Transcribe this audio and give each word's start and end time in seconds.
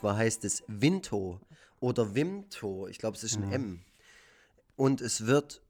zwar 0.00 0.16
heißt 0.16 0.44
es 0.44 0.62
Vinto 0.66 1.40
oder 1.78 2.14
Vimto. 2.14 2.88
Ich 2.88 2.98
glaube, 2.98 3.16
es 3.16 3.24
ist 3.24 3.36
ein 3.36 3.52
M. 3.52 3.80
Und 4.76 5.02
es 5.02 5.26
wird 5.26 5.62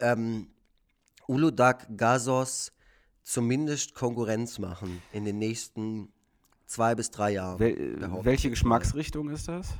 ähm, 0.00 0.48
Uludag 1.28 1.86
Gasos 1.96 2.72
zumindest 3.22 3.94
Konkurrenz 3.94 4.58
machen 4.58 5.00
in 5.12 5.24
den 5.24 5.38
nächsten 5.38 6.12
zwei 6.66 6.96
bis 6.96 7.10
drei 7.10 7.32
Jahren. 7.32 7.60
Wel 7.60 7.96
welche. 8.24 8.50
Geschmacksrichtung 8.50 9.30
ist 9.30 9.48
das? 9.48 9.68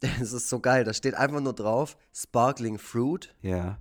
Das 0.00 0.34
ist 0.34 0.50
so 0.50 0.60
geil. 0.60 0.84
Da 0.84 0.92
steht 0.92 1.14
einfach 1.14 1.40
nur 1.40 1.54
drauf 1.54 1.96
Sparkling 2.12 2.76
Fruit 2.76 3.34
Ja. 3.40 3.78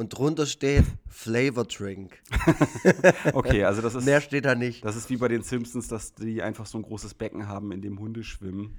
Und 0.00 0.08
drunter 0.08 0.46
steht 0.46 0.84
Flavor 1.08 1.64
Drink. 1.66 2.18
Okay, 3.34 3.64
also 3.64 3.82
das 3.82 3.94
ist, 3.94 4.06
Mehr 4.06 4.22
steht 4.22 4.46
da 4.46 4.54
nicht. 4.54 4.82
das 4.82 4.96
ist 4.96 5.10
wie 5.10 5.18
bei 5.18 5.28
den 5.28 5.42
Simpsons, 5.42 5.88
dass 5.88 6.14
die 6.14 6.42
einfach 6.42 6.64
so 6.64 6.78
ein 6.78 6.82
großes 6.82 7.12
Becken 7.14 7.46
haben, 7.48 7.70
in 7.70 7.82
dem 7.82 7.98
Hunde 7.98 8.24
schwimmen. 8.24 8.78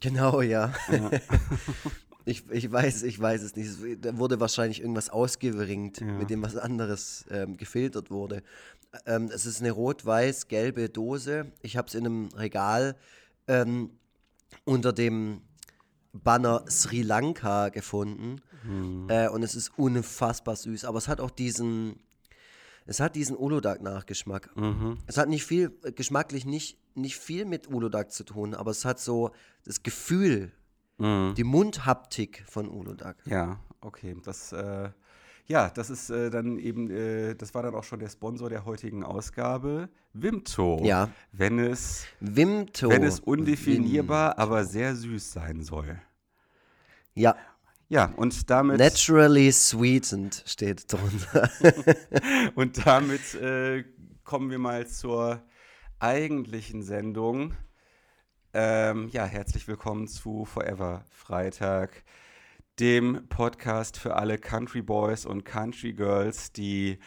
Genau, 0.00 0.40
ja. 0.40 0.72
ich, 2.24 2.48
ich 2.50 2.70
weiß, 2.70 3.02
ich 3.02 3.18
weiß 3.20 3.42
es 3.42 3.56
nicht. 3.56 4.04
Da 4.04 4.16
wurde 4.16 4.38
wahrscheinlich 4.38 4.80
irgendwas 4.80 5.10
ausgewringt, 5.10 6.00
Ja. 6.00 6.06
mit 6.06 6.30
dem 6.30 6.42
was 6.42 6.56
anderes 6.56 7.24
ähm, 7.30 7.56
gefiltert 7.56 8.10
wurde. 8.12 8.42
Ähm, 9.06 9.30
es 9.34 9.46
ist 9.46 9.60
eine 9.60 9.72
rot-weiß-gelbe 9.72 10.90
Dose. 10.90 11.46
Ich 11.62 11.76
habe 11.76 11.88
es 11.88 11.94
in 11.94 12.06
einem 12.06 12.28
Regal 12.36 12.94
ähm, 13.48 13.90
unter 14.64 14.92
dem 14.92 15.40
Banner 16.12 16.64
Sri 16.70 17.02
Lanka 17.02 17.70
gefunden. 17.70 18.40
Äh, 19.08 19.28
und 19.28 19.42
es 19.42 19.54
ist 19.54 19.72
unfassbar 19.76 20.56
süß. 20.56 20.84
Aber 20.84 20.98
es 20.98 21.08
hat 21.08 21.20
auch 21.20 21.30
diesen, 21.30 22.00
es 22.86 23.00
hat 23.00 23.16
diesen 23.16 23.36
Uludag-Nachgeschmack. 23.36 24.50
Es 25.06 25.18
hat 25.18 25.28
nicht 25.28 25.44
viel, 25.44 25.76
äh, 25.82 25.92
geschmacklich 25.92 26.46
nicht, 26.46 26.78
nicht 26.94 27.16
viel 27.16 27.44
mit 27.44 27.68
Uludag 27.68 28.12
zu 28.12 28.24
tun, 28.24 28.54
aber 28.54 28.70
es 28.70 28.84
hat 28.84 29.00
so 29.00 29.32
das 29.64 29.82
Gefühl, 29.82 30.52
die 30.96 31.44
Mundhaptik 31.44 32.44
von 32.46 32.68
Uludag. 32.68 33.16
Ja, 33.26 33.58
okay. 33.80 34.16
Das, 34.22 34.52
äh, 34.52 34.90
ja, 35.46 35.68
das 35.70 35.90
ist 35.90 36.08
äh, 36.10 36.30
dann 36.30 36.58
eben, 36.58 36.88
äh, 36.90 37.34
das 37.34 37.52
war 37.52 37.62
dann 37.64 37.74
auch 37.74 37.84
schon 37.84 37.98
der 37.98 38.08
Sponsor 38.08 38.48
der 38.48 38.64
heutigen 38.64 39.02
Ausgabe. 39.02 39.88
Wimto. 40.12 40.80
Ja. 40.84 41.10
Wenn 41.32 41.58
es, 41.58 42.06
Vimto. 42.20 42.88
wenn 42.88 43.02
es 43.02 43.18
undefinierbar, 43.18 44.38
aber 44.38 44.64
sehr 44.64 44.94
süß 44.94 45.32
sein 45.32 45.62
soll. 45.62 46.00
Ja, 47.14 47.36
Ja, 47.94 48.12
und 48.16 48.50
damit, 48.50 48.80
naturally 48.80 49.52
sweetened 49.52 50.42
steht 50.46 50.92
drunter. 50.92 51.48
und 52.56 52.84
damit 52.84 53.36
äh, 53.36 53.84
kommen 54.24 54.50
wir 54.50 54.58
mal 54.58 54.88
zur 54.88 55.40
eigentlichen 56.00 56.82
Sendung. 56.82 57.54
Ähm, 58.52 59.10
ja, 59.12 59.26
herzlich 59.26 59.68
willkommen 59.68 60.08
zu 60.08 60.44
Forever 60.44 61.04
Freitag, 61.08 62.02
dem 62.80 63.28
Podcast 63.28 63.96
für 63.96 64.16
alle 64.16 64.38
Country 64.38 64.82
Boys 64.82 65.24
und 65.24 65.44
Country 65.44 65.92
Girls, 65.92 66.50
die 66.50 66.98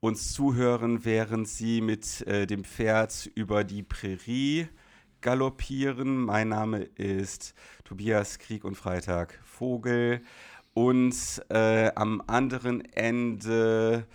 uns 0.00 0.32
zuhören, 0.32 1.04
während 1.04 1.46
sie 1.46 1.82
mit 1.82 2.26
äh, 2.26 2.46
dem 2.46 2.64
Pferd 2.64 3.30
über 3.34 3.64
die 3.64 3.82
Prärie 3.82 4.66
galoppieren. 5.20 6.22
Mein 6.22 6.48
Name 6.48 6.82
ist 6.82 7.54
Tobias 7.84 8.38
Krieg 8.38 8.64
und 8.64 8.74
Freitag 8.74 9.38
Vogel. 9.44 10.22
Und 10.74 11.14
äh, 11.48 11.90
am 11.94 12.22
anderen 12.26 12.84
Ende 12.92 14.06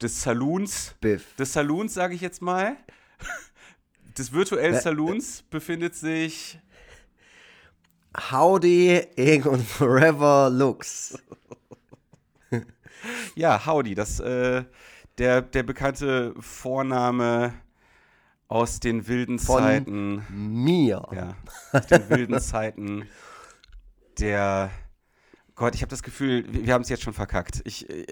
des 0.00 0.22
Saloons, 0.22 0.94
Biff. 1.00 1.34
des 1.36 1.52
Saloons 1.52 1.94
sage 1.94 2.14
ich 2.14 2.20
jetzt 2.20 2.42
mal, 2.42 2.76
des 4.18 4.32
virtuellen 4.32 4.80
Saloons 4.80 5.42
befindet 5.50 5.94
sich 5.94 6.58
Howdy, 8.30 9.06
und 9.44 9.62
Forever 9.62 10.50
Looks. 10.50 11.18
Ja, 13.34 13.66
Howdy, 13.66 13.94
das 13.94 14.20
äh, 14.20 14.64
der, 15.18 15.42
der 15.42 15.62
bekannte 15.62 16.34
Vorname 16.40 17.54
aus 18.48 18.80
den 18.80 19.08
wilden 19.08 19.38
Von- 19.38 19.58
Zeiten. 19.62 20.22
Mir. 20.30 21.02
Ja, 21.12 21.36
aus 21.72 21.86
den 21.86 22.08
wilden 22.10 22.40
Zeiten 22.40 23.08
der 24.18 24.70
Gott, 25.56 25.74
ich 25.74 25.80
habe 25.80 25.88
das 25.88 26.02
Gefühl, 26.02 26.44
wir, 26.50 26.74
haben 26.74 26.82
es 26.82 26.90
jetzt 26.90 27.02
schon 27.02 27.14
verkackt. 27.14 27.62
Ich, 27.64 27.88
äh, 27.88 28.04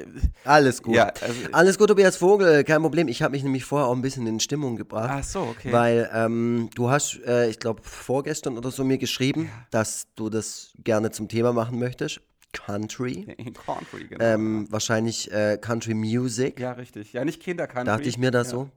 Alles 0.44 0.82
gut. 0.82 0.94
Ja, 0.94 1.12
also- 1.20 1.40
Alles 1.52 1.76
gut, 1.76 1.88
Tobias 1.88 2.16
Vogel, 2.16 2.64
kein 2.64 2.80
Problem. 2.80 3.06
Ich 3.06 3.20
habe 3.20 3.32
mich 3.32 3.42
nämlich 3.42 3.66
vorher 3.66 3.86
auch 3.88 3.94
ein 3.94 4.00
bisschen 4.00 4.26
in 4.26 4.40
Stimmung 4.40 4.76
gebracht. 4.76 5.10
ach 5.12 5.22
so, 5.22 5.40
okay. 5.42 5.70
Weil 5.70 6.10
ähm, 6.14 6.70
du 6.74 6.88
hast, 6.88 7.20
äh, 7.26 7.50
ich 7.50 7.58
glaube, 7.58 7.82
vorgestern 7.84 8.56
oder 8.56 8.70
so 8.70 8.82
mir 8.82 8.96
geschrieben, 8.96 9.50
dass 9.70 10.06
du 10.14 10.30
das 10.30 10.72
gerne 10.78 11.10
zum 11.10 11.28
Thema 11.28 11.52
machen 11.52 11.78
möchtest. 11.78 12.22
Country. 12.54 13.26
In 13.36 13.52
Country, 13.66 14.06
genau. 14.08 14.24
Ähm, 14.24 14.66
wahrscheinlich 14.70 15.30
äh, 15.30 15.58
Country 15.60 15.92
Music. 15.92 16.58
ja, 16.58 16.72
richtig. 16.72 17.12
Ja, 17.12 17.26
nicht 17.26 17.42
Kinder-Country. 17.42 17.84
Dachte 17.84 18.08
ich 18.08 18.16
mir 18.16 18.30
das 18.30 18.46
ja. 18.46 18.50
so. 18.52 18.70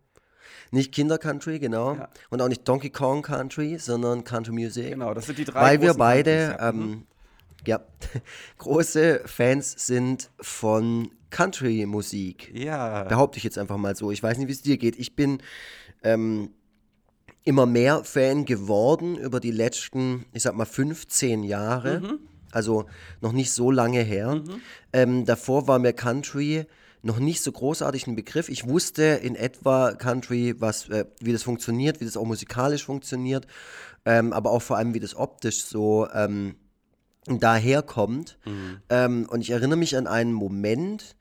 Nicht 0.72 0.92
Kinder-Country, 0.92 1.60
genau. 1.60 1.96
Ja. 1.96 2.10
Und 2.30 2.42
auch 2.42 2.48
nicht 2.48 2.68
Donkey 2.68 2.90
Kong 2.90 3.22
Country, 3.22 3.78
sondern 3.80 4.24
Country 4.24 4.54
Music. 4.54 4.92
Genau, 4.92 5.14
das 5.14 5.26
sind 5.26 5.38
die 5.38 5.46
drei 5.46 5.62
Weil 5.62 5.82
wir 5.82 5.94
beide 5.94 6.58
ja. 6.60 6.72
Mhm. 6.72 6.82
ähm, 6.82 7.04
ja, 7.66 7.82
große 8.58 9.22
Fans 9.26 9.74
sind 9.86 10.30
von 10.40 11.10
Country-Musik. 11.30 12.52
Ja. 12.54 13.04
Behaupte 13.04 13.38
ich 13.38 13.44
jetzt 13.44 13.58
einfach 13.58 13.78
mal 13.78 13.96
so. 13.96 14.12
Ich 14.12 14.24
weiß 14.24 14.38
nicht, 14.38 14.48
wie 14.48 14.54
es 14.54 14.62
dir 14.62 14.78
geht. 14.78 14.98
Ich 14.98 15.16
bin 15.16 15.40
ähm, 16.04 16.52
immer 17.44 17.66
mehr 17.66 18.04
Fan 18.04 18.46
geworden 18.46 19.18
über 19.18 19.40
die 19.40 19.52
letzten, 19.52 20.26
ich 20.34 20.44
sag 20.44 20.56
mal, 20.56 20.66
15 20.66 21.44
Jahre. 21.44 22.02
Mhm. 22.02 22.20
Also 22.52 22.86
noch 23.22 23.34
nicht 23.34 23.52
so 23.52 23.72
lange 23.72 24.02
her. 24.02 24.42
Ähm, 24.94 25.26
davor 25.26 25.68
war 25.68 25.80
mir 25.80 25.94
Country 25.94 26.66
noch 27.08 27.18
nicht 27.20 27.42
so 27.42 27.52
großartig 27.52 28.06
ein 28.06 28.16
Begriff. 28.16 28.50
Ich 28.50 28.68
wusste 28.68 29.04
in 29.04 29.36
etwa 29.36 29.94
Country, 29.94 30.56
was, 30.60 30.90
äh, 30.90 31.06
wie 31.20 31.32
das 31.32 31.42
funktioniert, 31.42 32.00
wie 32.00 32.06
das 32.06 32.18
auch 32.18 32.26
musikalisch 32.26 32.86
funktioniert, 32.86 33.48
ähm, 34.06 34.34
aber 34.34 34.52
auch 34.52 34.62
vor 34.62 34.78
allem, 34.78 34.94
wie 34.94 35.00
das 35.00 35.16
optisch 35.16 35.64
so 35.64 36.08
ähm, 36.14 36.56
daherkommt. 37.26 38.38
Ähm, 38.90 39.28
und 39.30 39.42
ich 39.42 39.50
erinnere 39.50 39.80
mich 39.80 39.98
an 39.98 40.06
einen 40.06 40.34
Moment, 40.34 41.16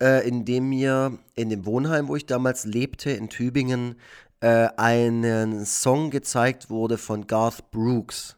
äh, 0.00 0.26
in 0.26 0.44
dem 0.44 0.68
mir 0.68 1.18
in 1.34 1.50
dem 1.50 1.66
Wohnheim, 1.66 2.08
wo 2.08 2.16
ich 2.16 2.26
damals 2.26 2.64
lebte, 2.64 3.10
in 3.10 3.28
Tübingen, 3.28 3.96
äh, 4.40 4.68
einen 4.76 5.66
Song 5.66 6.10
gezeigt 6.10 6.70
wurde 6.70 6.98
von 6.98 7.26
Garth 7.26 7.70
Brooks. 7.70 8.36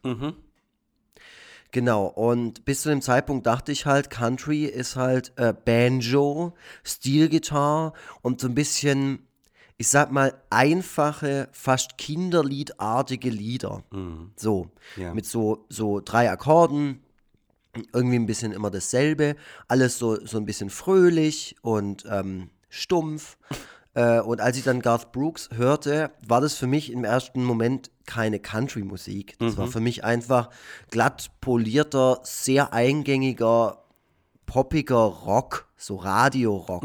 Genau, 1.75 2.05
und 2.05 2.63
bis 2.63 2.83
zu 2.83 2.89
dem 2.89 3.01
Zeitpunkt 3.01 3.45
dachte 3.45 3.73
ich 3.73 3.85
halt, 3.85 4.09
Country 4.09 4.63
ist 4.63 4.95
halt 4.95 5.33
äh, 5.35 5.51
Banjo, 5.51 6.53
Steelgitarre 6.85 7.91
und 8.21 8.39
so 8.39 8.47
ein 8.47 8.55
bisschen, 8.55 9.27
ich 9.75 9.89
sag 9.89 10.09
mal, 10.09 10.41
einfache, 10.49 11.49
fast 11.51 11.97
kinderliedartige 11.97 13.29
Lieder. 13.29 13.83
So, 14.37 14.71
Ja. 14.95 15.13
mit 15.13 15.25
so, 15.25 15.65
so 15.67 15.99
drei 15.99 16.31
Akkorden, 16.31 17.01
irgendwie 17.91 18.19
ein 18.19 18.25
bisschen 18.25 18.53
immer 18.53 18.71
dasselbe, 18.71 19.35
alles 19.67 19.99
so, 19.99 20.25
so 20.25 20.37
ein 20.37 20.45
bisschen 20.45 20.69
fröhlich 20.69 21.57
und 21.61 22.05
ähm, 22.09 22.51
stumpf. 22.69 23.37
Äh, 23.95 24.19
und 24.19 24.41
als 24.41 24.57
ich 24.57 24.63
dann 24.63 24.81
Garth 24.81 25.11
Brooks 25.11 25.49
hörte, 25.53 26.11
war 26.27 26.41
das 26.41 26.55
für 26.55 26.67
mich 26.67 26.91
im 26.91 27.03
ersten 27.03 27.43
Moment 27.43 27.89
keine 28.05 28.39
Country-Musik. 28.39 29.35
Das 29.39 29.57
war 29.57 29.67
für 29.67 29.79
mich 29.79 30.03
einfach 30.03 30.51
glatt 30.91 31.31
polierter, 31.41 32.19
sehr 32.23 32.73
eingängiger, 32.73 33.83
poppiger 34.45 34.95
Rock, 34.95 35.67
so 35.77 35.95
Radio-Rock. 35.95 36.83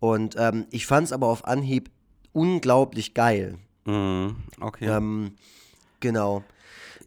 Und 0.00 0.36
ähm, 0.38 0.66
ich 0.70 0.86
fand 0.86 1.06
es 1.06 1.12
aber 1.12 1.26
auf 1.26 1.44
Anhieb 1.44 1.90
unglaublich 2.32 3.14
geil. 3.14 3.58
Mhm, 3.84 4.36
okay. 4.60 4.86
Ähm, 4.86 5.34
genau. 6.00 6.44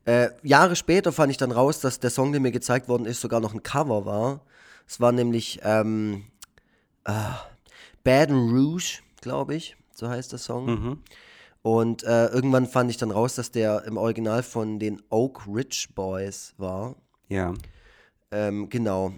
Äh, 0.05 0.29
Jahre 0.43 0.75
später 0.75 1.11
fand 1.11 1.31
ich 1.31 1.37
dann 1.37 1.51
raus, 1.51 1.79
dass 1.79 1.99
der 1.99 2.11
Song, 2.11 2.31
der 2.31 2.41
mir 2.41 2.51
gezeigt 2.51 2.87
worden 2.87 3.05
ist, 3.05 3.21
sogar 3.21 3.39
noch 3.39 3.53
ein 3.53 3.63
Cover 3.63 4.05
war. 4.05 4.41
Es 4.87 4.99
war 4.99 5.11
nämlich 5.11 5.61
ähm, 5.63 6.25
ah, 7.05 7.39
Baton 8.03 8.51
Rouge, 8.51 8.99
glaube 9.25 9.55
ich, 9.55 9.75
so 9.95 10.07
heißt 10.07 10.31
der 10.31 10.39
Song. 10.39 10.99
Und 11.63 12.03
äh, 12.03 12.27
irgendwann 12.27 12.67
fand 12.67 12.91
ich 12.91 12.97
dann 12.97 13.09
raus, 13.09 13.33
dass 13.33 13.49
der 13.49 13.85
im 13.85 13.97
Original 13.97 14.43
von 14.43 14.77
den 14.77 15.01
Oak 15.09 15.47
Ridge 15.47 15.87
Boys 15.95 16.53
war. 16.57 16.95
ja, 17.27 17.53
Ähm, 18.31 18.69
genau. 18.69 19.13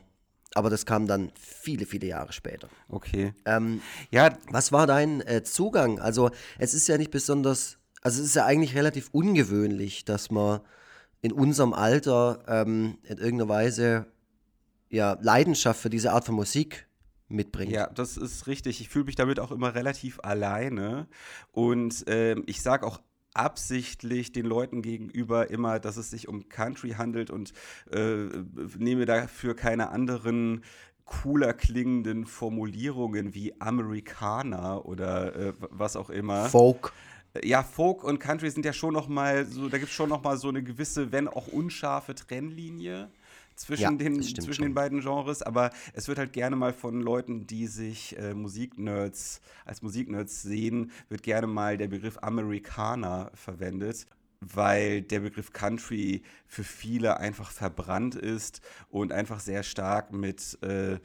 Aber 0.56 0.70
das 0.70 0.86
kam 0.86 1.08
dann 1.08 1.32
viele, 1.38 1.86
viele 1.86 2.08
Jahre 2.08 2.32
später. 2.32 2.70
okay. 2.88 3.34
Ähm, 3.46 3.82
Ja, 4.12 4.30
was 4.50 4.72
war 4.72 4.88
dein 4.88 5.20
äh, 5.22 5.44
Zugang? 5.44 6.00
Also 6.00 6.32
es 6.58 6.74
ist 6.74 6.88
ja 6.88 6.98
nicht 6.98 7.12
besonders, 7.12 7.78
also 8.02 8.22
es 8.22 8.28
ist 8.28 8.36
ja 8.36 8.46
eigentlich 8.46 8.76
relativ 8.76 9.10
ungewöhnlich, 9.12 10.06
dass 10.06 10.32
man 10.32 10.62
in 11.22 11.34
unserem 11.34 11.74
Alter 11.74 12.44
ähm, 12.48 12.98
in 13.04 13.18
irgendeiner 13.18 13.50
Weise 13.50 14.06
ja, 14.90 15.18
Leidenschaft 15.22 15.82
für 15.82 15.90
diese 15.90 16.14
Art 16.14 16.24
von 16.26 16.36
Musik 16.36 16.87
mitbringt. 17.28 17.72
Ja, 17.72 17.88
das 17.88 18.18
ist 18.18 18.48
richtig. 18.48 18.82
Ich 18.82 18.90
fühle 18.90 19.06
mich 19.06 19.16
damit 19.16 19.40
auch 19.40 19.52
immer 19.52 19.76
relativ 19.76 20.20
alleine. 20.22 21.08
Und 21.52 22.06
ähm, 22.08 22.44
ich 22.46 22.62
sage 22.62 22.86
auch 22.86 23.00
absichtlich 23.34 24.32
den 24.32 24.46
Leuten 24.46 24.82
gegenüber 24.82 25.50
immer, 25.52 25.80
dass 25.80 25.98
es 25.98 26.10
sich 26.10 26.28
um 26.28 26.50
Country 26.50 26.92
handelt 26.92 27.30
und 27.30 27.54
äh, 27.92 28.26
nehme 28.78 29.06
dafür 29.06 29.56
keine 29.56 29.90
anderen 29.90 30.64
cooler 31.06 31.54
klingenden 31.54 32.26
Formulierungen 32.26 33.34
wie 33.34 33.60
Amerikaner 33.62 34.86
oder 34.86 35.36
äh, 35.36 35.54
was 35.70 35.96
auch 35.96 36.10
immer. 36.10 36.46
Folk. 36.46 36.92
Ja, 37.44 37.64
Folk 37.64 38.04
und 38.04 38.20
Country 38.20 38.50
sind 38.50 38.66
ja 38.66 38.74
schon 38.74 38.94
noch 38.94 39.08
mal 39.08 39.46
so, 39.46 39.70
da 39.70 39.78
gibt 39.78 39.90
es 39.90 39.96
schon 39.96 40.10
noch 40.10 40.24
mal 40.24 40.38
so 40.38 40.50
eine 40.50 40.64
gewisse, 40.64 41.12
wenn 41.12 41.28
auch 41.28 41.48
unscharfe 41.48 42.16
Trennlinie 42.16 43.12
zwischen, 43.58 43.82
ja, 43.82 43.92
den, 43.92 44.22
zwischen 44.22 44.62
den 44.62 44.74
beiden 44.74 45.02
Genres, 45.02 45.42
aber 45.42 45.72
es 45.94 46.08
wird 46.08 46.18
halt 46.18 46.32
gerne 46.32 46.56
mal 46.56 46.74
von 46.74 47.02
Leuten, 47.02 47.48
die 47.48 47.68
sich 47.68 48.18
äh, 48.18 48.34
Musiknerds 48.34 49.42
als 49.66 49.82
Musiknerds 49.82 50.42
sehen, 50.42 50.92
wird 51.10 51.24
gerne 51.24 51.48
mal 51.48 51.78
der 51.78 51.88
Begriff 51.88 52.18
Amerikaner 52.22 53.32
verwendet 53.34 54.08
weil 54.40 55.02
der 55.02 55.22
Begriff 55.22 55.52
Country 55.52 56.22
für 56.46 56.64
viele 56.64 57.20
einfach 57.20 57.50
verbrannt 57.50 58.14
ist 58.14 58.62
und 58.90 59.12
einfach 59.12 59.40
sehr 59.40 59.64
stark 59.64 60.14
mit 60.14 60.62
äh, 60.62 61.00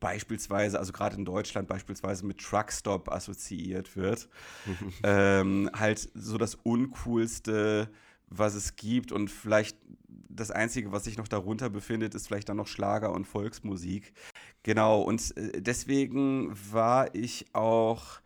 beispielsweise, 0.00 0.78
also 0.78 0.92
gerade 0.92 1.16
in 1.16 1.24
Deutschland 1.24 1.66
beispielsweise 1.66 2.26
mit 2.26 2.38
Truckstop 2.38 3.10
assoziiert 3.10 3.96
wird. 3.96 4.28
ähm, 5.02 5.70
halt 5.74 6.10
so 6.14 6.36
das 6.36 6.56
Uncoolste, 6.56 7.88
was 8.28 8.54
es 8.54 8.76
gibt 8.76 9.12
und 9.12 9.30
vielleicht 9.30 9.78
das 10.34 10.50
Einzige, 10.50 10.92
was 10.92 11.04
sich 11.04 11.16
noch 11.16 11.28
darunter 11.28 11.70
befindet, 11.70 12.14
ist 12.14 12.26
vielleicht 12.26 12.48
dann 12.48 12.56
noch 12.56 12.66
Schlager 12.66 13.12
und 13.12 13.24
Volksmusik. 13.26 14.12
Genau, 14.62 15.02
und 15.02 15.36
äh, 15.36 15.60
deswegen 15.60 16.52
war 16.72 17.14
ich 17.14 17.46
auch 17.52 18.20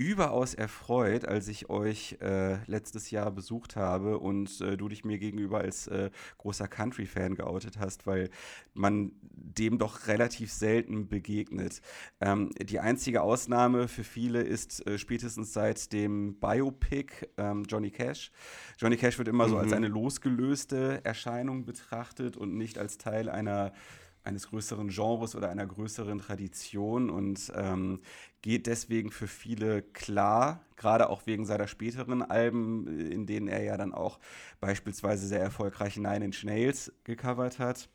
überaus 0.00 0.54
erfreut, 0.54 1.26
als 1.26 1.46
ich 1.46 1.68
euch 1.68 2.16
äh, 2.22 2.56
letztes 2.64 3.10
Jahr 3.10 3.30
besucht 3.30 3.76
habe 3.76 4.18
und 4.18 4.62
äh, 4.62 4.78
du 4.78 4.88
dich 4.88 5.04
mir 5.04 5.18
gegenüber 5.18 5.58
als 5.58 5.88
äh, 5.88 6.08
großer 6.38 6.68
Country-Fan 6.68 7.34
geoutet 7.34 7.78
hast, 7.78 8.06
weil 8.06 8.30
man 8.72 9.12
dem 9.20 9.76
doch 9.76 10.06
relativ 10.06 10.50
selten 10.50 11.08
begegnet. 11.08 11.82
Ähm, 12.22 12.48
die 12.62 12.80
einzige 12.80 13.20
Ausnahme 13.20 13.88
für 13.88 14.02
viele 14.02 14.40
ist 14.40 14.86
äh, 14.86 14.96
spätestens 14.96 15.52
seit 15.52 15.92
dem 15.92 16.40
Biopic 16.40 17.28
ähm, 17.36 17.64
Johnny 17.68 17.90
Cash. 17.90 18.32
Johnny 18.78 18.96
Cash 18.96 19.18
wird 19.18 19.28
immer 19.28 19.48
mhm. 19.48 19.50
so 19.50 19.58
als 19.58 19.68
mhm. 19.68 19.76
eine 19.76 19.88
losgelöste 19.88 21.04
Erscheinung 21.04 21.66
betrachtet 21.66 22.38
und 22.38 22.56
nicht 22.56 22.78
als 22.78 22.96
Teil 22.96 23.28
einer 23.28 23.74
eines 24.22 24.48
größeren 24.48 24.88
Genres 24.88 25.34
oder 25.34 25.48
einer 25.48 25.66
größeren 25.66 26.18
Tradition 26.18 27.10
und 27.10 27.52
ähm, 27.54 28.00
geht 28.42 28.66
deswegen 28.66 29.10
für 29.10 29.28
viele 29.28 29.82
klar, 29.82 30.64
gerade 30.76 31.08
auch 31.08 31.26
wegen 31.26 31.46
seiner 31.46 31.68
späteren 31.68 32.22
Alben, 32.22 32.86
in 33.10 33.26
denen 33.26 33.48
er 33.48 33.62
ja 33.62 33.76
dann 33.76 33.94
auch 33.94 34.18
beispielsweise 34.60 35.26
sehr 35.26 35.40
erfolgreich 35.40 35.96
Nine 35.96 36.24
Inch 36.24 36.44
Nails 36.44 36.92
gecovert 37.04 37.58
hat. 37.58 37.88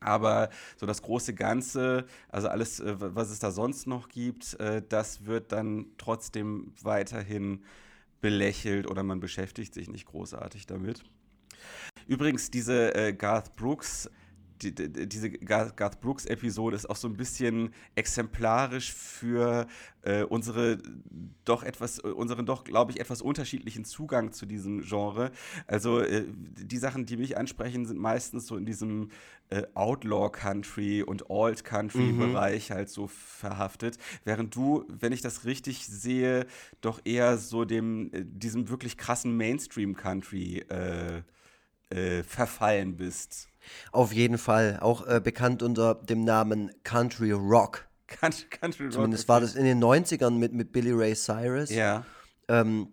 Aber 0.00 0.48
so 0.76 0.86
das 0.86 1.02
große 1.02 1.34
Ganze, 1.34 2.06
also 2.28 2.48
alles, 2.48 2.80
äh, 2.80 2.94
was 2.98 3.30
es 3.30 3.40
da 3.40 3.50
sonst 3.50 3.86
noch 3.86 4.08
gibt, 4.08 4.58
äh, 4.60 4.82
das 4.88 5.26
wird 5.26 5.52
dann 5.52 5.86
trotzdem 5.98 6.72
weiterhin 6.82 7.64
belächelt 8.20 8.86
oder 8.86 9.02
man 9.02 9.20
beschäftigt 9.20 9.74
sich 9.74 9.88
nicht 9.88 10.06
großartig 10.06 10.66
damit. 10.66 11.04
Übrigens, 12.06 12.50
diese 12.50 12.94
äh, 12.94 13.12
Garth 13.12 13.54
Brooks 13.56 14.08
die, 14.58 14.74
die, 14.74 15.08
diese 15.08 15.30
Garth 15.30 16.00
Brooks-Episode 16.00 16.76
ist 16.76 16.88
auch 16.88 16.96
so 16.96 17.08
ein 17.08 17.16
bisschen 17.16 17.72
exemplarisch 17.94 18.92
für 18.92 19.66
äh, 20.02 20.22
unsere 20.22 20.78
doch 21.44 21.62
etwas, 21.62 21.98
äh, 21.98 22.08
unseren 22.08 22.46
doch, 22.46 22.64
glaube 22.64 22.92
ich, 22.92 23.00
etwas 23.00 23.22
unterschiedlichen 23.22 23.84
Zugang 23.84 24.32
zu 24.32 24.46
diesem 24.46 24.82
Genre. 24.82 25.30
Also 25.66 26.00
äh, 26.00 26.24
die 26.28 26.76
Sachen, 26.78 27.06
die 27.06 27.16
mich 27.16 27.36
ansprechen, 27.36 27.86
sind 27.86 27.98
meistens 27.98 28.46
so 28.46 28.56
in 28.56 28.66
diesem 28.66 29.10
äh, 29.50 29.62
Outlaw-Country 29.74 31.02
und 31.02 31.30
Alt-Country-Bereich 31.30 32.70
mhm. 32.70 32.74
halt 32.74 32.90
so 32.90 33.06
verhaftet. 33.06 33.98
Während 34.24 34.54
du, 34.54 34.84
wenn 34.88 35.12
ich 35.12 35.22
das 35.22 35.44
richtig 35.44 35.86
sehe, 35.86 36.46
doch 36.80 37.00
eher 37.04 37.38
so 37.38 37.64
dem, 37.64 38.12
äh, 38.12 38.24
diesem 38.24 38.68
wirklich 38.68 38.96
krassen 38.96 39.36
Mainstream-Country 39.36 40.64
äh, 40.68 41.22
verfallen 42.22 42.96
bist. 42.96 43.47
Auf 43.92 44.12
jeden 44.12 44.38
Fall. 44.38 44.78
Auch 44.80 45.06
äh, 45.06 45.20
bekannt 45.22 45.62
unter 45.62 45.94
dem 45.94 46.24
Namen 46.24 46.70
Country 46.84 47.32
Rock. 47.32 47.86
Country, 48.06 48.46
Country 48.48 48.84
Rock. 48.84 48.92
Zumindest 48.92 49.28
war 49.28 49.40
das 49.40 49.54
in 49.54 49.64
den 49.64 49.82
90ern 49.82 50.30
mit, 50.30 50.52
mit 50.52 50.72
Billy 50.72 50.92
Ray 50.92 51.14
Cyrus. 51.14 51.70
Ja. 51.70 52.04
Ähm, 52.48 52.88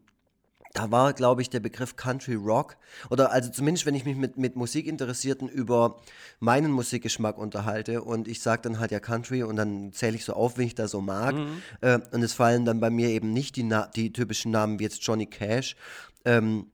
da 0.75 0.91
war, 0.91 1.13
glaube 1.13 1.41
ich, 1.41 1.49
der 1.49 1.61
Begriff 1.61 1.95
Country 1.95 2.35
Rock, 2.35 2.75
oder 3.09 3.31
also 3.31 3.49
zumindest, 3.49 3.85
wenn 3.85 3.95
ich 3.95 4.03
mich 4.03 4.17
mit, 4.17 4.37
mit 4.37 4.57
Musikinteressierten 4.57 5.47
über 5.47 6.01
meinen 6.39 6.71
Musikgeschmack 6.71 7.37
unterhalte 7.37 8.01
und 8.03 8.27
ich 8.27 8.41
sage 8.41 8.63
dann 8.63 8.79
halt 8.79 8.91
ja 8.91 8.99
Country 8.99 9.43
und 9.43 9.55
dann 9.55 9.93
zähle 9.93 10.15
ich 10.17 10.25
so 10.25 10.33
auf, 10.33 10.57
wie 10.57 10.63
ich 10.63 10.75
da 10.75 10.89
so 10.89 10.99
mag. 10.99 11.35
Mhm. 11.35 11.61
Äh, 11.79 11.99
und 12.11 12.21
es 12.21 12.33
fallen 12.33 12.65
dann 12.65 12.81
bei 12.81 12.89
mir 12.89 13.07
eben 13.09 13.31
nicht 13.31 13.55
die, 13.55 13.67
die 13.95 14.11
typischen 14.11 14.51
Namen 14.51 14.77
wie 14.79 14.83
jetzt 14.83 15.01
Johnny 15.01 15.27
Cash, 15.27 15.77
ähm, 16.25 16.67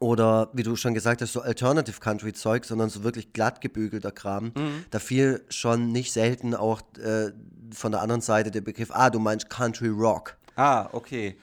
oder 0.00 0.50
wie 0.52 0.62
du 0.62 0.76
schon 0.76 0.94
gesagt 0.94 1.22
hast, 1.22 1.32
so 1.32 1.40
Alternative 1.40 2.00
Country 2.00 2.32
Zeug, 2.32 2.64
sondern 2.64 2.88
so 2.88 3.02
wirklich 3.02 3.32
glatt 3.32 3.60
gebügelter 3.60 4.12
Kram. 4.12 4.52
Mhm. 4.56 4.84
Da 4.90 4.98
fiel 4.98 5.44
schon 5.48 5.90
nicht 5.92 6.12
selten 6.12 6.54
auch 6.54 6.80
äh, 6.98 7.32
von 7.72 7.92
der 7.92 8.02
anderen 8.02 8.20
Seite 8.20 8.50
der 8.50 8.60
Begriff, 8.60 8.90
ah, 8.92 9.10
du 9.10 9.18
meinst 9.18 9.50
Country 9.50 9.88
Rock. 9.88 10.36
Ah, 10.56 10.88
okay. 10.92 11.36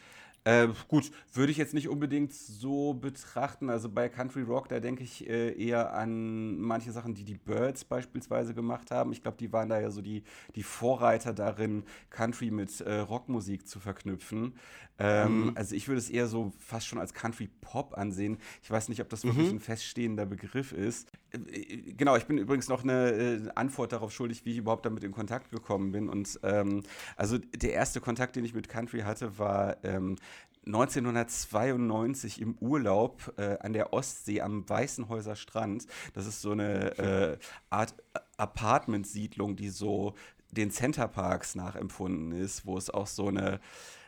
Äh, 0.46 0.68
gut, 0.88 1.12
würde 1.34 1.52
ich 1.52 1.58
jetzt 1.58 1.74
nicht 1.74 1.90
unbedingt 1.90 2.32
so 2.32 2.94
betrachten. 2.94 3.72
Also 3.72 3.90
bei 3.90 4.10
Country 4.10 4.44
Rock, 4.44 4.70
da 4.70 4.80
denke 4.80 5.04
ich 5.04 5.28
äh, 5.28 5.52
eher 5.60 5.96
an 5.96 6.60
manche 6.60 6.92
Sachen, 6.92 7.16
die 7.16 7.24
die 7.24 7.34
Birds 7.34 7.84
beispielsweise 7.84 8.54
gemacht 8.54 8.92
haben. 8.92 9.12
Ich 9.12 9.24
glaube, 9.24 9.38
die 9.38 9.52
waren 9.52 9.70
da 9.70 9.80
ja 9.80 9.90
so 9.90 10.04
die, 10.04 10.24
die 10.56 10.62
Vorreiter 10.62 11.34
darin, 11.34 11.84
Country 12.12 12.52
mit 12.52 12.80
äh, 12.82 13.00
Rockmusik 13.00 13.68
zu 13.68 13.80
verknüpfen. 13.80 14.54
Ähm, 14.98 15.48
mhm. 15.48 15.52
Also 15.56 15.76
ich 15.76 15.88
würde 15.88 16.00
es 16.00 16.10
eher 16.10 16.28
so 16.28 16.54
fast 16.60 16.88
schon 16.88 17.00
als 17.00 17.14
Country 17.14 17.50
Pop 17.62 17.98
ansehen. 17.98 18.38
Ich 18.64 18.72
weiß 18.72 18.88
nicht, 18.88 19.02
ob 19.02 19.10
das 19.10 19.26
wirklich 19.26 19.48
mhm. 19.48 19.58
ein 19.58 19.60
feststehender 19.60 20.26
Begriff 20.26 20.72
ist. 20.72 21.10
Äh, 21.32 21.38
äh, 21.38 21.94
genau, 21.94 22.16
ich 22.16 22.26
bin 22.26 22.38
übrigens 22.38 22.70
noch 22.70 22.84
eine 22.84 23.12
äh, 23.12 23.50
Antwort 23.56 23.92
darauf 23.92 24.12
schuldig, 24.14 24.46
wie 24.46 24.52
ich 24.52 24.58
überhaupt 24.58 24.86
damit 24.86 25.04
in 25.04 25.12
Kontakt 25.12 25.52
gekommen 25.52 25.92
bin. 25.92 26.08
Und 26.08 26.40
ähm, 26.44 26.84
also 27.18 27.38
der 27.38 27.74
erste 27.74 28.00
Kontakt, 28.00 28.36
den 28.38 28.46
ich 28.46 28.54
mit 28.54 28.70
Country 28.70 29.02
hatte, 29.02 29.38
war 29.38 29.84
ähm, 29.84 30.16
1992 30.66 32.42
im 32.42 32.58
Urlaub 32.60 33.34
äh, 33.38 33.58
an 33.60 33.74
der 33.74 33.94
Ostsee 33.94 34.42
am 34.42 34.68
Weißenhäuser 34.68 35.36
Strand. 35.36 35.86
Das 36.14 36.26
ist 36.26 36.42
so 36.42 36.52
eine 36.52 36.98
äh, 36.98 37.38
Art 37.70 37.96
Apartmentsiedlung, 38.38 39.56
die 39.56 39.70
so 39.70 40.16
den 40.52 40.72
Centerparks 40.72 41.56
nachempfunden 41.56 42.32
ist, 42.32 42.66
wo 42.66 42.78
es 42.78 42.90
auch 42.90 43.08
so 43.08 43.28
eine 43.28 43.60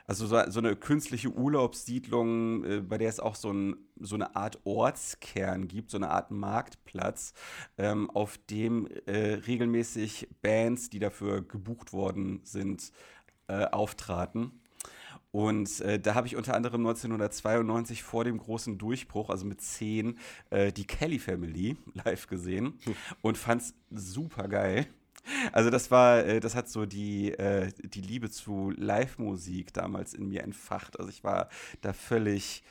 also 0.08 0.26
so, 0.26 0.42
so 0.50 0.60
eine 0.60 0.78
künstliche 0.78 1.30
Urlaubssiedlung, 1.30 2.64
äh, 2.64 2.80
bei 2.80 2.98
der 2.98 3.10
es 3.10 3.20
auch 3.20 3.36
so, 3.36 3.52
ein, 3.52 3.76
so, 4.00 4.16
eine 4.16 4.38
Art 4.38 4.58
Ortskern 4.64 5.68
gibt, 5.68 5.92
so 5.92 5.98
eine 5.98 6.10
Art 6.10 6.32
Marktplatz, 6.32 7.34
ähm, 7.78 8.10
auf 8.10 8.38
dem 8.50 8.88
äh, 9.06 9.34
regelmäßig 9.34 10.30
Bands, 10.42 10.90
die 10.90 11.00
dafür 11.00 11.42
gebucht 11.42 11.92
worden 11.92 12.40
sind, 12.44 12.94
äh, 13.48 13.66
auftraten. 13.66 14.62
Und 15.32 15.82
äh, 15.82 16.00
da 16.00 16.16
habe 16.16 16.28
ich 16.28 16.36
unter 16.36 16.56
anderem 16.56 16.82
1992 16.82 18.04
vor 18.04 18.24
dem 18.24 18.38
großen 18.38 18.78
Durchbruch, 18.78 19.30
also 19.30 19.46
mit 19.46 19.62
10, 19.62 20.18
äh, 20.50 20.72
die 20.72 20.86
Kelly 20.86 21.20
Family 21.20 21.76
live 21.94 22.28
gesehen 22.28 22.80
hm. 22.84 22.96
und 23.22 23.38
fand 23.38 23.62
es 23.62 23.74
super 23.92 24.48
geil. 24.48 24.88
Also 25.52 25.70
das 25.70 25.92
war, 25.92 26.26
äh, 26.26 26.40
das 26.40 26.56
hat 26.56 26.70
so 26.70 26.86
die, 26.86 27.32
äh, 27.34 27.72
die 27.84 28.02
Liebe 28.02 28.30
zu 28.30 28.72
Live-Musik 28.76 29.74
damals 29.74 30.14
in 30.14 30.30
mir 30.30 30.44
entfacht. 30.44 30.98
Also 31.00 31.10
ich 31.10 31.24
war 31.24 31.50
da 31.82 31.94
völlig 31.94 32.64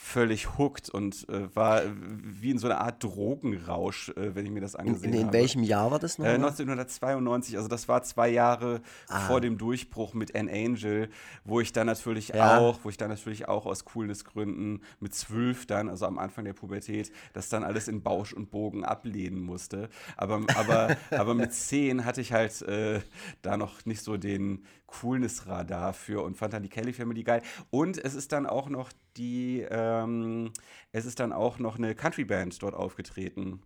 völlig 0.00 0.56
hooked 0.56 0.88
und 0.88 1.28
äh, 1.28 1.54
war 1.56 1.82
wie 1.96 2.52
in 2.52 2.58
so 2.58 2.68
einer 2.68 2.80
Art 2.80 3.02
Drogenrausch, 3.02 4.10
äh, 4.10 4.32
wenn 4.36 4.46
ich 4.46 4.52
mir 4.52 4.60
das 4.60 4.76
angesehen 4.76 5.06
in, 5.06 5.10
in, 5.10 5.20
in 5.20 5.26
habe. 5.26 5.36
In 5.36 5.42
welchem 5.42 5.62
Jahr 5.64 5.90
war 5.90 5.98
das 5.98 6.18
noch? 6.18 6.24
Äh, 6.24 6.34
1992, 6.34 7.56
also 7.56 7.68
das 7.68 7.88
war 7.88 8.04
zwei 8.04 8.28
Jahre 8.28 8.80
ah. 9.08 9.26
vor 9.26 9.40
dem 9.40 9.58
Durchbruch 9.58 10.14
mit 10.14 10.36
An 10.36 10.48
Angel, 10.48 11.10
wo 11.44 11.60
ich 11.60 11.72
dann 11.72 11.88
natürlich 11.88 12.28
ja. 12.28 12.58
auch, 12.58 12.78
wo 12.84 12.90
ich 12.90 12.96
dann 12.96 13.08
natürlich 13.08 13.48
auch 13.48 13.66
aus 13.66 13.84
Coolnessgründen 13.84 14.84
mit 15.00 15.16
zwölf 15.16 15.66
dann, 15.66 15.88
also 15.88 16.06
am 16.06 16.18
Anfang 16.18 16.44
der 16.44 16.52
Pubertät, 16.52 17.10
das 17.32 17.48
dann 17.48 17.64
alles 17.64 17.88
in 17.88 18.00
Bausch 18.00 18.32
und 18.32 18.52
Bogen 18.52 18.84
ablehnen 18.84 19.42
musste. 19.42 19.88
Aber, 20.16 20.42
aber, 20.54 20.96
aber 21.10 21.34
mit 21.34 21.52
zehn 21.52 22.04
hatte 22.04 22.20
ich 22.20 22.32
halt 22.32 22.62
äh, 22.62 23.00
da 23.42 23.56
noch 23.56 23.84
nicht 23.84 24.02
so 24.02 24.16
den 24.16 24.64
Coolness-Radar 24.88 25.92
für 25.92 26.24
und 26.24 26.36
fand 26.36 26.52
dann 26.52 26.64
die 26.64 26.68
Kelly 26.68 26.92
Family 26.92 27.22
geil. 27.22 27.42
Und 27.70 27.96
es 27.96 28.14
ist 28.14 28.32
dann 28.32 28.46
auch 28.46 28.68
noch 28.68 28.90
die, 29.16 29.64
ähm, 29.70 30.52
es 30.92 31.06
ist 31.06 31.20
dann 31.20 31.32
auch 31.32 31.58
noch 31.60 31.78
eine 31.78 31.94
Country-Band 31.94 32.60
dort 32.62 32.74
aufgetreten. 32.74 33.62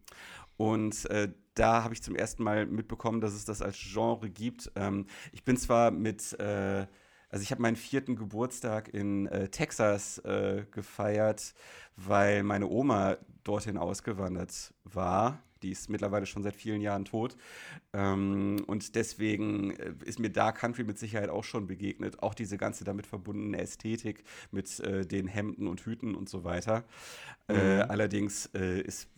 Und 0.57 1.09
äh, 1.11 1.33
da 1.55 1.83
habe 1.85 1.95
ich 1.95 2.02
zum 2.02 2.14
ersten 2.17 2.43
Mal 2.45 2.67
mitbekommen, 2.67 3.21
dass 3.21 3.33
es 3.33 3.45
das 3.45 3.62
als 3.62 3.79
Genre 3.79 4.29
gibt. 4.31 4.71
Ähm, 4.76 5.07
ich 5.33 5.45
bin 5.45 5.57
zwar 5.57 5.91
mit, 5.91 6.38
äh, 6.38 6.87
Also 7.31 7.43
ich 7.43 7.50
habe 7.50 7.62
meinen 7.62 7.76
vierten 7.76 8.14
Geburtstag 8.17 8.93
in 8.93 9.26
äh, 9.26 9.49
Texas 9.49 10.19
äh, 10.19 10.67
gefeiert, 10.71 11.55
weil 11.97 12.43
meine 12.43 12.67
Oma 12.69 13.17
dorthin 13.43 13.79
ausgewandert 13.79 14.75
war. 14.85 15.43
Die 15.62 15.71
ist 15.71 15.88
mittlerweile 15.88 16.26
schon 16.26 16.42
seit 16.42 16.57
vielen 16.57 16.81
Jahren 16.81 17.04
tot. 17.04 17.37
Ähm, 17.92 18.62
und 18.66 18.95
deswegen 18.95 19.73
äh, 19.73 19.95
ist 20.04 20.19
mir 20.19 20.31
da 20.31 20.52
Country 20.52 20.85
mit 20.85 20.99
Sicherheit 20.99 21.28
auch 21.28 21.45
schon 21.45 21.66
begegnet. 21.66 22.23
Auch 22.23 22.35
diese 22.35 22.59
ganze 22.59 22.85
damit 22.85 23.07
verbundene 23.07 23.59
Ästhetik 23.59 24.25
mit 24.50 24.81
äh, 24.81 25.07
den 25.07 25.28
Hemden 25.28 25.66
und 25.66 25.81
Hüten 25.81 26.14
und 26.14 26.28
so 26.28 26.45
weiter. 26.45 26.85
Äh, 27.49 27.52
mhm. 27.52 27.59
Äh, 27.59 27.83
allerdings 27.83 28.47
ist, 28.47 29.09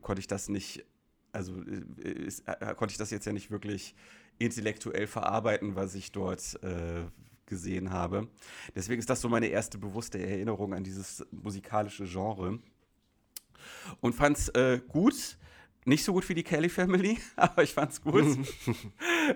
konnte 0.00 0.20
ich 0.20 0.26
das 0.26 0.48
nicht, 0.48 0.84
also 1.32 1.60
ist, 1.96 2.44
konnte 2.76 2.92
ich 2.92 2.98
das 2.98 3.10
jetzt 3.10 3.26
ja 3.26 3.32
nicht 3.32 3.50
wirklich 3.50 3.94
intellektuell 4.38 5.06
verarbeiten, 5.06 5.74
was 5.76 5.94
ich 5.94 6.12
dort 6.12 6.58
gesehen 7.46 7.90
habe. 7.90 8.28
Deswegen 8.74 9.00
ist 9.00 9.10
das 9.10 9.20
so 9.20 9.28
meine 9.28 9.48
erste 9.48 9.76
bewusste 9.76 10.18
Erinnerung 10.18 10.72
an 10.72 10.84
dieses 10.84 11.26
musikalische 11.30 12.04
Genre. 12.04 12.58
Und 14.00 14.14
fand 14.14 14.38
es 14.38 14.48
äh, 14.50 14.80
gut. 14.88 15.36
Nicht 15.84 16.04
so 16.04 16.12
gut 16.12 16.28
wie 16.28 16.34
die 16.34 16.42
Kelly 16.42 16.68
Family, 16.68 17.18
aber 17.36 17.62
ich 17.62 17.72
fand 17.72 17.92
es 17.92 18.02
gut. 18.02 18.38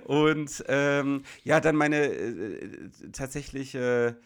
Und 0.05 0.65
ähm, 0.69 1.23
ja, 1.43 1.61
dann 1.61 1.77
meine 1.77 2.07
äh, 2.07 2.91
tatsächliche 3.13 4.19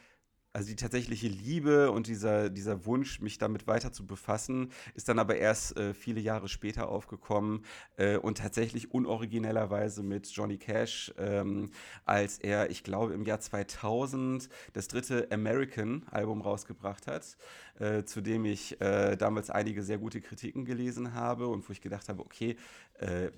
also 0.59 0.71
die 0.71 0.77
tatsächliche 0.77 1.29
Liebe 1.29 1.93
und 1.93 2.09
dieser, 2.09 2.51
dieser 2.51 2.85
Wunsch, 2.85 3.21
mich 3.21 3.39
damit 3.39 3.69
weiter 3.69 3.93
zu 3.93 4.05
befassen, 4.05 4.73
ist 4.97 5.09
dann 5.09 5.21
aber 5.21 5.37
erst 5.37 5.77
äh, 5.77 5.95
viele 5.95 6.21
Jahre 6.21 6.49
später 6.49 6.89
aufgekommen 6.89 7.65
äh, 7.97 8.17
und 8.17 8.39
tatsächlich 8.39 8.93
unoriginellerweise 8.93 10.03
mit 10.03 10.27
Johnny 10.27 10.59
Cash, 10.59 11.15
ähm, 11.17 11.71
als 12.07 12.41
er, 12.41 12.71
ich 12.71 12.83
glaube, 12.83 13.15
im 13.15 13.25
Jahr 13.25 13.39
2000 13.39 14.49
das 14.73 14.89
dritte 14.89 15.29
American-Album 15.31 16.41
rausgebracht 16.41 17.07
hat, 17.07 17.37
äh, 17.79 18.03
zu 18.03 18.21
dem 18.21 18.45
ich 18.45 18.81
äh, 18.81 19.15
damals 19.15 19.51
einige 19.51 19.85
sehr 19.85 19.99
gute 19.99 20.21
Kritiken 20.21 20.65
gelesen 20.65 21.15
habe 21.15 21.47
und 21.47 21.69
wo 21.69 21.73
ich 21.73 21.81
gedacht 21.81 22.09
habe, 22.09 22.21
okay, 22.21 22.57
äh, 22.95 23.31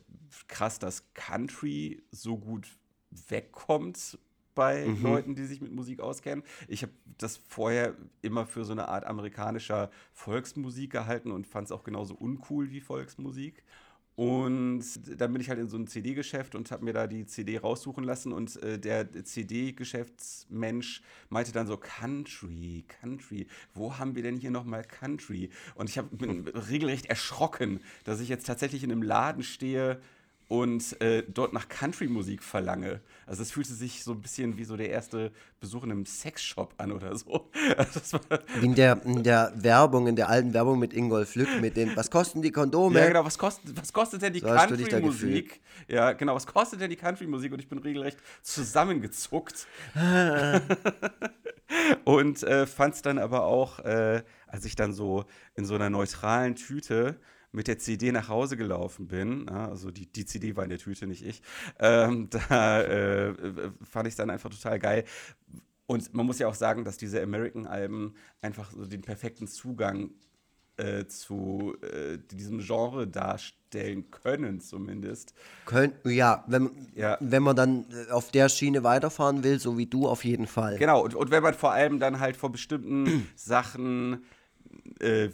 krass, 0.49 0.79
dass 0.79 1.13
Country 1.13 2.03
so 2.11 2.39
gut 2.39 2.67
wegkommt 3.29 4.19
bei 4.55 4.87
mhm. 4.87 5.03
Leuten, 5.03 5.35
die 5.35 5.45
sich 5.45 5.61
mit 5.61 5.73
Musik 5.73 6.01
auskennen. 6.01 6.45
Ich 6.69 6.83
habe 6.83 6.93
das 7.19 7.37
vorher 7.49 7.95
immer 8.23 8.47
für 8.47 8.65
so 8.65 8.73
eine 8.73 8.89
Art 8.89 9.05
amerikanischer 9.05 9.91
Volksmusik 10.13 10.91
gehalten 10.91 11.31
und 11.31 11.47
fand 11.47 11.67
es 11.67 11.73
auch 11.73 11.85
genauso 11.85 12.15
uncool 12.15 12.71
wie 12.71 12.81
Volksmusik. 12.81 13.63
Und 14.21 14.85
dann 15.19 15.33
bin 15.33 15.41
ich 15.41 15.49
halt 15.49 15.59
in 15.59 15.69
so 15.69 15.79
ein 15.79 15.87
CD-Geschäft 15.87 16.55
und 16.55 16.71
habe 16.71 16.85
mir 16.85 16.93
da 16.93 17.07
die 17.07 17.25
CD 17.25 17.57
raussuchen 17.57 18.05
lassen. 18.05 18.33
Und 18.33 18.63
äh, 18.63 18.79
der 18.79 19.11
CD-Geschäftsmensch 19.25 21.01
meinte 21.31 21.53
dann 21.53 21.67
so: 21.67 21.79
Country, 21.79 22.85
Country, 22.87 23.47
wo 23.73 23.97
haben 23.97 24.15
wir 24.15 24.23
denn 24.23 24.37
hier 24.37 24.51
nochmal 24.51 24.85
Country? 24.85 25.49
Und 25.75 25.89
ich 25.89 25.97
hab, 25.97 26.11
bin 26.11 26.47
regelrecht 26.49 27.07
erschrocken, 27.07 27.81
dass 28.05 28.21
ich 28.21 28.29
jetzt 28.29 28.47
tatsächlich 28.47 28.85
in 28.85 28.93
einem 28.93 29.03
Laden 29.03 29.43
stehe 29.43 30.03
und 30.51 31.01
äh, 31.01 31.23
dort 31.29 31.53
nach 31.53 31.69
Country-Musik 31.69 32.43
verlange. 32.43 33.01
Also 33.25 33.43
es 33.43 33.53
fühlte 33.53 33.73
sich 33.73 34.03
so 34.03 34.11
ein 34.11 34.21
bisschen 34.21 34.57
wie 34.57 34.65
so 34.65 34.77
der 34.77 34.91
erste 34.91 35.31
Besuch 35.61 35.85
in 35.85 35.93
einem 35.93 36.07
Sexshop 36.07 36.75
an 36.77 36.91
oder 36.91 37.17
so. 37.17 37.49
Also 37.77 38.19
wie 38.59 38.67
in 38.67 38.75
der, 38.75 39.01
in 39.05 39.23
der 39.23 39.53
Werbung, 39.55 40.09
in 40.09 40.17
der 40.17 40.29
alten 40.29 40.53
Werbung 40.53 40.81
mit 40.81 40.93
Ingolf 40.93 41.37
Lück, 41.37 41.61
mit 41.61 41.77
den, 41.77 41.95
was 41.95 42.11
kosten 42.11 42.43
die 42.43 42.51
Kondome? 42.51 42.99
Ja, 42.99 43.07
genau, 43.07 43.25
was 43.25 43.39
kostet, 43.39 43.81
was 43.81 43.93
kostet 43.93 44.23
denn 44.23 44.33
die 44.33 44.41
so 44.41 44.49
Country-Musik? 44.49 45.61
Ja, 45.87 46.15
genau, 46.15 46.35
was 46.35 46.49
kostet 46.49 46.81
denn 46.81 46.91
die 46.91 46.97
Country-Musik? 46.97 47.53
Und 47.53 47.61
ich 47.61 47.69
bin 47.69 47.79
regelrecht 47.79 48.19
zusammengezuckt. 48.43 49.69
und 52.05 52.43
äh, 52.43 52.67
fand 52.67 52.97
es 52.97 53.03
dann 53.03 53.19
aber 53.19 53.45
auch, 53.45 53.79
äh, 53.81 54.25
als 54.49 54.65
ich 54.65 54.75
dann 54.75 54.93
so 54.93 55.27
in 55.55 55.65
so 55.65 55.77
einer 55.77 55.91
neutralen 55.91 56.57
Tüte 56.57 57.21
mit 57.53 57.69
der 57.69 57.79
CD 57.79 58.13
nach 58.13 58.29
Hause 58.29 58.57
gelaufen 58.57 59.09
bin, 59.09 59.49
also 59.49 59.91
die, 59.91 60.07
die 60.07 60.25
CD 60.25 60.57
war 60.57 60.65
in 60.65 60.71
der 60.71 60.79
Tüte, 60.79 61.07
nicht 61.07 61.25
ich, 61.25 61.43
ähm, 61.79 62.29
da 62.49 62.83
äh, 62.83 63.35
fand 63.83 64.07
ich 64.07 64.13
es 64.13 64.17
dann 64.17 64.31
einfach 64.31 64.51
total 64.51 64.79
geil. 64.79 65.05
Und 65.87 66.15
man 66.15 66.25
muss 66.25 66.39
ja 66.39 66.47
auch 66.47 66.55
sagen, 66.55 66.85
dass 66.85 66.99
diese 66.99 67.21
American-Alben 67.21 68.15
einfach 68.41 68.71
so 68.71 68.87
den 68.87 69.03
perfekten 69.03 69.49
Zugang 69.49 70.11
äh, 70.77 71.07
zu 71.07 71.77
äh, 71.83 72.19
diesem 72.31 72.61
Genre 72.61 73.09
darstellen 73.09 74.11
können, 74.11 74.61
zumindest. 74.61 75.35
Könnt, 75.67 75.95
ja, 76.05 76.45
wenn, 76.47 76.71
ja, 76.95 77.19
wenn 77.21 77.43
man 77.43 77.57
dann 77.57 77.87
äh, 77.91 78.13
auf 78.13 78.31
der 78.31 78.49
Schiene 78.49 78.85
weiterfahren 78.85 79.43
will, 79.43 79.59
so 79.59 79.77
wie 79.77 79.87
du, 79.87 80.07
auf 80.09 80.25
jeden 80.25 80.47
Fall. 80.47 80.79
Genau, 80.79 81.03
und, 81.03 81.15
und 81.17 81.31
wenn 81.31 81.43
man 81.43 81.55
vor 81.55 81.73
allem 81.73 81.99
dann 81.99 82.21
halt 82.21 82.37
vor 82.37 82.53
bestimmten 82.53 83.29
Sachen 83.35 84.25
äh, 85.01 85.29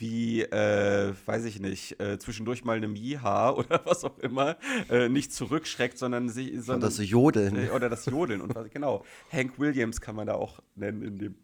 wie, 0.00 0.42
äh, 0.42 1.12
weiß 1.26 1.44
ich 1.44 1.60
nicht, 1.60 2.00
äh, 2.00 2.18
zwischendurch 2.18 2.64
mal 2.64 2.76
einem 2.76 2.94
Jiha 2.94 3.50
oder 3.56 3.82
was 3.84 4.04
auch 4.04 4.18
immer, 4.18 4.56
äh, 4.88 5.08
nicht 5.08 5.32
zurückschreckt, 5.32 5.98
sondern 5.98 6.28
sich. 6.28 6.52
Sondern, 6.54 6.76
oder 6.76 6.88
das 6.88 7.08
Jodeln. 7.08 7.56
Äh, 7.56 7.70
oder 7.70 7.88
das 7.88 8.06
Jodeln. 8.06 8.40
und 8.40 8.54
was, 8.54 8.70
genau. 8.70 9.04
Hank 9.30 9.58
Williams 9.58 10.00
kann 10.00 10.16
man 10.16 10.26
da 10.26 10.34
auch 10.34 10.60
nennen 10.74 11.02
in 11.02 11.18
dem 11.18 11.34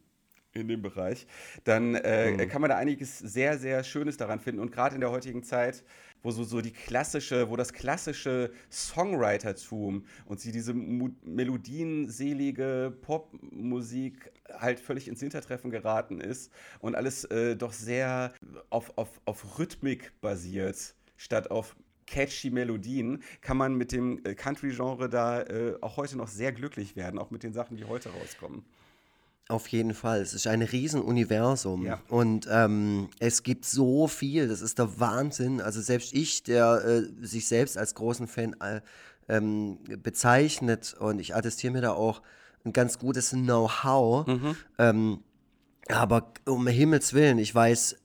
in 0.56 0.68
dem 0.68 0.82
Bereich, 0.82 1.26
dann 1.64 1.96
äh, 1.96 2.30
mhm. 2.32 2.48
kann 2.48 2.62
man 2.62 2.70
da 2.70 2.78
einiges 2.78 3.18
sehr, 3.18 3.58
sehr 3.58 3.84
Schönes 3.84 4.16
daran 4.16 4.40
finden. 4.40 4.60
Und 4.60 4.72
gerade 4.72 4.94
in 4.94 5.02
der 5.02 5.10
heutigen 5.10 5.42
Zeit, 5.42 5.84
wo 6.22 6.30
so, 6.30 6.44
so 6.44 6.60
die 6.60 6.72
klassische, 6.72 7.50
wo 7.50 7.56
das 7.56 7.72
klassische 7.72 8.52
Songwritertum 8.70 10.04
und 10.24 10.38
sie 10.40 10.52
diese 10.52 10.74
melodienselige 10.74 12.96
Popmusik 13.02 14.30
halt 14.58 14.80
völlig 14.80 15.08
ins 15.08 15.20
Hintertreffen 15.20 15.70
geraten 15.70 16.20
ist 16.20 16.52
und 16.80 16.94
alles 16.94 17.24
äh, 17.24 17.56
doch 17.56 17.72
sehr 17.72 18.32
auf, 18.70 18.92
auf, 18.96 19.20
auf 19.24 19.58
Rhythmik 19.58 20.12
basiert, 20.20 20.94
statt 21.16 21.50
auf 21.50 21.76
catchy 22.06 22.50
Melodien, 22.50 23.22
kann 23.40 23.56
man 23.56 23.74
mit 23.74 23.92
dem 23.92 24.24
äh, 24.24 24.34
Country-Genre 24.34 25.08
da 25.08 25.42
äh, 25.42 25.76
auch 25.80 25.96
heute 25.96 26.16
noch 26.16 26.28
sehr 26.28 26.52
glücklich 26.52 26.96
werden, 26.96 27.18
auch 27.18 27.30
mit 27.30 27.42
den 27.42 27.52
Sachen, 27.52 27.76
die 27.76 27.84
heute 27.84 28.10
rauskommen. 28.10 28.64
Auf 29.48 29.68
jeden 29.68 29.94
Fall. 29.94 30.20
Es 30.20 30.34
ist 30.34 30.48
ein 30.48 30.62
Riesenuniversum. 30.62 31.86
Ja. 31.86 32.00
Und 32.08 32.48
ähm, 32.50 33.08
es 33.20 33.44
gibt 33.44 33.64
so 33.64 34.08
viel. 34.08 34.48
Das 34.48 34.60
ist 34.60 34.78
der 34.78 34.98
Wahnsinn. 34.98 35.60
Also 35.60 35.80
selbst 35.80 36.12
ich, 36.14 36.42
der 36.42 36.84
äh, 36.84 37.24
sich 37.24 37.46
selbst 37.46 37.78
als 37.78 37.94
großen 37.94 38.26
Fan 38.26 38.56
äh, 38.60 38.80
ähm, 39.28 39.78
bezeichnet 40.02 40.96
und 40.98 41.20
ich 41.20 41.36
attestiere 41.36 41.72
mir 41.72 41.80
da 41.80 41.92
auch 41.92 42.22
ein 42.66 42.72
ganz 42.72 42.98
gutes 42.98 43.30
Know-how. 43.30 44.26
Mhm. 44.26 44.56
Ähm, 44.78 45.20
aber 45.88 46.32
um 46.46 46.66
Himmels 46.66 47.14
Willen, 47.14 47.38
ich 47.38 47.54
weiß, 47.54 47.96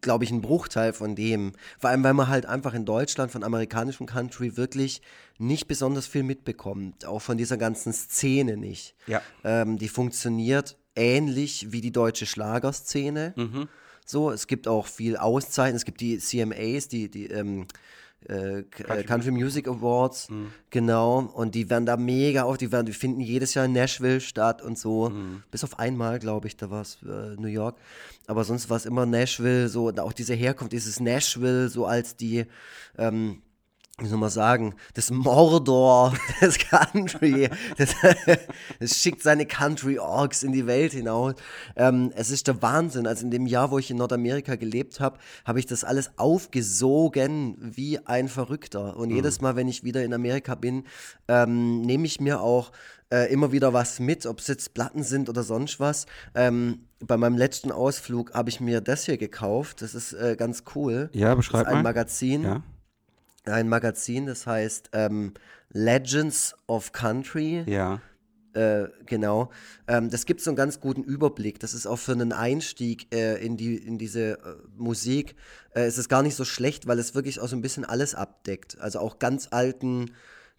glaube 0.00 0.24
ich, 0.24 0.30
einen 0.30 0.40
Bruchteil 0.40 0.92
von 0.92 1.14
dem. 1.14 1.52
Vor 1.78 1.90
allem, 1.90 2.02
weil 2.02 2.14
man 2.14 2.28
halt 2.28 2.46
einfach 2.46 2.74
in 2.74 2.84
Deutschland 2.84 3.30
von 3.30 3.44
amerikanischem 3.44 4.06
Country 4.06 4.56
wirklich 4.56 5.02
nicht 5.38 5.68
besonders 5.68 6.06
viel 6.06 6.22
mitbekommt. 6.22 7.04
Auch 7.04 7.20
von 7.20 7.36
dieser 7.36 7.56
ganzen 7.56 7.92
Szene 7.92 8.56
nicht. 8.56 8.94
Ja. 9.06 9.22
Ähm, 9.44 9.78
die 9.78 9.88
funktioniert 9.88 10.76
ähnlich 10.96 11.72
wie 11.72 11.80
die 11.80 11.92
deutsche 11.92 12.26
Schlagerszene. 12.26 13.34
Mhm. 13.36 13.68
So, 14.04 14.30
es 14.30 14.46
gibt 14.46 14.66
auch 14.66 14.86
viel 14.86 15.16
Auszeichnungen. 15.16 15.76
Es 15.76 15.84
gibt 15.84 16.00
die 16.00 16.18
CMAs, 16.18 16.88
die, 16.88 17.10
die 17.10 17.26
ähm, 17.26 17.66
äh, 18.28 18.62
Country, 18.62 19.04
Country, 19.04 19.30
Music 19.30 19.66
Awards, 19.68 20.28
mhm. 20.28 20.52
genau. 20.70 21.20
Und 21.20 21.54
die 21.54 21.70
werden 21.70 21.86
da 21.86 21.96
mega 21.96 22.42
auf, 22.42 22.58
die, 22.58 22.70
werden, 22.70 22.86
die 22.86 22.92
finden 22.92 23.20
jedes 23.20 23.54
Jahr 23.54 23.64
in 23.64 23.72
Nashville 23.72 24.20
statt 24.20 24.62
und 24.62 24.78
so. 24.78 25.10
Mhm. 25.10 25.42
Bis 25.50 25.64
auf 25.64 25.78
einmal, 25.78 26.18
glaube 26.18 26.46
ich, 26.46 26.56
da 26.56 26.70
war 26.70 26.82
es 26.82 26.98
äh, 27.02 27.36
New 27.40 27.48
York. 27.48 27.76
Aber 28.26 28.44
sonst 28.44 28.68
war 28.70 28.76
es 28.76 28.86
immer 28.86 29.06
Nashville, 29.06 29.68
so, 29.68 29.88
und 29.88 29.98
auch 30.00 30.12
diese 30.12 30.34
Herkunft, 30.34 30.72
dieses 30.72 31.00
Nashville, 31.00 31.68
so 31.68 31.86
als 31.86 32.16
die, 32.16 32.44
ähm, 32.98 33.42
wie 34.00 34.06
soll 34.06 34.18
man 34.18 34.30
sagen, 34.30 34.74
das 34.94 35.10
Mordor 35.10 36.14
des 36.40 36.58
Country. 36.58 37.48
Das, 37.76 37.94
das 38.80 38.96
schickt 38.96 39.22
seine 39.22 39.46
Country-Orgs 39.46 40.42
in 40.42 40.52
die 40.52 40.66
Welt 40.66 40.92
hinaus. 40.92 41.34
Ähm, 41.76 42.12
es 42.16 42.30
ist 42.30 42.46
der 42.46 42.62
Wahnsinn. 42.62 43.06
Also 43.06 43.24
in 43.24 43.30
dem 43.30 43.46
Jahr, 43.46 43.70
wo 43.70 43.78
ich 43.78 43.90
in 43.90 43.98
Nordamerika 43.98 44.56
gelebt 44.56 45.00
habe, 45.00 45.18
habe 45.44 45.58
ich 45.58 45.66
das 45.66 45.84
alles 45.84 46.10
aufgesogen 46.16 47.56
wie 47.60 47.98
ein 48.06 48.28
Verrückter. 48.28 48.96
Und 48.96 49.10
mhm. 49.10 49.16
jedes 49.16 49.40
Mal, 49.40 49.56
wenn 49.56 49.68
ich 49.68 49.84
wieder 49.84 50.02
in 50.02 50.14
Amerika 50.14 50.54
bin, 50.54 50.84
ähm, 51.28 51.82
nehme 51.82 52.06
ich 52.06 52.20
mir 52.20 52.40
auch 52.40 52.72
äh, 53.12 53.30
immer 53.32 53.52
wieder 53.52 53.72
was 53.72 54.00
mit, 54.00 54.24
ob 54.26 54.38
es 54.38 54.46
jetzt 54.46 54.72
Platten 54.72 55.02
sind 55.02 55.28
oder 55.28 55.42
sonst 55.42 55.80
was. 55.80 56.06
Ähm, 56.34 56.86
bei 57.00 57.16
meinem 57.16 57.36
letzten 57.36 57.72
Ausflug 57.72 58.34
habe 58.34 58.50
ich 58.50 58.60
mir 58.60 58.80
das 58.80 59.04
hier 59.04 59.18
gekauft. 59.18 59.82
Das 59.82 59.94
ist 59.94 60.12
äh, 60.12 60.36
ganz 60.38 60.64
cool. 60.74 61.10
Ja, 61.12 61.34
beschreib 61.34 61.64
das 61.64 61.72
ist 61.72 61.76
ein 61.76 61.82
mal. 61.82 61.90
Magazin. 61.90 62.42
Ja 62.44 62.62
ein 63.44 63.68
Magazin, 63.68 64.26
das 64.26 64.46
heißt 64.46 64.90
ähm, 64.92 65.34
Legends 65.72 66.54
of 66.66 66.92
Country. 66.92 67.64
Ja. 67.66 68.00
Äh, 68.52 68.88
genau. 69.06 69.50
Ähm, 69.86 70.10
das 70.10 70.26
gibt 70.26 70.40
so 70.40 70.50
einen 70.50 70.56
ganz 70.56 70.80
guten 70.80 71.04
Überblick. 71.04 71.60
Das 71.60 71.72
ist 71.72 71.86
auch 71.86 71.98
für 71.98 72.12
einen 72.12 72.32
Einstieg 72.32 73.14
äh, 73.14 73.36
in, 73.44 73.56
die, 73.56 73.76
in 73.76 73.96
diese 73.96 74.32
äh, 74.32 74.38
Musik. 74.76 75.36
Äh, 75.74 75.86
ist 75.86 75.98
es 75.98 76.08
gar 76.08 76.22
nicht 76.22 76.34
so 76.34 76.44
schlecht, 76.44 76.88
weil 76.88 76.98
es 76.98 77.14
wirklich 77.14 77.40
auch 77.40 77.46
so 77.46 77.54
ein 77.54 77.62
bisschen 77.62 77.84
alles 77.84 78.14
abdeckt. 78.16 78.80
Also 78.80 78.98
auch 78.98 79.20
ganz 79.20 79.48
alten 79.52 80.10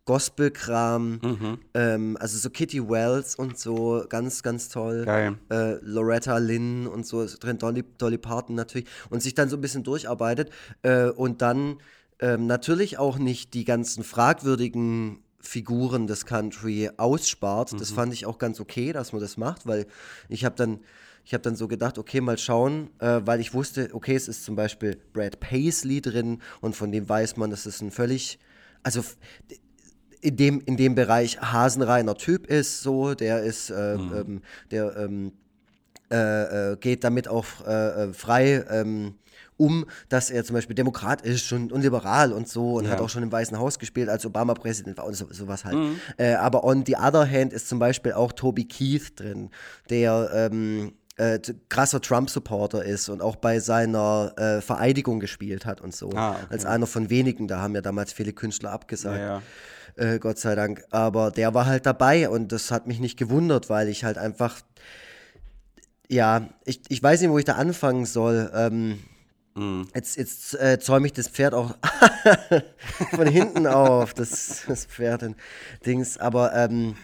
Gospel-Kram, 0.06 1.20
mhm. 1.22 1.60
ähm, 1.74 2.18
also 2.20 2.38
so 2.38 2.50
Kitty 2.50 2.90
Wells 2.90 3.36
und 3.36 3.60
so, 3.60 4.04
ganz, 4.10 4.42
ganz 4.42 4.70
toll. 4.70 5.06
Geil. 5.06 5.38
Äh, 5.52 5.74
Loretta 5.82 6.38
Lynn 6.38 6.88
und 6.88 7.06
so 7.06 7.26
drin, 7.40 7.58
Dolly, 7.58 7.84
Dolly 7.98 8.18
Parton 8.18 8.56
natürlich. 8.56 8.88
Und 9.10 9.22
sich 9.22 9.36
dann 9.36 9.50
so 9.50 9.58
ein 9.58 9.62
bisschen 9.62 9.84
durcharbeitet 9.84 10.50
äh, 10.82 11.10
und 11.10 11.42
dann 11.42 11.78
ähm, 12.22 12.48
natürlich 12.48 12.98
auch 12.98 13.18
nicht 13.18 13.54
die 13.54 13.66
ganzen 13.66 14.04
fragwürdigen 14.04 15.20
Figuren 15.40 16.08
des 16.08 16.25
Country 16.25 16.90
ausspart. 16.98 17.74
Mhm. 17.74 17.78
Das 17.80 17.92
fand 17.92 18.13
ich 18.13 18.25
auch 18.25 18.38
ganz 18.38 18.60
okay, 18.60 18.94
dass 18.94 19.12
man 19.12 19.22
das 19.22 19.38
macht, 19.38 19.66
weil 19.66 19.88
ich 20.30 20.46
habe 20.46 20.56
dann 20.56 20.80
ich 21.24 21.34
habe 21.34 21.44
dann 21.44 21.56
so 21.56 21.68
gedacht, 21.68 21.98
okay, 21.98 22.20
mal 22.20 22.38
schauen, 22.38 22.90
äh, 23.00 23.22
weil 23.24 23.40
ich 23.40 23.54
wusste, 23.54 23.90
okay, 23.94 24.16
es 24.16 24.28
ist 24.28 24.44
zum 24.44 24.56
Beispiel 24.56 24.98
Brad 25.13 25.40
Paisley 25.40 26.01
drin 26.01 26.42
und 26.62 26.75
von 26.75 26.92
dem 26.92 27.08
weiß 27.08 27.38
man, 27.38 27.51
dass 27.51 27.66
es 27.66 27.82
ein 27.82 27.92
völlig, 27.92 28.40
also 28.84 29.04
in 30.22 30.36
dem, 30.36 30.62
in 30.66 30.78
dem 30.78 30.96
Bereich 30.96 31.40
hasenreiner 31.40 32.16
Typ 32.16 32.48
ist, 32.48 32.82
so, 32.82 33.13
der 33.13 33.44
ist, 33.44 33.70
äh, 33.70 33.98
mhm. 33.98 34.13
ähm, 34.16 34.42
der 34.72 34.98
ähm, 34.98 35.34
äh, 36.12 36.72
äh 36.72 36.78
geht 36.78 37.04
damit 37.04 37.28
auch 37.28 37.46
äh, 37.66 38.06
äh, 38.10 38.13
frei 38.13 38.66
ähm, 38.70 39.16
um, 39.62 39.86
dass 40.10 40.32
er 40.32 40.44
zum 40.44 40.56
Beispiel 40.56 40.75
Demokrat 40.75 41.22
ist 41.22 41.51
und, 41.53 41.72
und 41.72 41.82
liberal 41.82 42.34
und 42.34 42.48
so 42.48 42.74
und 42.75 42.86
ja. 42.86 42.91
hat 42.91 43.00
auch 43.00 43.10
schon 43.10 43.24
im 43.24 43.32
Weißen 43.32 43.58
Haus 43.60 43.77
gespielt, 43.77 44.10
als 44.10 44.25
Obama 44.25 44.56
Präsident 44.56 44.98
war 44.98 45.06
und 45.06 45.13
so, 45.13 45.27
sowas 45.32 45.63
halt. 45.63 45.75
Mhm. 45.75 46.00
Äh, 46.18 46.34
aber 46.34 46.63
on 46.63 46.84
the 46.86 46.96
other 46.96 47.30
hand 47.30 47.53
ist 47.53 47.70
zum 47.70 47.80
Beispiel 47.80 48.13
auch 48.13 48.32
Toby 48.32 48.65
Keith 48.65 49.12
drin, 49.15 49.51
der 49.89 50.32
ähm, 50.34 50.94
äh, 51.18 51.39
krasser 51.70 52.01
Trump-Supporter 52.01 52.84
ist 52.84 53.10
und 53.10 53.22
auch 53.22 53.36
bei 53.36 53.60
seiner 53.60 54.34
äh, 54.38 54.62
Vereidigung 54.62 55.20
gespielt 55.20 55.65
hat 55.65 55.80
und 55.82 55.96
so. 55.96 56.10
Ah, 56.15 56.32
okay. 56.32 56.46
Als 56.50 56.65
einer 56.65 56.88
von 56.88 57.10
wenigen, 57.10 57.48
da 57.48 57.62
haben 57.62 57.75
ja 57.75 57.82
damals 57.82 58.12
viele 58.13 58.34
Künstler 58.34 58.72
abgesagt. 58.72 59.20
Ja, 59.20 59.41
ja. 59.98 60.13
Äh, 60.13 60.20
Gott 60.20 60.39
sei 60.39 60.56
Dank. 60.56 60.84
Aber 60.89 61.32
der 61.32 61.53
war 61.53 61.68
halt 61.68 61.86
dabei 61.86 62.30
und 62.30 62.51
das 62.51 62.72
hat 62.72 62.88
mich 62.88 63.00
nicht 63.00 63.18
gewundert, 63.18 63.70
weil 63.70 63.88
ich 63.89 64.03
halt 64.03 64.18
einfach, 64.18 64.62
ja, 66.10 66.50
ich, 66.65 66.82
ich 66.89 67.03
weiß 67.03 67.22
nicht, 67.22 67.30
wo 67.30 67.38
ich 67.38 67.46
da 67.46 67.56
anfangen 67.56 68.06
soll. 68.06 68.50
Ähm, 68.56 69.00
mm. 69.55 69.84
Jetzt, 69.93 70.17
jetzt 70.17 70.53
äh, 70.55 70.79
zäume 70.79 71.08
ich 71.08 71.13
das 71.13 71.27
Pferd 71.27 71.53
auch 71.53 71.75
von 73.12 73.27
hinten 73.27 73.67
auf, 73.67 74.13
das, 74.13 74.63
das 74.67 74.86
Pferd-Dings. 74.86 76.17
Aber 76.17 76.53
ähm, 76.53 76.96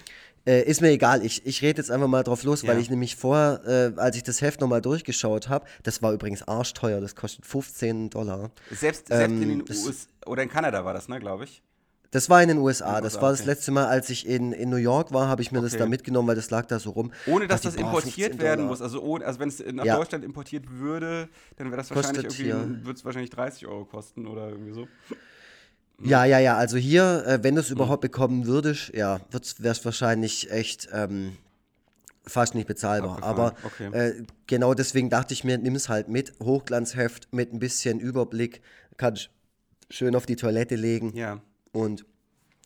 äh, 0.48 0.64
ist 0.64 0.82
mir 0.82 0.90
egal, 0.90 1.26
ich, 1.26 1.46
ich 1.46 1.62
rede 1.62 1.82
jetzt 1.82 1.92
einfach 1.92 2.08
mal 2.08 2.24
drauf 2.24 2.44
los, 2.44 2.62
ja. 2.62 2.70
weil 2.70 2.80
ich 2.80 2.90
nämlich 2.90 3.18
vorher, 3.18 3.94
äh, 3.98 4.00
als 4.00 4.16
ich 4.16 4.24
das 4.24 4.42
Heft 4.42 4.62
nochmal 4.62 4.82
durchgeschaut 4.82 5.50
habe, 5.50 5.66
das 5.84 6.02
war 6.02 6.14
übrigens 6.14 6.48
arschteuer, 6.48 7.02
das 7.02 7.16
kostet 7.16 7.46
15 7.46 8.10
Dollar. 8.10 8.52
Selbst, 8.72 9.08
selbst 9.08 9.34
ähm, 9.34 9.42
in 9.42 9.50
den 9.50 9.62
USA, 9.62 10.08
oder 10.26 10.44
in 10.44 10.50
Kanada 10.50 10.86
war 10.86 10.94
das, 10.94 11.10
ne, 11.10 11.20
glaube 11.20 11.44
ich. 11.44 11.62
Das 12.12 12.30
war 12.30 12.42
in 12.42 12.48
den 12.48 12.58
USA. 12.58 13.02
Das 13.02 13.22
war 13.22 13.32
das 13.32 13.46
letzte 13.46 13.72
Mal, 13.72 13.86
als 13.86 14.10
ich 14.10 14.28
in, 14.28 14.54
in 14.54 14.70
New 14.70 14.78
York 14.78 15.12
war, 15.12 15.28
habe 15.28 15.42
ich 15.42 15.52
mir 15.52 15.60
okay. 15.60 15.70
das 15.70 15.78
da 15.78 15.86
mitgenommen, 15.86 16.28
weil 16.28 16.36
das 16.36 16.50
lag 16.50 16.66
da 16.66 16.80
so 16.80 16.92
rum. 16.92 17.12
Ohne 17.26 17.48
dass 17.48 17.62
das 17.62 17.76
importiert 17.76 18.40
werden 18.40 18.66
muss. 18.66 18.82
Also, 18.82 19.02
ohne, 19.02 19.26
also 19.26 19.40
wenn 19.40 19.50
es 19.50 19.64
nach 19.72 19.86
ja. 19.86 19.98
Deutschland 19.98 20.24
importiert 20.24 20.70
würde, 20.70 21.30
dann 21.58 21.68
wäre 21.68 21.78
das 21.78 21.94
wahrscheinlich 21.94 22.40
irgendwie, 22.40 22.86
würde 22.86 22.98
es 22.98 23.06
wahrscheinlich 23.06 23.32
30 23.32 23.68
Euro 23.68 23.86
kosten 23.86 24.26
oder 24.26 24.50
irgendwie 24.50 24.74
so. 24.74 24.88
Ja, 26.02 26.26
ja, 26.26 26.40
ja. 26.40 26.56
Also 26.58 26.78
hier, 26.78 27.26
äh, 27.26 27.44
wenn 27.44 27.56
du 27.56 27.62
es 27.62 27.72
überhaupt 27.72 28.02
bekommen 28.02 28.46
würdest, 28.46 28.94
ja, 28.94 29.20
wäre 29.58 29.72
es 29.72 29.84
wahrscheinlich 29.84 30.52
echt 30.52 30.88
ähm, 30.94 31.38
fast 32.26 32.56
nicht 32.56 32.68
bezahlbar. 32.68 33.18
Abgefahren. 33.18 33.40
Aber 33.40 33.54
okay. 33.64 33.88
äh, 33.94 34.24
genau 34.46 34.74
deswegen 34.74 35.10
dachte 35.10 35.34
ich 35.34 35.44
mir, 35.44 35.58
nimm 35.58 35.76
es 35.76 35.90
halt 35.90 36.08
mit. 36.08 36.34
Hochglanzheft 36.40 37.34
mit 37.34 37.54
ein 37.54 37.60
bisschen 37.60 38.00
Überblick. 38.00 38.62
Kannst 38.98 39.32
schön 39.90 40.16
auf 40.16 40.26
die 40.26 40.36
Toilette 40.36 40.76
legen. 40.76 41.16
Ja. 41.16 41.42
Und 41.78 42.06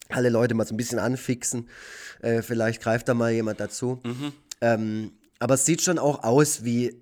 alle 0.10 0.30
Leute 0.30 0.54
mal 0.54 0.66
so 0.66 0.74
ein 0.74 0.78
bisschen 0.78 1.00
anfixen. 1.00 1.70
Äh, 2.22 2.42
vielleicht 2.42 2.82
greift 2.82 3.08
da 3.08 3.14
mal 3.14 3.32
jemand 3.32 3.60
dazu. 3.60 4.00
Mhm. 4.04 4.34
Ähm, 4.62 5.12
aber 5.40 5.56
es 5.56 5.66
sieht 5.66 5.82
schon 5.82 6.00
auch 6.00 6.24
aus 6.24 6.64
wie 6.64 7.02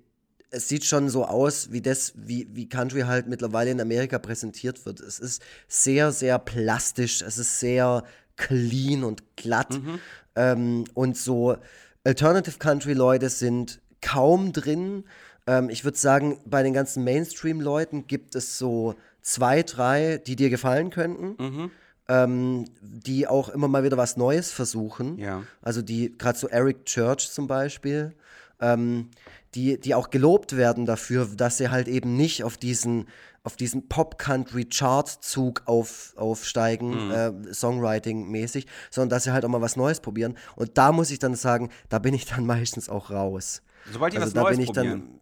es 0.50 0.68
sieht 0.68 0.84
schon 0.84 1.08
so 1.08 1.24
aus, 1.24 1.70
wie 1.70 1.80
das, 1.80 2.12
wie, 2.16 2.48
wie 2.52 2.68
Country 2.68 3.02
halt 3.02 3.28
mittlerweile 3.28 3.70
in 3.70 3.80
Amerika 3.80 4.18
präsentiert 4.18 4.84
wird. 4.84 4.98
Es 4.98 5.20
ist 5.20 5.42
sehr, 5.68 6.10
sehr 6.10 6.40
plastisch, 6.40 7.22
es 7.22 7.38
ist 7.38 7.60
sehr 7.60 8.02
clean 8.36 9.04
und 9.04 9.36
glatt. 9.36 9.74
Mhm. 9.74 10.00
Ähm, 10.34 10.84
und 10.94 11.16
so 11.16 11.56
Alternative 12.02 12.58
Country-Leute 12.58 13.28
sind 13.28 13.80
kaum 14.00 14.52
drin. 14.52 15.04
Ähm, 15.46 15.70
ich 15.70 15.84
würde 15.84 15.98
sagen, 15.98 16.40
bei 16.46 16.64
den 16.64 16.72
ganzen 16.72 17.04
Mainstream-Leuten 17.04 18.08
gibt 18.08 18.34
es 18.34 18.58
so 18.58 18.96
zwei, 19.22 19.62
drei, 19.62 20.20
die 20.26 20.34
dir 20.34 20.50
gefallen 20.50 20.90
könnten. 20.90 21.36
Mhm 21.38 21.70
ähm, 22.10 22.64
die 22.82 23.28
auch 23.28 23.48
immer 23.50 23.68
mal 23.68 23.84
wieder 23.84 23.96
was 23.96 24.16
Neues 24.16 24.50
versuchen. 24.50 25.16
Ja. 25.16 25.44
Also 25.62 25.80
die, 25.80 26.12
gerade 26.18 26.36
so 26.36 26.48
Eric 26.48 26.84
Church 26.84 27.30
zum 27.30 27.46
Beispiel, 27.46 28.16
ähm, 28.60 29.10
die, 29.54 29.78
die 29.78 29.94
auch 29.94 30.10
gelobt 30.10 30.56
werden 30.56 30.86
dafür, 30.86 31.28
dass 31.36 31.58
sie 31.58 31.70
halt 31.70 31.86
eben 31.86 32.16
nicht 32.16 32.42
auf 32.42 32.56
diesen, 32.56 33.06
auf 33.44 33.54
diesen 33.54 33.88
Pop-Country-Chart-Zug 33.88 35.62
auf, 35.66 36.14
aufsteigen, 36.16 37.06
mhm. 37.06 37.10
äh, 37.12 37.54
Songwriting-mäßig, 37.54 38.66
sondern 38.90 39.10
dass 39.10 39.24
sie 39.24 39.32
halt 39.32 39.44
auch 39.44 39.48
mal 39.48 39.60
was 39.60 39.76
Neues 39.76 40.00
probieren. 40.00 40.36
Und 40.56 40.78
da 40.78 40.90
muss 40.90 41.12
ich 41.12 41.20
dann 41.20 41.36
sagen, 41.36 41.70
da 41.90 42.00
bin 42.00 42.12
ich 42.14 42.26
dann 42.26 42.44
meistens 42.54 42.88
auch 42.88 43.10
raus. 43.10 43.62
Sobald 43.92 44.12
die 44.14 44.18
also 44.18 44.34
was 44.34 44.42
Neues 44.42 44.66
probieren. 44.66 44.74
dann 44.74 45.19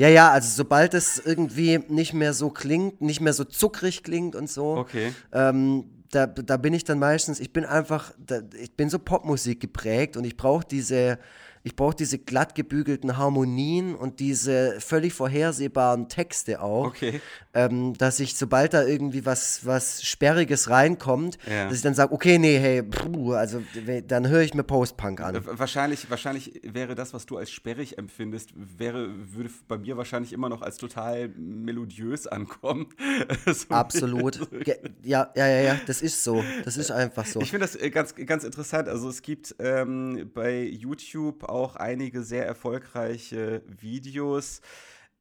ja, 0.00 0.08
ja, 0.08 0.30
also 0.30 0.48
sobald 0.48 0.94
es 0.94 1.18
irgendwie 1.18 1.78
nicht 1.88 2.14
mehr 2.14 2.32
so 2.32 2.48
klingt, 2.48 3.02
nicht 3.02 3.20
mehr 3.20 3.34
so 3.34 3.44
zuckrig 3.44 4.02
klingt 4.02 4.34
und 4.34 4.48
so, 4.48 4.78
okay. 4.78 5.12
ähm, 5.30 5.84
da, 6.10 6.26
da 6.26 6.56
bin 6.56 6.72
ich 6.72 6.84
dann 6.84 6.98
meistens, 6.98 7.38
ich 7.38 7.52
bin 7.52 7.66
einfach, 7.66 8.14
da, 8.18 8.40
ich 8.58 8.74
bin 8.74 8.88
so 8.88 8.98
Popmusik 8.98 9.60
geprägt 9.60 10.16
und 10.16 10.24
ich 10.24 10.38
brauche 10.38 10.64
diese, 10.66 11.18
ich 11.62 11.76
brauche 11.76 11.94
diese 11.94 12.18
glatt 12.18 12.54
gebügelten 12.54 13.18
Harmonien 13.18 13.94
und 13.94 14.18
diese 14.20 14.80
völlig 14.80 15.12
vorhersehbaren 15.12 16.08
Texte 16.08 16.62
auch. 16.62 16.86
Okay. 16.86 17.20
Ähm, 17.52 17.94
dass 17.94 18.20
ich, 18.20 18.36
sobald 18.36 18.72
da 18.72 18.84
irgendwie 18.84 19.26
was, 19.26 19.66
was 19.66 20.02
Sperriges 20.02 20.70
reinkommt, 20.70 21.36
ja. 21.50 21.66
dass 21.66 21.76
ich 21.76 21.82
dann 21.82 21.94
sage, 21.94 22.12
okay, 22.12 22.38
nee, 22.38 22.58
hey, 22.58 22.82
puh, 22.82 23.32
also 23.32 23.62
dann 24.06 24.28
höre 24.28 24.42
ich 24.42 24.54
mir 24.54 24.62
Post-Punk 24.62 25.20
an. 25.20 25.44
Wahrscheinlich, 25.44 26.08
wahrscheinlich 26.08 26.60
wäre 26.62 26.94
das, 26.94 27.12
was 27.12 27.26
du 27.26 27.36
als 27.36 27.50
sperrig 27.50 27.98
empfindest, 27.98 28.50
wäre, 28.54 29.10
würde 29.34 29.50
bei 29.68 29.78
mir 29.78 29.96
wahrscheinlich 29.96 30.32
immer 30.32 30.48
noch 30.48 30.62
als 30.62 30.78
total 30.78 31.28
melodiös 31.28 32.26
ankommen. 32.26 32.86
so 33.46 33.68
Absolut. 33.68 34.40
Ja, 34.64 34.74
ja, 35.02 35.30
ja, 35.34 35.60
ja, 35.60 35.80
das 35.86 36.02
ist 36.02 36.22
so. 36.24 36.42
Das 36.64 36.76
ist 36.76 36.90
einfach 36.90 37.26
so. 37.26 37.40
Ich 37.40 37.50
finde 37.50 37.66
das 37.66 37.76
äh, 37.76 37.90
ganz, 37.90 38.14
ganz 38.14 38.44
interessant. 38.44 38.88
Also 38.88 39.08
es 39.08 39.22
gibt 39.22 39.56
ähm, 39.58 40.30
bei 40.32 40.62
YouTube 40.62 41.49
auch 41.50 41.76
einige 41.76 42.22
sehr 42.22 42.46
erfolgreiche 42.46 43.62
Videos, 43.66 44.62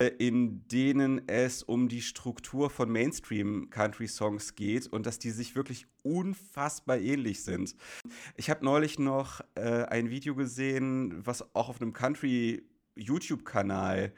äh, 0.02 0.12
in 0.18 0.66
denen 0.70 1.28
es 1.28 1.62
um 1.64 1.90
die 1.90 2.02
Struktur 2.02 2.70
von 2.70 2.90
Mainstream-Country-Songs 2.90 4.56
geht 4.56 4.88
und 4.88 5.06
dass 5.06 5.20
die 5.20 5.32
sich 5.32 5.56
wirklich 5.56 5.88
unfassbar 6.04 7.00
ähnlich 7.00 7.44
sind. 7.44 7.76
Ich 8.38 8.50
habe 8.50 8.64
neulich 8.64 8.98
noch 8.98 9.42
äh, 9.56 9.84
ein 9.86 10.10
Video 10.10 10.36
gesehen, 10.36 11.20
was 11.26 11.54
auch 11.54 11.68
auf 11.68 11.82
einem 11.82 11.92
Country-YouTube-Kanal 11.92 14.14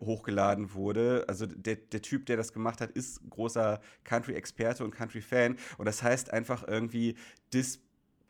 hochgeladen 0.00 0.74
wurde. 0.74 1.24
Also 1.28 1.46
der, 1.46 1.76
der 1.76 2.02
Typ, 2.02 2.26
der 2.26 2.36
das 2.36 2.52
gemacht 2.52 2.80
hat, 2.80 2.90
ist 2.90 3.20
großer 3.28 3.80
Country-Experte 4.04 4.84
und 4.84 4.90
Country-Fan. 4.90 5.56
Und 5.78 5.86
das 5.86 6.02
heißt 6.02 6.32
einfach 6.32 6.66
irgendwie, 6.66 7.14
this, 7.50 7.80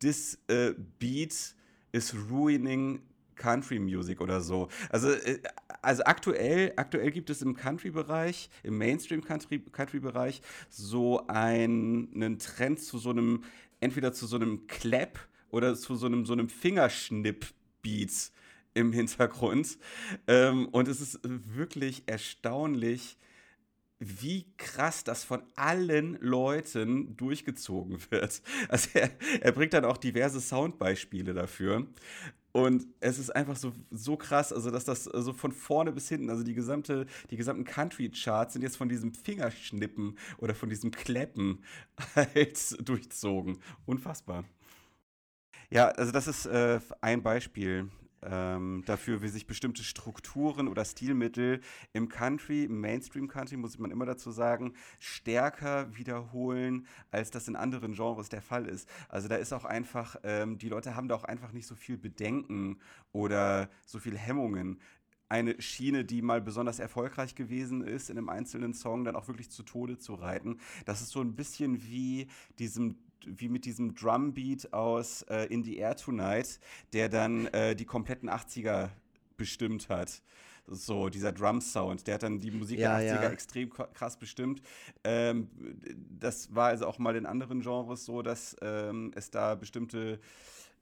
this 0.00 0.38
uh, 0.50 0.72
beat 0.98 1.54
is 1.92 2.14
ruining 2.30 3.02
Country 3.36 3.78
Music 3.78 4.20
oder 4.20 4.40
so. 4.40 4.68
Also, 4.90 5.10
äh, 5.10 5.40
also 5.82 6.04
aktuell, 6.04 6.72
aktuell 6.76 7.10
gibt 7.10 7.30
es 7.30 7.42
im 7.42 7.54
Country-Bereich, 7.54 8.50
im 8.62 8.78
Mainstream-Country-Bereich 8.78 10.42
so 10.68 11.26
einen, 11.26 12.38
Trend 12.38 12.80
zu 12.80 12.98
so 12.98 13.10
einem, 13.10 13.44
entweder 13.80 14.12
zu 14.12 14.26
so 14.26 14.36
einem 14.36 14.66
Clap 14.66 15.18
oder 15.50 15.74
zu 15.74 15.96
so 15.96 16.06
einem, 16.06 16.24
so 16.24 16.32
einem 16.32 16.48
Fingerschnipp-Beat 16.48 18.32
im 18.74 18.92
Hintergrund. 18.92 19.78
Ähm, 20.26 20.68
und 20.68 20.88
es 20.88 21.00
ist 21.00 21.20
wirklich 21.24 22.04
erstaunlich, 22.06 23.18
wie 24.04 24.46
krass 24.56 25.04
das 25.04 25.22
von 25.22 25.42
allen 25.54 26.18
Leuten 26.20 27.16
durchgezogen 27.16 27.98
wird. 28.10 28.42
Also 28.68 28.88
er, 28.94 29.10
er 29.40 29.52
bringt 29.52 29.74
dann 29.74 29.84
auch 29.84 29.96
diverse 29.96 30.40
Soundbeispiele 30.40 31.34
dafür. 31.34 31.86
Und 32.52 32.86
es 33.00 33.18
ist 33.18 33.30
einfach 33.30 33.56
so, 33.56 33.72
so 33.90 34.16
krass, 34.16 34.52
also 34.52 34.70
dass 34.70 34.84
das 34.84 35.04
so 35.04 35.32
von 35.32 35.52
vorne 35.52 35.90
bis 35.90 36.10
hinten, 36.10 36.28
also 36.28 36.42
die 36.42 36.52
gesamte, 36.52 37.06
die 37.30 37.36
gesamten 37.36 37.64
Country-Charts 37.64 38.52
sind 38.52 38.62
jetzt 38.62 38.76
von 38.76 38.90
diesem 38.90 39.14
Fingerschnippen 39.14 40.18
oder 40.36 40.54
von 40.54 40.68
diesem 40.68 40.90
Kleppen 40.90 41.64
halt 42.14 42.76
durchzogen. 42.86 43.58
Unfassbar. 43.86 44.44
Ja, 45.70 45.88
also 45.88 46.12
das 46.12 46.26
ist 46.26 46.44
äh, 46.44 46.80
ein 47.00 47.22
Beispiel. 47.22 47.88
Ähm, 48.24 48.82
dafür, 48.86 49.22
wie 49.22 49.28
sich 49.28 49.46
bestimmte 49.46 49.82
Strukturen 49.84 50.68
oder 50.68 50.84
Stilmittel 50.84 51.60
im 51.92 52.08
Country, 52.08 52.64
im 52.64 52.80
Mainstream-Country, 52.80 53.56
muss 53.56 53.78
man 53.78 53.90
immer 53.90 54.06
dazu 54.06 54.30
sagen, 54.30 54.74
stärker 54.98 55.94
wiederholen, 55.96 56.86
als 57.10 57.30
das 57.30 57.48
in 57.48 57.56
anderen 57.56 57.94
Genres 57.94 58.28
der 58.28 58.42
Fall 58.42 58.66
ist. 58.66 58.88
Also 59.08 59.28
da 59.28 59.36
ist 59.36 59.52
auch 59.52 59.64
einfach, 59.64 60.16
ähm, 60.22 60.58
die 60.58 60.68
Leute 60.68 60.94
haben 60.94 61.08
da 61.08 61.14
auch 61.14 61.24
einfach 61.24 61.52
nicht 61.52 61.66
so 61.66 61.74
viel 61.74 61.98
Bedenken 61.98 62.78
oder 63.12 63.68
so 63.84 63.98
viel 63.98 64.16
Hemmungen 64.16 64.80
eine 65.32 65.58
Schiene, 65.62 66.04
die 66.04 66.20
mal 66.20 66.42
besonders 66.42 66.78
erfolgreich 66.78 67.34
gewesen 67.34 67.82
ist, 67.82 68.10
in 68.10 68.18
einem 68.18 68.28
einzelnen 68.28 68.74
Song 68.74 69.02
dann 69.04 69.16
auch 69.16 69.28
wirklich 69.28 69.50
zu 69.50 69.62
Tode 69.62 69.96
zu 69.96 70.12
reiten. 70.12 70.58
Das 70.84 71.00
ist 71.00 71.08
so 71.08 71.22
ein 71.22 71.34
bisschen 71.34 71.82
wie 71.84 72.28
diesem 72.58 72.98
wie 73.26 73.48
mit 73.48 73.64
diesem 73.64 73.94
Drumbeat 73.94 74.72
aus 74.72 75.22
äh, 75.22 75.46
In 75.46 75.64
the 75.64 75.76
Air 75.76 75.96
Tonight, 75.96 76.58
der 76.92 77.08
dann 77.08 77.46
äh, 77.48 77.74
die 77.74 77.84
kompletten 77.84 78.30
80er 78.30 78.90
bestimmt 79.36 79.88
hat. 79.88 80.22
So, 80.68 81.08
dieser 81.08 81.32
Drum-Sound, 81.32 82.06
der 82.06 82.14
hat 82.14 82.22
dann 82.22 82.38
die 82.38 82.52
Musik 82.52 82.78
ja, 82.78 82.98
der 82.98 83.16
80er 83.16 83.22
ja. 83.22 83.30
extrem 83.30 83.70
krass 83.70 84.16
bestimmt. 84.16 84.62
Ähm, 85.02 85.48
das 86.18 86.54
war 86.54 86.68
also 86.68 86.86
auch 86.86 86.98
mal 86.98 87.16
in 87.16 87.26
anderen 87.26 87.60
Genres 87.60 88.04
so, 88.04 88.22
dass 88.22 88.56
ähm, 88.62 89.12
es 89.16 89.30
da 89.30 89.56
bestimmte 89.56 90.20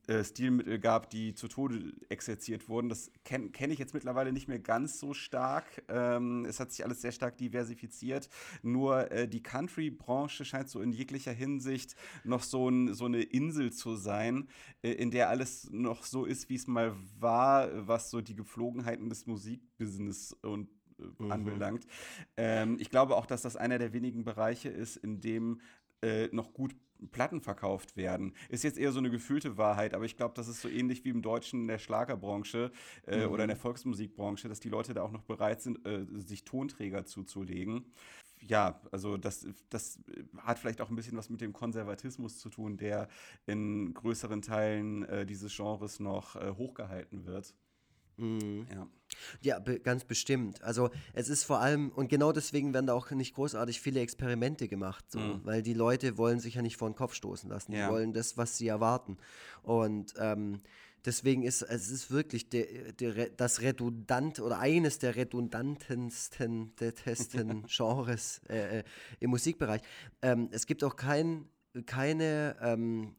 äh, 0.06 0.24
Stilmittel 0.24 0.78
gab, 0.78 1.10
die 1.10 1.34
zu 1.34 1.48
Tode 1.48 1.92
exerziert 2.08 2.68
wurden. 2.68 2.88
Das 2.88 3.10
kenne 3.24 3.50
kenn 3.50 3.70
ich 3.70 3.78
jetzt 3.78 3.94
mittlerweile 3.94 4.32
nicht 4.32 4.48
mehr 4.48 4.58
ganz 4.58 4.98
so 4.98 5.14
stark. 5.14 5.82
Ähm, 5.88 6.44
es 6.46 6.60
hat 6.60 6.72
sich 6.72 6.84
alles 6.84 7.02
sehr 7.02 7.12
stark 7.12 7.36
diversifiziert. 7.38 8.28
Nur 8.62 9.10
äh, 9.10 9.28
die 9.28 9.42
Country-Branche 9.42 10.44
scheint 10.44 10.68
so 10.68 10.80
in 10.80 10.92
jeglicher 10.92 11.32
Hinsicht 11.32 11.94
noch 12.24 12.42
so, 12.42 12.68
ein, 12.68 12.94
so 12.94 13.04
eine 13.04 13.22
Insel 13.22 13.72
zu 13.72 13.96
sein, 13.96 14.48
äh, 14.82 14.92
in 14.92 15.10
der 15.10 15.28
alles 15.28 15.68
noch 15.70 16.04
so 16.04 16.24
ist, 16.24 16.48
wie 16.48 16.56
es 16.56 16.66
mal 16.66 16.94
war, 17.18 17.86
was 17.86 18.10
so 18.10 18.20
die 18.20 18.34
Gepflogenheiten 18.34 19.08
des 19.08 19.26
Musikbusiness 19.26 20.32
und 20.42 20.68
äh, 20.98 21.22
mhm. 21.22 21.32
anbelangt. 21.32 21.86
Ähm, 22.36 22.76
ich 22.80 22.90
glaube 22.90 23.16
auch, 23.16 23.26
dass 23.26 23.42
das 23.42 23.56
einer 23.56 23.78
der 23.78 23.92
wenigen 23.92 24.24
Bereiche 24.24 24.68
ist, 24.68 24.96
in 24.96 25.20
dem 25.20 25.60
äh, 26.02 26.28
noch 26.32 26.52
gut 26.52 26.74
Platten 27.12 27.40
verkauft 27.40 27.96
werden. 27.96 28.34
Ist 28.48 28.64
jetzt 28.64 28.78
eher 28.78 28.92
so 28.92 28.98
eine 28.98 29.10
gefühlte 29.10 29.56
Wahrheit, 29.56 29.94
aber 29.94 30.04
ich 30.04 30.16
glaube, 30.16 30.34
das 30.34 30.48
ist 30.48 30.60
so 30.60 30.68
ähnlich 30.68 31.04
wie 31.04 31.10
im 31.10 31.22
Deutschen 31.22 31.62
in 31.62 31.68
der 31.68 31.78
Schlagerbranche 31.78 32.70
äh, 33.06 33.26
mhm. 33.26 33.32
oder 33.32 33.44
in 33.44 33.48
der 33.48 33.56
Volksmusikbranche, 33.56 34.48
dass 34.48 34.60
die 34.60 34.68
Leute 34.68 34.94
da 34.94 35.02
auch 35.02 35.12
noch 35.12 35.22
bereit 35.22 35.62
sind, 35.62 35.86
äh, 35.86 36.04
sich 36.14 36.44
Tonträger 36.44 37.04
zuzulegen. 37.04 37.86
Ja, 38.42 38.80
also 38.90 39.18
das, 39.18 39.46
das 39.68 39.98
hat 40.38 40.58
vielleicht 40.58 40.80
auch 40.80 40.88
ein 40.88 40.96
bisschen 40.96 41.16
was 41.16 41.28
mit 41.28 41.40
dem 41.42 41.52
Konservatismus 41.52 42.38
zu 42.38 42.48
tun, 42.48 42.78
der 42.78 43.08
in 43.46 43.92
größeren 43.92 44.40
Teilen 44.40 45.04
äh, 45.04 45.26
dieses 45.26 45.54
Genres 45.54 46.00
noch 46.00 46.36
äh, 46.36 46.52
hochgehalten 46.52 47.26
wird. 47.26 47.54
Mhm. 48.20 48.66
Ja. 48.70 48.86
Ja, 49.42 49.58
be 49.58 49.80
ganz 49.80 50.04
bestimmt. 50.04 50.62
Also 50.62 50.90
es 51.12 51.28
ist 51.28 51.44
vor 51.44 51.60
allem, 51.60 51.90
und 51.90 52.08
genau 52.08 52.32
deswegen 52.32 52.72
werden 52.72 52.86
da 52.86 52.94
auch 52.94 53.10
nicht 53.10 53.34
großartig 53.34 53.80
viele 53.80 54.00
Experimente 54.00 54.68
gemacht, 54.68 55.04
so, 55.10 55.18
mhm. 55.18 55.40
weil 55.44 55.62
die 55.62 55.74
Leute 55.74 56.16
wollen 56.16 56.40
sich 56.40 56.54
ja 56.54 56.62
nicht 56.62 56.76
vor 56.76 56.88
den 56.88 56.94
Kopf 56.94 57.14
stoßen 57.14 57.50
lassen. 57.50 57.72
Ja. 57.72 57.86
Die 57.86 57.92
wollen 57.92 58.12
das, 58.12 58.36
was 58.36 58.56
sie 58.56 58.68
erwarten. 58.68 59.18
Und 59.62 60.14
ähm, 60.18 60.60
deswegen 61.04 61.42
ist 61.42 61.62
es 61.62 61.90
ist 61.90 62.10
wirklich 62.10 62.48
de, 62.50 62.92
de, 62.92 63.30
das 63.36 63.60
redundant 63.62 64.40
oder 64.40 64.58
eines 64.58 64.98
der 64.98 65.16
redundantesten 65.16 66.74
testen 66.76 67.64
Genres 67.68 68.40
äh, 68.48 68.80
äh, 68.80 68.84
im 69.18 69.30
Musikbereich. 69.30 69.82
Ähm, 70.22 70.48
es 70.52 70.66
gibt 70.66 70.84
auch 70.84 70.96
kein, 70.96 71.48
keine 71.86 72.56
ähm, 72.60 73.14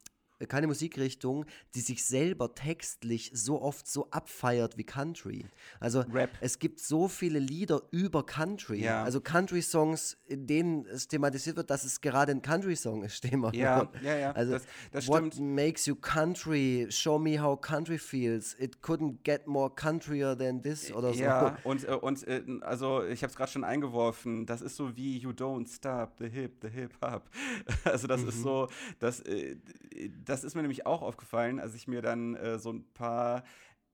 keine 0.48 0.68
Musikrichtung, 0.68 1.46
die 1.76 1.82
sich 1.82 2.04
selber 2.06 2.54
textlich 2.54 3.32
so 3.34 3.62
oft 3.62 3.88
so 3.88 4.10
abfeiert 4.12 4.78
wie 4.78 4.84
Country. 4.84 5.46
Also 5.80 6.02
Rap. 6.14 6.32
es 6.42 6.60
gibt 6.60 6.80
so 6.80 7.08
viele 7.08 7.40
Lieder 7.40 7.82
über 7.92 8.26
Country. 8.26 8.84
Ja. 8.84 9.04
Also 9.04 9.22
Country-Songs, 9.22 10.18
in 10.28 10.48
denen 10.48 10.86
es 10.86 11.08
thematisiert 11.08 11.58
wird, 11.58 11.70
dass 11.70 11.84
es 11.84 12.02
gerade 12.02 12.32
ein 12.32 12.42
Country-Song 12.42 13.04
ist, 13.04 13.24
wir. 13.24 13.52
Ja, 13.54 13.90
ja, 14.02 14.18
ja. 14.18 14.32
Also 14.32 14.54
das, 14.54 14.64
das 14.92 15.08
What 15.08 15.40
makes 15.40 15.86
you 15.86 15.96
country? 15.96 16.88
Show 16.90 17.20
me 17.20 17.42
how 17.42 17.60
country 17.60 17.98
feels. 17.98 18.56
It 18.60 18.82
couldn't 18.82 19.24
get 19.24 19.48
more 19.48 19.70
countryer 19.70 20.38
than 20.38 20.62
this 20.62 20.92
oder 20.92 21.14
so. 21.14 21.22
Ja, 21.22 21.58
und, 21.64 21.88
äh, 21.88 21.94
und 21.94 22.28
äh, 22.28 22.44
also 22.62 23.04
ich 23.04 23.24
habe 23.24 23.32
es 23.32 23.38
gerade 23.38 23.52
schon 23.52 23.64
eingeworfen, 23.64 24.46
das 24.46 24.62
ist 24.62 24.76
so 24.76 24.96
wie 24.96 25.18
You 25.18 25.32
Don't 25.32 25.68
Stop 25.74 26.14
the 26.20 26.30
Hip, 26.30 26.58
the 26.62 26.70
Hip 26.70 26.94
Hop. 27.02 27.30
Also 27.84 28.08
das 28.08 28.22
mhm. 28.22 28.30
ist 28.30 28.42
so, 28.42 28.68
das, 29.00 29.20
äh, 29.22 29.58
das 30.32 30.46
ist 30.46 30.56
mir 30.56 30.62
nämlich 30.62 30.86
auch 30.86 31.02
aufgefallen, 31.02 31.60
als 31.60 31.76
ich 31.76 31.88
mir 31.88 32.02
dann 32.02 32.36
äh, 32.36 32.58
so 32.58 32.72
ein 32.72 32.86
paar 32.94 33.44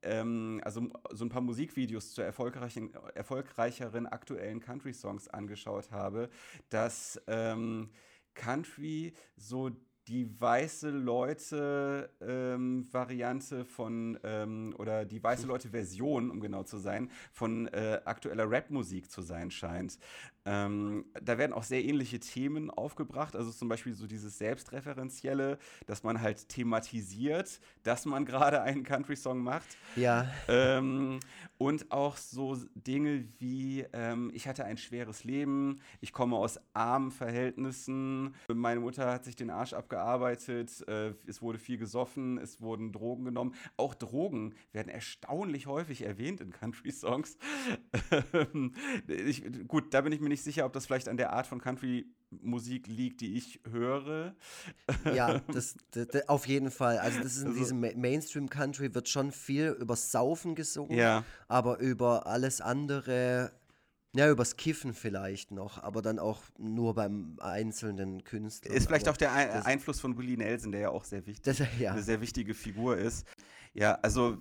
ähm, 0.04 0.62
also 0.64 0.88
so 1.12 1.26
ein 1.26 1.30
paar 1.30 1.42
Musikvideos 1.42 2.14
zu 2.14 2.22
erfolgreichen, 2.22 2.94
erfolgreicheren 3.16 4.06
aktuellen 4.06 4.60
Country-Songs 4.60 5.28
angeschaut 5.30 5.92
habe, 5.92 6.30
dass 6.70 7.20
ähm, 7.26 7.90
Country 8.36 9.14
so 9.36 9.72
die 10.08 10.30
weiße 10.40 10.90
Leute 10.90 12.10
ähm, 12.22 12.88
Variante 12.92 13.66
von 13.66 14.18
ähm, 14.24 14.74
oder 14.78 15.06
die 15.06 15.22
weiße 15.22 15.46
Leute 15.48 15.70
Version, 15.70 16.32
um 16.32 16.40
genau 16.40 16.64
zu 16.64 16.78
sein, 16.78 17.12
von 17.34 17.68
äh, 17.68 18.00
aktueller 18.06 18.50
Rapmusik 18.50 19.12
zu 19.12 19.22
sein 19.22 19.52
scheint. 19.52 20.00
Ähm, 20.46 21.04
da 21.22 21.38
werden 21.38 21.52
auch 21.52 21.64
sehr 21.64 21.84
ähnliche 21.84 22.20
Themen 22.20 22.72
aufgebracht, 22.72 23.36
also 23.36 23.52
zum 23.52 23.68
Beispiel 23.68 23.94
so 23.94 24.08
dieses 24.08 24.38
Selbstreferenzielle, 24.38 25.58
dass 25.88 26.04
man 26.04 26.22
halt 26.22 26.48
thematisiert, 26.48 27.60
dass 27.84 28.06
man 28.06 28.24
gerade 28.24 28.62
einen 28.62 28.84
Country-Song 28.84 29.40
macht. 29.40 29.68
Ja. 29.98 30.32
Ähm, 30.48 31.20
und 31.58 31.92
auch 31.92 32.16
so 32.16 32.56
Dinge 32.76 33.26
wie, 33.40 33.86
ähm, 33.92 34.32
ich 34.34 34.48
hatte 34.48 34.64
ein 34.64 34.78
schweres 34.78 35.26
Leben, 35.26 35.82
ich 36.00 36.14
komme 36.14 36.38
aus 36.38 36.60
armen 36.74 37.12
Verhältnissen, 37.12 38.34
meine 38.48 38.80
Mutter 38.80 39.12
hat 39.12 39.26
sich 39.26 39.36
den 39.36 39.50
Arsch 39.50 39.74
abgearbeitet, 39.98 40.88
äh, 40.88 41.14
es 41.26 41.42
wurde 41.42 41.58
viel 41.58 41.78
gesoffen, 41.78 42.38
es 42.38 42.62
wurden 42.62 42.92
Drogen 42.92 43.26
genommen. 43.26 43.56
Auch 43.76 43.94
Drogen 43.96 44.54
werden 44.72 44.90
erstaunlich 44.90 45.68
häufig 45.68 46.04
erwähnt 46.04 46.42
in 46.42 46.52
Country-Songs. 46.52 47.38
gut, 49.68 49.94
da 49.94 50.02
bin 50.02 50.14
ich 50.14 50.22
mir 50.22 50.30
nicht 50.30 50.44
sicher, 50.44 50.66
ob 50.66 50.74
das 50.74 50.86
vielleicht 50.86 51.10
an 51.10 51.18
der 51.18 51.34
Art 51.34 51.48
von 51.48 51.60
Country-Musik 51.60 52.88
liegt, 52.88 53.22
die 53.22 53.36
ich 53.36 53.60
höre. 53.70 54.36
Ja, 55.14 55.40
das, 55.52 55.76
das, 55.92 56.30
auf 56.30 56.48
jeden 56.48 56.72
Fall. 56.72 57.00
Also 57.00 57.20
das 57.20 57.36
ist 57.36 57.42
in 57.42 57.48
also, 57.50 57.60
diesem 57.60 57.80
Mainstream-Country 57.80 58.94
wird 58.94 59.10
schon 59.10 59.32
viel 59.32 59.76
über 59.80 59.96
Saufen 59.96 60.56
gesungen, 60.56 60.98
ja. 60.98 61.24
aber 61.48 61.80
über 61.80 62.28
alles 62.28 62.62
andere 62.62 63.52
ja, 64.16 64.30
übers 64.30 64.56
Kiffen 64.56 64.94
vielleicht 64.94 65.52
noch, 65.52 65.84
aber 65.84 66.02
dann 66.02 66.20
auch 66.20 66.42
nur 66.58 66.96
beim 66.96 67.38
einzelnen 67.40 68.24
Künstler. 68.24 68.72
Ist 68.72 68.88
vielleicht 68.88 69.10
auch 69.10 69.18
der 69.18 69.34
Ein 69.34 69.64
Einfluss 69.64 70.00
von 70.00 70.18
Willie 70.18 70.38
Nelson, 70.38 70.72
der 70.72 70.82
ja 70.82 70.90
auch 70.90 71.04
sehr 71.04 71.26
wichtig, 71.28 71.44
das, 71.44 71.62
ja. 71.80 71.92
eine 71.92 72.04
sehr 72.04 72.22
wichtige 72.22 72.54
Figur 72.54 72.98
ist. 72.98 73.28
Ja, 73.74 74.00
also 74.02 74.38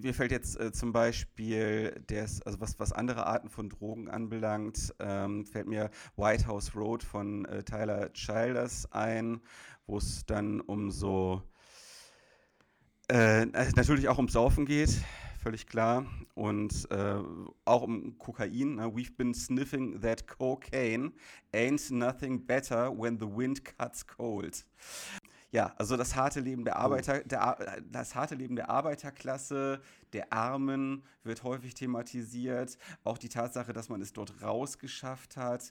mir 0.00 0.14
fällt 0.14 0.30
jetzt 0.30 0.60
äh, 0.60 0.70
zum 0.70 0.92
Beispiel, 0.92 2.00
des, 2.08 2.42
also 2.42 2.60
was, 2.60 2.78
was 2.78 2.92
andere 2.92 3.26
Arten 3.26 3.48
von 3.48 3.68
Drogen 3.68 4.08
anbelangt, 4.08 4.94
ähm, 5.00 5.46
fällt 5.46 5.66
mir 5.66 5.90
White 6.16 6.46
House 6.46 6.76
Road 6.76 7.02
von 7.02 7.44
äh, 7.46 7.64
Tyler 7.64 8.12
Childers 8.12 8.86
ein, 8.92 9.40
wo 9.86 9.98
es 9.98 10.24
dann 10.26 10.60
um 10.60 10.92
so 10.92 11.42
äh, 13.08 13.46
natürlich 13.46 14.08
auch 14.08 14.18
um 14.18 14.28
Saufen 14.28 14.64
geht 14.64 14.90
völlig 15.42 15.66
klar. 15.66 16.06
Und 16.34 16.90
äh, 16.90 17.16
auch 17.64 17.82
um 17.82 18.16
Kokain. 18.18 18.76
Ne? 18.76 18.86
We've 18.86 19.16
been 19.16 19.34
sniffing 19.34 20.00
that 20.00 20.26
cocaine. 20.26 21.12
Ain't 21.52 21.90
nothing 21.90 22.46
better 22.46 22.90
when 22.96 23.18
the 23.18 23.26
wind 23.26 23.64
cuts 23.64 24.06
cold. 24.06 24.64
Ja, 25.50 25.74
also 25.76 25.98
das 25.98 26.16
harte 26.16 26.40
Leben 26.40 26.64
der 26.64 26.76
Arbeiter, 26.76 27.20
der, 27.24 27.82
das 27.90 28.14
harte 28.14 28.34
Leben 28.34 28.56
der 28.56 28.70
Arbeiterklasse, 28.70 29.82
der 30.14 30.32
Armen 30.32 31.02
wird 31.24 31.42
häufig 31.42 31.74
thematisiert. 31.74 32.78
Auch 33.04 33.18
die 33.18 33.28
Tatsache, 33.28 33.74
dass 33.74 33.90
man 33.90 34.00
es 34.00 34.14
dort 34.14 34.40
rausgeschafft 34.40 35.36
hat. 35.36 35.70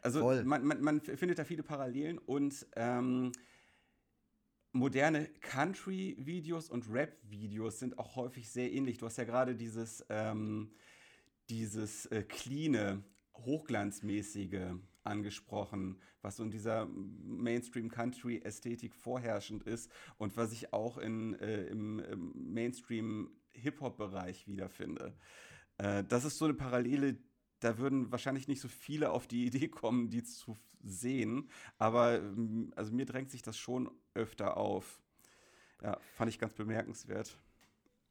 Also 0.00 0.24
man, 0.44 0.64
man, 0.64 0.80
man, 0.80 1.00
findet 1.00 1.40
da 1.40 1.44
viele 1.44 1.64
Parallelen 1.64 2.18
und 2.18 2.66
ähm, 2.76 3.32
moderne 4.72 5.28
Country-Videos 5.40 6.70
und 6.70 6.90
Rap-Videos 6.90 7.78
sind 7.78 7.98
auch 7.98 8.16
häufig 8.16 8.50
sehr 8.50 8.72
ähnlich. 8.72 8.98
Du 8.98 9.06
hast 9.06 9.18
ja 9.18 9.24
gerade 9.24 9.54
dieses, 9.54 10.04
ähm, 10.08 10.72
dieses 11.48 12.06
äh, 12.06 12.22
cleane, 12.22 13.04
hochglanzmäßige 13.34 14.74
angesprochen, 15.02 16.00
was 16.22 16.36
so 16.36 16.42
in 16.42 16.50
dieser 16.50 16.86
Mainstream-Country-Ästhetik 16.86 18.94
vorherrschend 18.94 19.64
ist 19.64 19.90
und 20.18 20.36
was 20.36 20.52
ich 20.52 20.72
auch 20.72 20.98
in, 20.98 21.34
äh, 21.40 21.64
im, 21.64 21.98
im 22.00 22.52
Mainstream-Hip-Hop-Bereich 22.52 24.46
wiederfinde. 24.46 25.16
Äh, 25.78 26.04
das 26.04 26.24
ist 26.24 26.38
so 26.38 26.44
eine 26.44 26.54
Parallele, 26.54 27.16
da 27.60 27.78
würden 27.78 28.10
wahrscheinlich 28.10 28.48
nicht 28.48 28.60
so 28.60 28.68
viele 28.68 29.10
auf 29.10 29.26
die 29.26 29.46
Idee 29.46 29.68
kommen, 29.68 30.10
die 30.10 30.22
zu 30.24 30.56
sehen. 30.82 31.48
Aber 31.78 32.16
ähm, 32.16 32.72
also 32.74 32.92
mir 32.92 33.06
drängt 33.06 33.30
sich 33.30 33.42
das 33.42 33.56
schon 33.56 33.90
öfter 34.14 34.56
auf. 34.56 35.00
Ja, 35.82 35.98
fand 36.14 36.30
ich 36.30 36.38
ganz 36.38 36.54
bemerkenswert. 36.54 37.38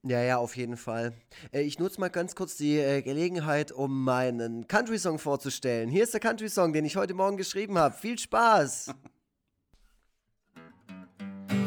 Ja, 0.03 0.23
ja, 0.23 0.38
auf 0.38 0.55
jeden 0.55 0.77
Fall. 0.77 1.13
Äh, 1.51 1.62
ich 1.62 1.77
nutze 1.77 1.99
mal 1.99 2.09
ganz 2.09 2.33
kurz 2.35 2.55
die 2.55 2.77
äh, 2.77 3.01
Gelegenheit, 3.01 3.71
um 3.71 4.03
meinen 4.03 4.67
Country-Song 4.67 5.19
vorzustellen. 5.19 5.89
Hier 5.89 6.03
ist 6.03 6.13
der 6.13 6.21
Country-Song, 6.21 6.71
den 6.71 6.85
ich 6.85 6.95
heute 6.95 7.13
Morgen 7.13 7.35
geschrieben 7.35 7.77
habe. 7.77 7.95
Viel 7.95 8.17
Spaß! 8.17 8.93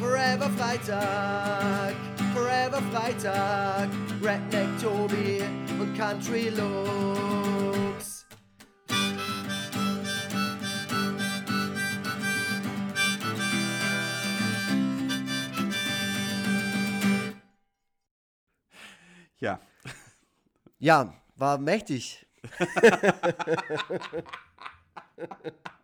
Forever 0.01 0.51
Freitag, 0.51 1.95
Forever 2.35 2.83
Freitag, 2.91 3.91
Redneck 4.23 4.69
Tobi 4.81 5.43
und 5.83 5.99
Country 5.99 6.49
Looks. 6.51 8.25
Ja. 19.41 19.59
Ja, 20.79 21.13
war 21.35 21.59
mächtig. 21.59 22.25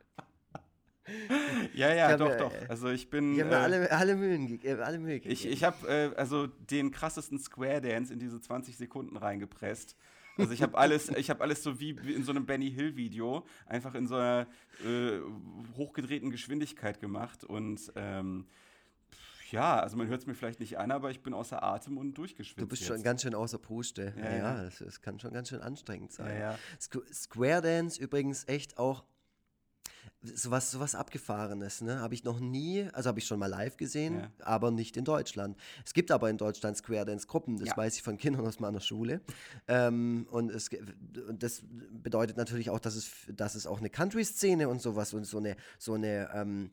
ja, 1.75 1.93
ja, 1.95 2.17
doch, 2.17 2.29
mir- 2.29 2.37
doch. 2.37 2.53
Also 2.69 2.89
ich 2.89 3.11
bin. 3.11 3.35
Ich 3.35 3.41
habe 3.41 3.53
äh, 3.53 3.57
alle, 3.57 3.91
alle 3.93 4.17
Mühen 4.17 4.61
äh, 4.65 4.73
alle 4.75 4.99
Mühe 4.99 5.15
gegeben. 5.15 5.33
Ich, 5.33 5.47
ich 5.47 5.65
habe 5.65 5.87
äh, 5.89 6.15
also 6.17 6.47
den 6.47 6.91
krassesten 6.91 7.39
Square 7.39 7.81
Dance 7.81 8.13
in 8.13 8.19
diese 8.19 8.41
20 8.41 8.77
Sekunden 8.77 9.17
reingepresst. 9.17 9.97
Also 10.37 10.53
ich 10.53 10.63
habe 10.63 10.79
alles, 10.79 11.09
ich 11.17 11.31
habe 11.31 11.43
alles 11.43 11.63
so 11.63 11.81
wie 11.81 11.91
in 11.91 12.23
so 12.25 12.31
einem 12.31 12.47
Benny 12.47 12.71
Hill 12.71 12.97
Video 12.97 13.45
einfach 13.67 13.95
in 13.95 14.07
so 14.07 14.15
einer 14.15 14.47
äh, 14.85 15.19
hochgedrehten 15.77 16.31
Geschwindigkeit 16.31 17.01
gemacht 17.01 17.43
und 17.45 17.93
ähm, 17.97 18.47
ja, 19.51 19.81
also 19.81 19.97
man 19.97 20.09
hört 20.09 20.21
es 20.21 20.27
mir 20.27 20.35
vielleicht 20.35 20.61
nicht 20.61 20.79
an, 20.79 20.91
aber 20.91 21.11
ich 21.11 21.23
bin 21.23 21.33
außer 21.33 21.63
Atem 21.63 21.97
und 21.97 22.13
durchgeschwitzt. 22.19 22.61
Du 22.61 22.67
bist 22.69 22.83
jetzt. 22.83 22.89
schon 22.89 23.03
ganz 23.03 23.23
schön 23.23 23.35
außer 23.35 23.59
Puste. 23.59 24.13
Ja, 24.19 24.25
Ja, 24.31 24.37
ja, 24.37 24.63
das, 24.65 24.79
das 24.79 25.01
kann 25.01 25.19
schon 25.19 25.33
ganz 25.33 25.49
schön 25.49 25.61
anstrengend 25.63 26.13
sein. 26.13 26.39
Ja. 26.39 26.59
Squ- 26.79 27.11
Square 27.13 27.63
Dance 27.63 27.99
übrigens 28.01 28.47
echt 28.47 28.77
auch 28.79 29.05
sowas, 30.23 30.71
sowas 30.71 30.95
Abgefahrenes, 30.95 31.81
ne? 31.83 32.01
Habe 32.01 32.15
ich 32.15 32.25
noch 32.25 32.41
nie, 32.41 32.89
also 32.93 33.09
habe 33.09 33.19
ich 33.19 33.27
schon 33.27 33.39
mal 33.39 33.47
live 33.47 33.77
gesehen, 33.77 34.21
Ja. 34.21 34.31
aber 34.45 34.71
nicht 34.71 34.97
in 34.97 35.05
Deutschland. 35.05 35.57
Es 35.85 35.95
gibt 35.95 36.11
aber 36.11 36.31
in 36.31 36.37
Deutschland 36.39 36.77
Square 36.77 37.05
Dance 37.07 37.27
Gruppen, 37.27 37.59
das 37.59 37.69
Ja. 37.69 37.77
weiß 37.77 37.97
ich 37.97 38.03
von 38.03 38.17
Kindern 38.19 38.47
aus 38.47 38.61
meiner 38.61 38.81
Schule. 38.81 39.21
ähm, 39.67 40.27
und, 40.31 40.51
es, 40.51 40.71
das 41.39 41.63
bedeutet 41.91 42.37
natürlich 42.37 42.71
auch, 42.71 42.81
dass 42.81 42.95
es, 42.97 43.11
dass 43.29 43.55
es 43.55 43.67
auch 43.67 43.79
eine 43.79 43.91
Country-Szene 43.91 44.69
und 44.69 44.81
sowas 44.83 45.15
und 45.15 45.25
so 45.25 45.39
eine, 45.39 45.57
so 45.79 45.95
eine 45.95 46.31
ähm, 46.35 46.71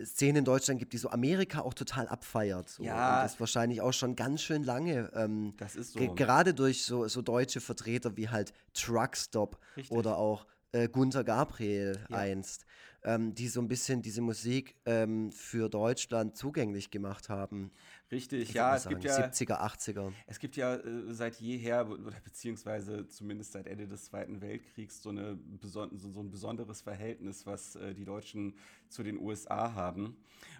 Szene 0.00 0.38
in 0.38 0.44
Deutschland 0.44 0.78
gibt, 0.78 0.92
die 0.92 0.98
so 0.98 1.10
Amerika 1.10 1.60
auch 1.62 1.74
total 1.74 2.06
abfeiert. 2.06 2.68
So. 2.68 2.84
Ja. 2.84 3.16
Und 3.18 3.24
das 3.24 3.40
wahrscheinlich 3.40 3.80
auch 3.80 3.92
schon 3.92 4.14
ganz 4.14 4.42
schön 4.42 4.62
lange. 4.62 5.10
Ähm, 5.12 5.54
Das 5.56 5.74
ist 5.74 5.92
so. 5.94 5.98
ge- 5.98 6.12
Gerade 6.14 6.54
durch 6.54 6.84
so, 6.84 7.08
so 7.08 7.20
deutsche 7.20 7.60
Vertreter 7.60 8.16
wie 8.16 8.28
halt 8.28 8.52
Truckstop 8.74 9.58
Richtig. 9.76 9.90
oder 9.96 10.16
auch 10.16 10.46
äh, 10.72 10.88
Gunther 10.88 11.24
Gabriel 11.24 12.04
Ja. 12.08 12.16
einst, 12.16 12.64
ähm, 13.04 13.34
die 13.34 13.48
so 13.48 13.60
ein 13.60 13.68
bisschen 13.68 14.02
diese 14.02 14.20
Musik 14.20 14.74
ähm, 14.84 15.30
für 15.32 15.68
Deutschland 15.68 16.36
zugänglich 16.36 16.90
gemacht 16.90 17.28
haben. 17.28 17.70
Richtig, 18.10 18.48
Ich 18.50 18.54
ja, 18.54 18.74
es 18.74 18.84
mal 18.84 18.88
gibt 18.90 19.02
sagen, 19.04 19.22
ja 19.22 19.28
70er, 19.28 19.60
80er. 19.60 20.12
Es 20.26 20.38
gibt 20.38 20.56
ja 20.56 20.74
äh, 20.76 21.12
seit 21.12 21.36
jeher, 21.36 21.88
oder 21.88 22.12
beziehungsweise 22.24 23.06
zumindest 23.08 23.52
seit 23.52 23.66
Ende 23.66 23.86
des 23.86 24.04
Zweiten 24.06 24.40
Weltkriegs, 24.40 25.02
so, 25.02 25.10
eine 25.10 25.38
so, 25.62 25.88
so 25.96 26.20
ein 26.20 26.30
besonderes 26.30 26.82
Verhältnis, 26.82 27.46
was 27.46 27.76
äh, 27.76 27.94
die 27.94 28.04
Deutschen 28.04 28.54
zu 28.88 29.02
den 29.02 29.18
USA 29.18 29.74
haben. 29.74 30.16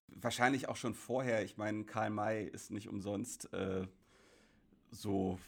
Wahrscheinlich 0.09 0.69
auch 0.69 0.77
schon 0.77 0.95
vorher. 0.95 1.45
Ich 1.45 1.57
meine, 1.57 1.85
Karl 1.85 2.11
May 2.11 2.45
ist 2.45 2.71
nicht 2.71 2.89
umsonst 2.89 3.53
äh, 3.53 3.87
so, 4.91 5.39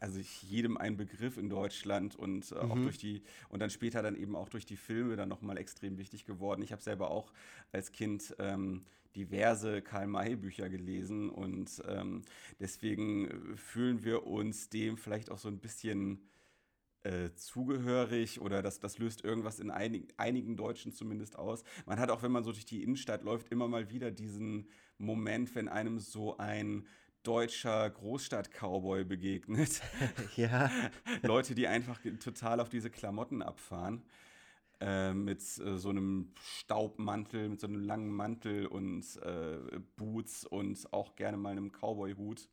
also 0.00 0.20
jedem 0.42 0.76
ein 0.76 0.96
Begriff 0.96 1.36
in 1.36 1.48
Deutschland 1.48 2.16
und 2.16 2.52
äh, 2.52 2.56
auch 2.56 2.76
durch 2.76 2.98
die, 2.98 3.22
und 3.48 3.60
dann 3.60 3.70
später 3.70 4.02
dann 4.02 4.16
eben 4.16 4.36
auch 4.36 4.48
durch 4.48 4.66
die 4.66 4.76
Filme 4.76 5.16
dann 5.16 5.28
nochmal 5.28 5.58
extrem 5.58 5.98
wichtig 5.98 6.24
geworden. 6.24 6.62
Ich 6.62 6.72
habe 6.72 6.82
selber 6.82 7.10
auch 7.10 7.32
als 7.72 7.92
Kind 7.92 8.34
ähm, 8.38 8.84
diverse 9.16 9.82
Karl-May-Bücher 9.82 10.68
gelesen 10.68 11.30
und 11.30 11.82
ähm, 11.88 12.22
deswegen 12.60 13.28
äh, 13.28 13.56
fühlen 13.56 14.04
wir 14.04 14.26
uns 14.26 14.68
dem 14.68 14.96
vielleicht 14.96 15.30
auch 15.30 15.38
so 15.38 15.48
ein 15.48 15.58
bisschen 15.58 16.20
äh, 17.04 17.34
zugehörig 17.34 18.40
oder 18.40 18.62
das, 18.62 18.80
das 18.80 18.98
löst 18.98 19.22
irgendwas 19.22 19.60
in 19.60 19.70
einig, 19.70 20.14
einigen 20.16 20.56
Deutschen 20.56 20.92
zumindest 20.92 21.38
aus. 21.38 21.62
Man 21.86 21.98
hat 21.98 22.10
auch, 22.10 22.22
wenn 22.22 22.32
man 22.32 22.44
so 22.44 22.52
durch 22.52 22.64
die 22.64 22.82
Innenstadt 22.82 23.22
läuft, 23.22 23.50
immer 23.52 23.68
mal 23.68 23.90
wieder 23.90 24.10
diesen 24.10 24.68
Moment, 24.98 25.54
wenn 25.54 25.68
einem 25.68 25.98
so 25.98 26.38
ein 26.38 26.86
deutscher 27.24 27.90
Großstadt-Cowboy 27.90 29.04
begegnet. 29.04 29.82
Ja, 30.36 30.70
Leute, 31.22 31.54
die 31.54 31.66
einfach 31.66 32.00
total 32.20 32.60
auf 32.60 32.68
diese 32.68 32.90
Klamotten 32.90 33.42
abfahren. 33.42 34.02
Äh, 34.80 35.14
mit 35.14 35.40
äh, 35.40 35.78
so 35.78 35.88
einem 35.88 36.32
Staubmantel, 36.40 37.48
mit 37.48 37.60
so 37.60 37.66
einem 37.66 37.80
langen 37.80 38.10
Mantel 38.10 38.66
und 38.66 39.04
äh, 39.22 39.58
Boots 39.96 40.44
und 40.44 40.92
auch 40.92 41.14
gerne 41.16 41.36
mal 41.36 41.52
einem 41.52 41.70
Cowboy-Hut. 41.70 42.48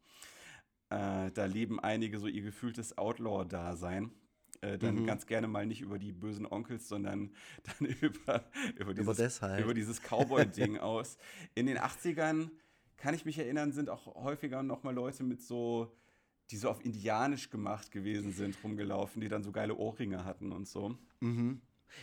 Äh, 0.89 1.31
da 1.31 1.45
leben 1.45 1.79
einige 1.79 2.19
so 2.19 2.27
ihr 2.27 2.43
gefühltes 2.43 2.97
Outlaw-Dasein. 2.97 4.11
Äh, 4.61 4.77
dann 4.77 5.07
ganz 5.07 5.25
gerne 5.25 5.47
mal 5.47 5.65
nicht 5.65 5.81
über 5.81 5.97
die 5.97 6.11
bösen 6.11 6.45
Onkels, 6.45 6.87
sondern 6.87 7.31
dann 7.79 7.87
über, 7.87 8.45
über, 8.77 8.93
dieses, 8.93 9.17
das 9.17 9.41
halt. 9.41 9.63
über 9.63 9.73
dieses 9.73 10.01
Cowboy-Ding 10.01 10.77
aus. 10.77 11.17
In 11.55 11.65
den 11.65 11.79
80ern, 11.79 12.51
kann 13.01 13.15
ich 13.15 13.25
mich 13.25 13.37
erinnern, 13.39 13.71
sind 13.71 13.89
auch 13.89 14.15
häufiger 14.15 14.61
noch 14.63 14.83
mal 14.83 14.93
Leute 14.93 15.23
mit 15.23 15.41
so, 15.41 15.91
die 16.51 16.57
so 16.57 16.69
auf 16.69 16.85
indianisch 16.85 17.49
gemacht 17.49 17.91
gewesen 17.91 18.31
sind, 18.31 18.55
rumgelaufen, 18.63 19.21
die 19.21 19.27
dann 19.27 19.43
so 19.43 19.51
geile 19.51 19.75
Ohrringe 19.75 20.23
hatten 20.23 20.51
und 20.51 20.67
so. 20.67 20.97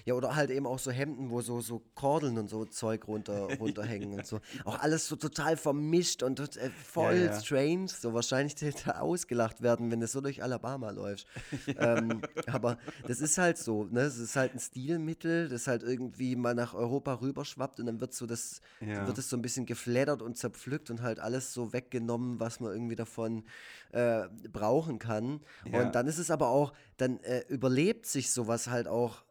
Ja, 0.05 0.15
oder 0.15 0.37
halt 0.37 0.51
eben 0.51 0.67
auch 0.67 0.79
so 0.79 0.91
Hemden, 0.91 1.31
wo 1.31 1.41
so, 1.41 1.61
so 1.61 1.83
Kordeln 1.95 2.39
und 2.39 2.49
so 2.49 2.65
Zeug 2.65 3.07
runter, 3.09 3.49
runterhängen 3.61 4.13
und 4.15 4.27
so. 4.27 4.41
Auch 4.65 4.79
alles 4.81 5.07
so 5.09 5.17
total 5.17 5.57
vermischt 5.57 6.23
und 6.23 6.39
äh, 6.57 6.71
voll 6.71 7.17
Ja, 7.17 7.25
ja. 7.27 7.41
strange. 7.41 7.89
So 7.89 8.15
wahrscheinlich 8.15 8.55
hätte 8.61 9.01
ausgelacht 9.01 9.63
werden, 9.63 9.91
wenn 9.91 10.01
du 10.01 10.07
so 10.07 10.21
durch 10.21 10.43
Alabama 10.43 10.91
läufst. 10.91 11.27
ähm, 11.79 12.21
aber 12.47 12.79
das 13.07 13.21
ist 13.21 13.39
halt 13.39 13.59
so, 13.59 13.85
ne? 13.85 14.01
Es 14.03 14.19
ist 14.19 14.37
halt 14.37 14.55
ein 14.55 14.59
Stilmittel, 14.61 15.49
das 15.49 15.67
halt 15.67 15.83
irgendwie 15.83 16.37
mal 16.37 16.55
nach 16.55 16.75
Europa 16.75 17.15
rüberschwappt 17.21 17.81
und 17.81 17.87
dann 17.87 18.01
wird 18.01 18.15
so 18.15 18.27
das, 18.27 18.61
Ja. 18.81 19.07
wird 19.07 19.19
es 19.19 19.29
so 19.31 19.37
ein 19.37 19.43
bisschen 19.43 19.67
geflattert 19.67 20.23
und 20.23 20.37
zerpflückt 20.37 20.91
und 20.91 21.03
halt 21.03 21.19
alles 21.21 21.53
so 21.53 21.73
weggenommen, 21.73 22.41
was 22.41 22.61
man 22.61 22.73
irgendwie 22.73 22.97
davon 22.97 23.45
äh, 23.93 24.29
brauchen 24.53 24.99
kann. 24.99 25.41
Ja. 25.71 25.81
Und 25.81 25.95
dann 25.95 26.07
ist 26.07 26.19
es 26.19 26.31
aber 26.31 26.49
auch, 26.49 26.73
dann 26.97 27.19
äh, 27.21 27.45
überlebt 27.49 28.07
sich 28.07 28.31
sowas 28.31 28.69
halt 28.69 28.87
auch 28.89 29.23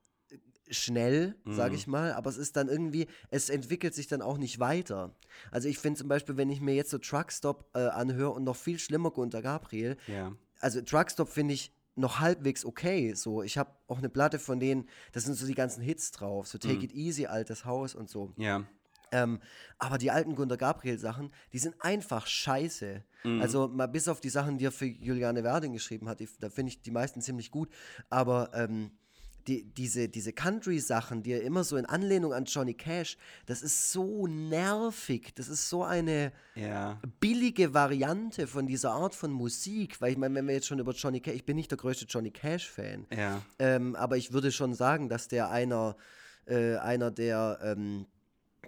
schnell, 0.69 1.35
sage 1.45 1.71
Mhm. 1.71 1.75
ich 1.77 1.87
mal, 1.87 2.13
aber 2.13 2.29
es 2.29 2.37
ist 2.37 2.55
dann 2.55 2.67
irgendwie, 2.67 3.07
es 3.29 3.49
entwickelt 3.49 3.93
sich 3.95 4.07
dann 4.07 4.21
auch 4.21 4.37
nicht 4.37 4.59
weiter. 4.59 5.15
Also 5.51 5.67
ich 5.69 5.77
finde 5.79 5.99
zum 5.99 6.07
Beispiel, 6.07 6.37
wenn 6.37 6.49
ich 6.49 6.61
mir 6.61 6.75
jetzt 6.75 6.89
so 6.91 6.97
Truckstop 6.97 7.69
äh, 7.73 7.79
anhöre 7.87 8.31
und 8.31 8.43
noch 8.43 8.55
viel 8.55 8.79
schlimmer 8.79 9.11
Gunter 9.11 9.41
Gabriel, 9.41 9.97
Ja. 10.07 10.33
also 10.59 10.81
Truckstop 10.81 11.29
finde 11.29 11.53
ich 11.53 11.71
noch 11.95 12.19
halbwegs 12.19 12.63
okay. 12.65 13.13
So, 13.15 13.41
ich 13.41 13.57
habe 13.57 13.71
auch 13.87 13.97
eine 13.97 14.09
Platte 14.09 14.37
von 14.39 14.59
denen, 14.59 14.87
das 15.13 15.23
sind 15.25 15.33
so 15.35 15.47
die 15.47 15.55
ganzen 15.55 15.81
Hits 15.81 16.11
drauf, 16.11 16.47
so 16.47 16.57
Mhm. 16.57 16.69
Take 16.69 16.85
It 16.85 16.93
Easy, 16.93 17.25
Altes 17.25 17.65
Haus 17.65 17.95
und 17.95 18.09
so. 18.09 18.33
Ja. 18.37 18.63
Ähm, 19.13 19.39
aber 19.79 19.97
die 19.97 20.11
alten 20.11 20.35
Gunter 20.35 20.57
Gabriel-Sachen, 20.57 21.31
die 21.53 21.59
sind 21.59 21.75
einfach 21.79 22.27
scheiße. 22.27 23.03
Also 23.39 23.67
mal 23.69 23.87
bis 23.87 24.07
auf 24.09 24.19
die 24.21 24.29
Sachen, 24.29 24.57
die 24.57 24.65
er 24.65 24.71
für 24.71 24.85
Juliane 24.85 25.43
Werding 25.43 25.71
geschrieben 25.73 26.07
hat, 26.09 26.19
die, 26.19 26.27
da 26.39 26.49
finde 26.49 26.71
ich 26.71 26.81
die 26.81 26.91
meisten 26.91 27.21
ziemlich 27.21 27.49
gut. 27.51 27.69
Aber 28.09 28.51
ähm, 28.53 28.91
die, 29.47 29.63
diese, 29.63 30.09
diese 30.09 30.33
Country-Sachen, 30.33 31.23
die 31.23 31.31
er 31.31 31.41
immer 31.43 31.63
so 31.63 31.77
in 31.77 31.85
Anlehnung 31.85 32.33
an 32.33 32.45
Johnny 32.45 32.73
Cash, 32.73 33.17
das 33.45 33.61
ist 33.61 33.91
so 33.91 34.27
nervig. 34.27 35.33
Das 35.35 35.47
ist 35.47 35.69
so 35.69 35.83
eine 35.83 36.31
Ja. 36.55 36.99
billige 37.19 37.73
Variante 37.73 38.47
von 38.47 38.67
dieser 38.67 38.91
Art 38.91 39.15
von 39.15 39.31
Musik. 39.31 40.01
Weil 40.01 40.11
ich 40.11 40.17
meine, 40.17 40.35
wenn 40.35 40.47
wir 40.47 40.53
jetzt 40.55 40.67
schon 40.67 40.79
über 40.79 40.91
Johnny 40.93 41.19
Cash, 41.21 41.35
ich 41.35 41.45
bin 41.45 41.55
nicht 41.55 41.71
der 41.71 41.77
größte 41.77 42.05
Johnny 42.05 42.31
Cash-Fan. 42.31 43.05
Ja. 43.15 43.41
Ähm, 43.59 43.95
aber 43.95 44.17
ich 44.17 44.33
würde 44.33 44.51
schon 44.51 44.73
sagen, 44.73 45.09
dass 45.09 45.27
der 45.27 45.49
einer, 45.49 45.95
äh, 46.45 46.75
einer 46.77 47.11
der, 47.11 47.59
ähm, 47.63 48.05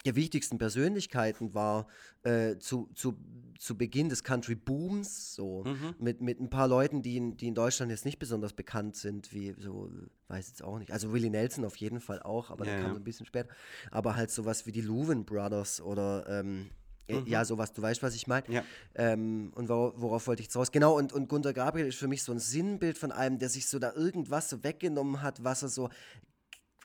der 0.06 0.16
wichtigsten 0.16 0.58
Persönlichkeiten 0.58 1.54
war 1.54 1.88
äh, 2.24 2.58
zu, 2.58 2.90
zu, 2.94 3.18
zu 3.58 3.78
Beginn 3.78 4.10
des 4.10 4.24
Country 4.24 4.56
Booms, 4.56 5.36
so 5.36 5.64
mit, 6.00 6.22
mit 6.22 6.40
ein 6.40 6.50
paar 6.50 6.68
Leuten, 6.68 7.02
die 7.02 7.18
in, 7.18 7.36
die 7.36 7.48
in 7.48 7.56
Deutschland 7.56 7.92
jetzt 7.92 8.06
nicht 8.06 8.20
besonders 8.20 8.54
bekannt 8.54 8.96
sind, 8.96 9.34
wie 9.34 9.54
so, 9.58 9.92
weiß 10.28 10.48
jetzt 10.48 10.64
auch 10.64 10.80
nicht. 10.80 10.92
Also 10.92 11.12
Willie 11.12 11.30
Nelson 11.30 11.66
auf 11.66 11.76
jeden 11.76 12.00
Fall 12.00 12.22
auch, 12.22 12.50
aber 12.50 12.66
Ja, 12.66 12.72
der 12.72 12.82
kam 12.82 12.90
ja. 12.90 12.94
so 12.96 13.02
ein 13.02 13.04
bisschen 13.04 13.26
später. 13.26 13.50
Aber 13.92 14.16
halt 14.16 14.32
sowas 14.32 14.66
wie 14.66 14.72
die 14.72 14.82
Louvin 14.82 15.26
Brothers 15.26 15.82
oder 15.82 16.26
ähm, 16.30 16.70
äh, 17.10 17.22
ja, 17.26 17.44
sowas, 17.44 17.74
du 17.74 17.82
weißt, 17.82 18.02
was 18.04 18.16
ich 18.16 18.28
meine. 18.28 18.46
Ja. 18.48 18.64
Ähm, 18.96 19.52
und 19.56 19.68
wor 19.68 20.00
worauf 20.00 20.28
wollte 20.28 20.42
ich 20.42 20.48
jetzt 20.48 20.56
raus? 20.56 20.72
Genau, 20.72 20.96
und, 20.98 21.12
und 21.12 21.28
Gunter 21.28 21.54
Gabriel 21.54 21.88
ist 21.88 21.98
für 21.98 22.08
mich 22.08 22.24
so 22.24 22.32
ein 22.32 22.40
Sinnbild 22.40 22.98
von 22.98 23.12
einem, 23.12 23.40
der 23.40 23.50
sich 23.50 23.68
so 23.68 23.80
da 23.80 23.94
irgendwas 23.94 24.50
so 24.50 24.64
weggenommen 24.64 25.22
hat, 25.22 25.44
was 25.44 25.64
er 25.64 25.70
so 25.70 25.90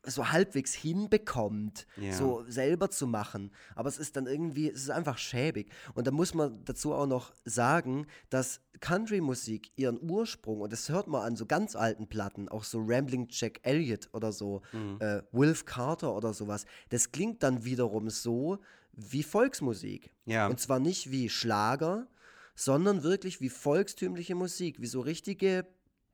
so 0.07 0.31
halbwegs 0.31 0.75
hinbekommt, 0.75 1.87
Ja. 1.97 2.13
so 2.13 2.45
selber 2.49 2.91
zu 2.91 3.07
machen. 3.07 3.51
Aber 3.75 3.89
es 3.89 3.99
ist 3.99 4.17
dann 4.17 4.27
irgendwie, 4.27 4.69
es 4.71 4.83
ist 4.83 4.91
einfach 4.91 5.19
schäbig. 5.19 5.71
Und 5.95 6.07
da 6.07 6.11
muss 6.11 6.35
man 6.35 6.65
dazu 6.65 6.93
auch 6.95 7.07
noch 7.07 7.33
sagen, 7.45 8.07
dass 8.31 8.61
Country-Musik 8.81 9.71
ihren 9.77 9.99
Ursprung, 10.11 10.61
und 10.61 10.73
das 10.73 10.89
hört 10.89 11.09
man 11.09 11.23
an 11.23 11.37
so 11.37 11.47
ganz 11.47 11.75
alten 11.77 12.07
Platten, 12.09 12.49
auch 12.49 12.65
so 12.65 12.83
Rambling 12.87 13.29
Jack 13.31 13.61
Elliott 13.63 14.09
oder 14.13 14.33
so, 14.33 14.63
Mhm. 14.73 14.99
äh, 15.01 15.23
Wilf 15.33 15.65
Carter 15.65 16.15
oder 16.15 16.33
sowas, 16.33 16.65
das 16.91 17.11
klingt 17.13 17.43
dann 17.43 17.65
wiederum 17.65 18.11
so 18.11 18.59
wie 18.93 19.23
Volksmusik. 19.23 20.13
Ja. 20.27 20.47
Und 20.49 20.61
zwar 20.61 20.79
nicht 20.79 21.11
wie 21.11 21.29
Schlager, 21.29 22.07
sondern 22.55 23.03
wirklich 23.03 23.41
wie 23.41 23.49
volkstümliche 23.49 24.35
Musik, 24.35 24.81
wie 24.81 24.87
so 24.87 25.01
richtige 25.01 25.67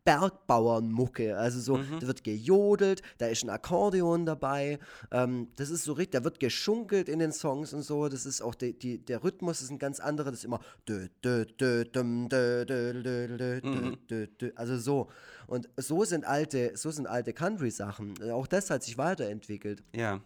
Bergbauernmucke. 0.04 1.36
Also 1.36 1.60
so, 1.60 1.76
Mhm. 1.76 2.00
da 2.00 2.06
wird 2.06 2.24
gejodelt, 2.24 3.02
da 3.18 3.26
ist 3.26 3.42
ein 3.44 3.50
Akkordeon 3.50 4.26
dabei. 4.26 4.78
Ähm, 5.10 5.48
das 5.56 5.70
ist 5.70 5.84
so 5.84 5.92
richtig, 5.92 6.12
da 6.20 6.24
wird 6.24 6.40
geschunkelt 6.40 7.08
in 7.08 7.18
den 7.18 7.32
Songs 7.32 7.72
und 7.72 7.82
so. 7.82 8.08
Das 8.08 8.26
ist 8.26 8.40
auch 8.40 8.54
die, 8.54 8.72
die, 8.78 8.98
der 8.98 9.22
Rhythmus 9.22 9.60
ist 9.60 9.70
ein 9.70 9.78
ganz 9.78 10.00
anderer. 10.00 10.30
Das 10.30 10.40
ist 10.40 10.44
immer 10.44 10.60
Mhm. 13.62 13.96
also 14.56 14.76
so. 14.78 15.08
Und 15.46 15.68
so 15.76 16.04
sind 16.04 16.24
alte, 16.24 16.72
so 16.76 16.90
sind 16.90 17.06
alte 17.06 17.32
Country-Sachen. 17.32 18.30
Auch 18.30 18.46
das 18.46 18.70
hat 18.70 18.82
sich 18.82 18.98
weiterentwickelt. 18.98 19.82
Ja. 19.94 20.20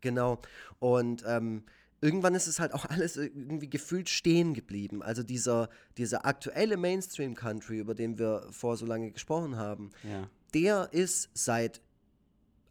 Genau. 0.00 0.40
Und 0.80 1.22
ähm, 1.26 1.62
irgendwann 2.02 2.34
ist 2.34 2.46
es 2.48 2.60
halt 2.60 2.74
auch 2.74 2.84
alles 2.90 3.16
irgendwie 3.16 3.70
gefühlt 3.70 4.10
stehen 4.10 4.52
geblieben. 4.52 5.02
Also 5.02 5.22
dieser, 5.22 5.70
dieser 5.96 6.26
aktuelle 6.26 6.76
Mainstream-Country, 6.76 7.78
über 7.78 7.94
den 7.94 8.18
wir 8.18 8.46
vor 8.50 8.76
so 8.76 8.84
lange 8.84 9.10
gesprochen 9.12 9.56
haben, 9.56 9.90
Ja. 10.02 10.28
der 10.52 10.88
ist 10.92 11.30
seit 11.32 11.80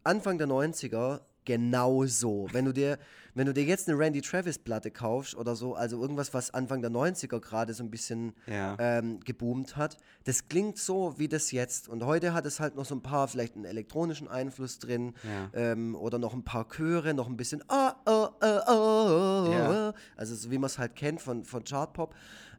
Anfang 0.04 0.38
der 0.38 0.46
90er 0.46 1.22
genau 1.44 2.04
so. 2.06 2.46
Wenn 2.52 2.64
du 2.66 2.72
dir, 2.72 2.98
wenn 3.34 3.46
du 3.46 3.54
dir 3.54 3.64
jetzt 3.64 3.88
eine 3.88 3.98
Randy 3.98 4.20
Travis-Platte 4.20 4.90
kaufst 4.90 5.34
oder 5.34 5.56
so, 5.56 5.74
also 5.74 6.00
irgendwas, 6.00 6.32
was 6.34 6.52
Anfang 6.52 6.82
der 6.82 6.90
90er 6.90 7.40
gerade 7.40 7.74
so 7.74 7.82
ein 7.82 7.90
bisschen 7.90 8.32
Ja. 8.46 8.76
ähm, 8.78 9.20
geboomt 9.20 9.76
hat, 9.76 9.96
das 10.24 10.48
klingt 10.48 10.78
so 10.78 11.14
wie 11.18 11.28
das 11.28 11.50
jetzt. 11.50 11.88
Und 11.88 12.04
heute 12.04 12.34
hat 12.34 12.46
es 12.46 12.60
halt 12.60 12.76
noch 12.76 12.84
so 12.84 12.94
ein 12.94 13.02
paar, 13.02 13.26
vielleicht 13.28 13.56
einen 13.56 13.64
elektronischen 13.64 14.28
Einfluss 14.28 14.78
drin 14.78 15.14
Ja. 15.24 15.50
ähm, 15.54 15.94
oder 15.96 16.18
noch 16.18 16.34
ein 16.34 16.44
paar 16.44 16.68
Chöre, 16.68 17.14
noch 17.14 17.28
ein 17.28 17.36
bisschen 17.36 17.62
ah, 17.68 17.94
ah, 18.04 18.30
ah, 18.40 19.48
Ja. 19.50 19.70
ah, 19.88 19.94
also 20.16 20.34
so 20.34 20.50
wie 20.50 20.58
man 20.58 20.66
es 20.66 20.78
halt 20.78 20.94
kennt 20.96 21.20
von, 21.20 21.44
von 21.44 21.64
Chartpop. 21.64 22.14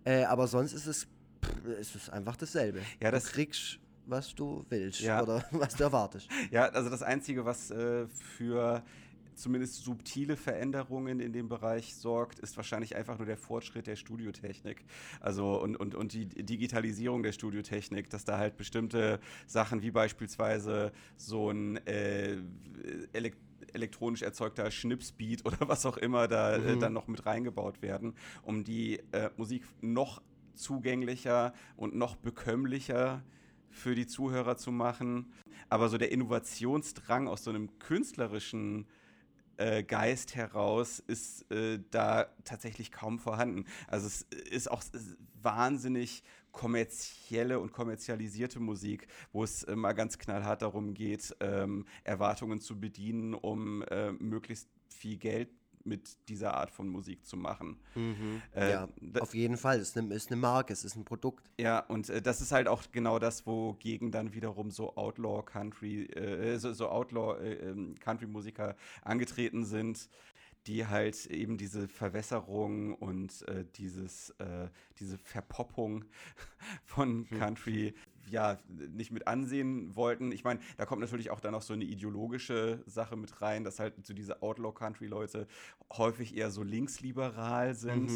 Äh, 0.06 0.24
aber 0.26 0.48
sonst 0.48 0.74
ist 0.74 0.88
es, 0.88 1.04
pff, 1.43 1.65
es 1.80 1.96
ist 1.96 2.10
einfach 2.10 2.36
dasselbe. 2.36 2.80
Ja, 3.02 3.12
das- 3.12 3.26
du 3.26 3.32
kriegst, 3.32 3.80
was 4.06 4.34
du 4.36 4.66
willst 4.70 5.02
Ja. 5.02 5.22
oder 5.22 5.46
was 5.52 5.76
du 5.76 5.84
erwartest. 5.84 6.30
Ja, 6.52 6.66
also 6.66 6.89
das 6.89 7.04
Einzige, 7.04 7.46
was 7.46 7.72
äh, 7.72 8.08
für 8.08 8.84
zumindest 9.36 9.84
subtile 9.84 10.38
Veränderungen 10.38 11.20
in 11.20 11.34
dem 11.34 11.50
Bereich 11.50 11.96
sorgt, 11.96 12.39
ist 12.39 12.56
wahrscheinlich 12.56 12.96
einfach 12.96 13.18
nur 13.18 13.26
der 13.26 13.38
Fortschritt 13.38 13.88
der 13.88 13.96
Studiotechnik. 13.96 14.86
Also 15.20 15.60
und, 15.62 15.76
und, 15.76 15.96
und 15.96 16.13
die 16.13 16.28
Digitalisierung 16.28 17.24
der 17.24 17.32
Studiotechnik, 17.32 18.10
dass 18.10 18.26
da 18.26 18.38
halt 18.38 18.58
bestimmte 18.58 19.20
Sachen 19.48 19.82
wie 19.82 19.92
beispielsweise 19.92 20.92
so 21.18 21.50
ein 21.50 21.78
äh, 21.88 22.38
elek 23.13 23.36
elektronisch 23.74 24.22
erzeugter 24.22 24.70
Schnipsbeat 24.70 25.44
oder 25.48 25.68
was 25.68 25.88
auch 25.88 25.98
immer 25.98 26.28
da 26.28 26.58
äh, 26.58 26.78
dann 26.78 26.94
noch 26.94 27.08
mit 27.08 27.26
reingebaut 27.26 27.82
werden, 27.82 28.13
um 28.44 28.63
die 28.63 29.00
äh, 29.13 29.32
Musik 29.36 29.63
noch 29.82 30.22
zugänglicher 30.54 31.54
und 31.76 31.96
noch 31.96 32.16
bekömmlicher 32.16 33.24
für 33.74 33.96
die 33.96 34.08
Zuhörer 34.08 34.56
zu 34.58 34.72
machen. 34.72 35.34
Aber 35.70 35.90
so 35.90 35.98
der 35.98 36.12
Innovationsdrang 36.12 37.28
aus 37.28 37.44
so 37.44 37.50
einem 37.50 37.80
künstlerischen 37.80 38.88
äh, 39.58 39.84
Geist 39.84 40.36
heraus 40.36 41.00
ist 41.00 41.50
äh, 41.52 41.80
da 41.92 42.28
tatsächlich 42.44 42.92
kaum 42.92 43.20
vorhanden. 43.20 43.66
Also 43.88 44.08
es 44.08 44.22
ist 44.50 44.72
auch 44.72 44.82
s- 44.82 45.18
wahnsinnig 45.42 46.24
kommerzielle 46.52 47.60
und 47.60 47.72
kommerzialisierte 47.72 48.60
Musik, 48.60 49.08
wo 49.32 49.44
es 49.44 49.64
äh, 49.64 49.76
mal 49.76 49.94
ganz 49.94 50.18
knallhart 50.18 50.62
darum 50.62 50.94
geht, 50.94 51.36
ähm, 51.40 51.86
Erwartungen 52.04 52.62
zu 52.62 52.80
bedienen, 52.80 53.34
um 53.34 53.82
äh, 53.84 54.12
möglichst 54.14 54.70
viel 54.88 55.18
Geld 55.18 55.50
mit 55.84 56.30
dieser 56.30 56.56
Art 56.56 56.72
von 56.72 56.88
Musik 56.88 57.26
zu 57.26 57.38
machen. 57.38 57.80
Äh, 58.56 58.72
ja, 58.72 58.89
auf 59.19 59.34
jeden 59.34 59.58
Fall. 59.58 59.80
Es 59.80 59.89
ist 59.89 59.98
eine, 59.98 60.13
ist 60.13 60.32
eine 60.32 60.39
Marke, 60.39 60.74
es 60.74 60.84
ist 60.84 60.96
ein 60.96 61.06
Produkt. 61.06 61.50
ja, 61.60 61.80
und 61.80 62.10
äh, 62.10 62.22
das 62.22 62.41
ist 62.41 62.52
halt 62.52 62.67
auch 62.67 62.84
genau 62.91 63.19
das, 63.19 63.46
wogegen 63.46 64.12
dann 64.12 64.34
wiederum 64.34 64.72
so 64.72 64.96
Outlaw 64.96 65.43
Country, 65.43 66.06
äh, 66.06 66.58
so, 66.58 66.74
so 66.74 66.89
Outlaw 66.89 67.39
äh, 67.41 67.69
ähm, 67.69 67.96
Country 68.00 68.28
Musiker 68.28 68.76
angetreten 69.04 69.65
sind, 69.65 70.10
die 70.67 70.88
halt 70.88 71.26
eben 71.26 71.58
diese 71.58 71.88
Verwässerung 71.88 72.96
und 72.96 73.48
äh, 73.48 73.65
dieses, 73.76 74.30
äh, 74.39 74.69
diese 75.00 75.17
Verpoppung 75.17 76.06
von 76.86 77.28
Country 77.30 77.93
ja 78.34 78.58
nicht 78.67 79.12
mit 79.12 79.28
ansehen 79.28 79.96
wollten. 79.96 80.32
Ich 80.32 80.43
meine, 80.43 80.60
da 80.78 80.86
kommt 80.86 81.00
natürlich 81.02 81.30
auch 81.30 81.39
dann 81.39 81.52
noch 81.54 81.62
so 81.62 81.74
eine 81.74 81.86
ideologische 81.86 82.84
Sache 82.86 83.15
mit 83.15 83.41
rein, 83.41 83.63
dass 83.63 83.80
halt 83.80 84.06
so 84.06 84.13
diese 84.13 84.41
Outlaw-Country-Leute 84.41 85.48
häufig 85.93 86.36
eher 86.36 86.52
so 86.52 86.63
linksliberal 86.63 87.76
sind, 87.76 88.10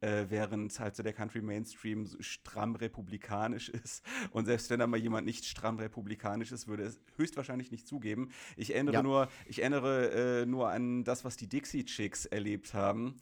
äh, 0.00 0.26
während 0.28 0.78
halt 0.80 0.96
so 0.96 1.02
der 1.02 1.12
Country-Mainstream 1.12 2.04
so 2.06 2.20
stramm 2.20 2.74
republikanisch 2.74 3.68
ist. 3.84 4.04
Und 4.32 4.46
selbst 4.46 4.68
wenn 4.70 4.80
da 4.80 4.86
mal 4.86 4.98
jemand 4.98 5.26
nicht 5.26 5.44
stramm 5.46 5.78
republikanisch 5.78 6.52
ist, 6.52 6.66
würde 6.68 6.82
es 6.82 7.00
höchstwahrscheinlich 7.16 7.70
nicht 7.70 7.86
zugeben. 7.86 8.30
Ich 8.56 8.74
erinnere 8.74 8.94
Ja. 8.94 9.02
nur, 9.02 9.28
ich 9.46 9.60
erinnere 9.60 10.42
äh, 10.42 10.46
nur 10.46 10.68
an 10.70 11.04
das, 11.04 11.24
was 11.24 11.36
die 11.36 11.48
Dixie 11.48 11.84
Chicks 11.84 12.26
erlebt 12.26 12.74
haben, 12.74 13.14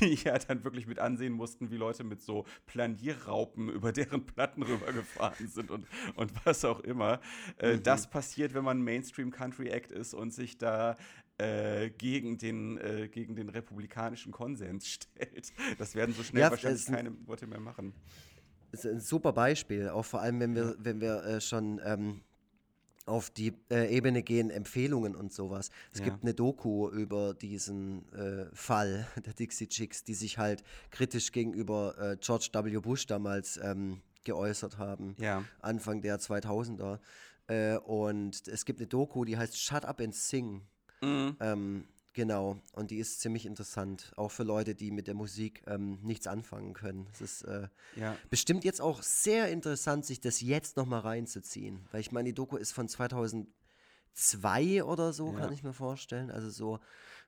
die 0.00 0.14
ja 0.24 0.38
dann 0.38 0.64
wirklich 0.64 0.86
mit 0.86 0.98
ansehen 0.98 1.32
mussten, 1.32 1.70
wie 1.70 1.76
Leute 1.76 2.04
mit 2.04 2.22
so 2.22 2.44
Planierraupen 2.66 3.68
über 3.68 3.92
deren 3.92 4.24
Platten 4.26 4.62
rübergefahren 4.62 5.48
sind 5.48 5.70
und, 5.70 5.86
und 6.14 6.32
was 6.44 6.64
auch 6.64 6.80
immer. 6.80 7.20
Äh, 7.58 7.78
Das 7.78 8.08
passiert, 8.08 8.54
wenn 8.54 8.64
man 8.64 8.82
Mainstream 8.82 9.30
Country 9.30 9.68
Act 9.68 9.92
ist 9.92 10.14
und 10.14 10.32
sich 10.32 10.58
da 10.58 10.96
äh, 11.38 11.90
gegen, 11.90 12.38
den, 12.38 12.78
äh, 12.78 13.08
gegen 13.08 13.34
den 13.34 13.48
republikanischen 13.48 14.32
Konsens 14.32 14.86
stellt. 14.88 15.52
Das 15.78 15.94
werden 15.94 16.14
so 16.14 16.22
schnell 16.22 16.42
Ja, 16.42 16.50
wahrscheinlich 16.50 16.86
keine 16.86 17.12
Leute 17.26 17.46
mehr 17.46 17.60
machen. 17.60 17.94
Das 18.70 18.84
ist 18.84 18.90
ein 18.90 19.00
super 19.00 19.32
Beispiel, 19.32 19.90
auch 19.90 20.04
vor 20.04 20.22
allem, 20.22 20.40
wenn 20.40 20.54
wir, 20.54 20.76
wenn 20.78 21.00
wir 21.00 21.24
äh, 21.24 21.40
schon 21.40 21.78
ähm, 21.84 22.22
auf 23.06 23.30
die 23.30 23.52
äh, 23.70 23.94
Ebene 23.94 24.22
gehen, 24.22 24.50
Empfehlungen 24.50 25.14
und 25.16 25.32
sowas. 25.32 25.70
Es 25.92 25.98
Ja. 26.00 26.04
gibt 26.06 26.22
eine 26.22 26.34
Doku 26.34 26.88
über 26.90 27.34
diesen 27.34 28.10
äh, 28.12 28.46
Fall 28.54 29.06
der 29.26 29.32
Dixie 29.34 29.68
Chicks, 29.68 30.04
die 30.04 30.14
sich 30.14 30.38
halt 30.38 30.62
kritisch 30.90 31.32
gegenüber 31.32 31.96
äh, 31.98 32.16
George 32.20 32.48
W. 32.52 32.78
Bush 32.78 33.06
damals 33.06 33.58
ähm, 33.62 34.02
geäußert 34.24 34.78
haben. 34.78 35.16
Ja. 35.18 35.44
Anfang 35.60 36.00
der 36.02 36.20
2000er. 36.20 37.00
Äh, 37.48 37.76
und 37.78 38.46
es 38.46 38.64
gibt 38.64 38.78
eine 38.78 38.86
Doku, 38.86 39.24
die 39.24 39.36
heißt 39.36 39.58
Shut 39.58 39.84
Up 39.84 40.00
and 40.00 40.14
Sing. 40.14 40.62
Mhm. 41.00 41.36
Ähm, 41.40 41.84
genau, 42.12 42.60
und 42.72 42.90
die 42.90 42.98
ist 42.98 43.20
ziemlich 43.20 43.46
interessant, 43.46 44.12
auch 44.16 44.30
für 44.30 44.42
Leute, 44.42 44.74
die 44.74 44.90
mit 44.90 45.06
der 45.06 45.14
Musik 45.14 45.62
ähm, 45.66 45.98
nichts 46.02 46.26
anfangen 46.26 46.72
können. 46.74 47.06
Es 47.12 47.20
ist 47.20 47.42
äh, 47.42 47.68
Ja. 47.96 48.16
bestimmt 48.30 48.64
jetzt 48.64 48.80
auch 48.80 49.02
sehr 49.02 49.48
interessant, 49.50 50.04
sich 50.04 50.20
das 50.20 50.40
jetzt 50.40 50.76
nochmal 50.76 51.00
reinzuziehen, 51.00 51.86
weil 51.90 52.00
ich 52.00 52.12
meine, 52.12 52.28
die 52.30 52.34
Doku 52.34 52.56
ist 52.56 52.72
von 52.72 52.88
2002 52.88 54.84
oder 54.84 55.12
so, 55.12 55.32
Ja. 55.32 55.40
kann 55.40 55.52
ich 55.52 55.62
mir 55.62 55.72
vorstellen. 55.72 56.30
Also 56.30 56.50
so, 56.50 56.78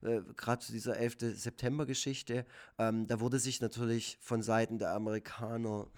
äh, 0.02 0.20
gerade 0.36 0.64
zu 0.64 0.72
dieser 0.72 0.96
11. 0.98 1.34
September-Geschichte, 1.34 2.44
ähm, 2.78 3.06
da 3.06 3.20
wurde 3.20 3.38
sich 3.38 3.60
natürlich 3.60 4.18
von 4.20 4.42
Seiten 4.42 4.78
der 4.78 4.92
Amerikaner 4.92 5.88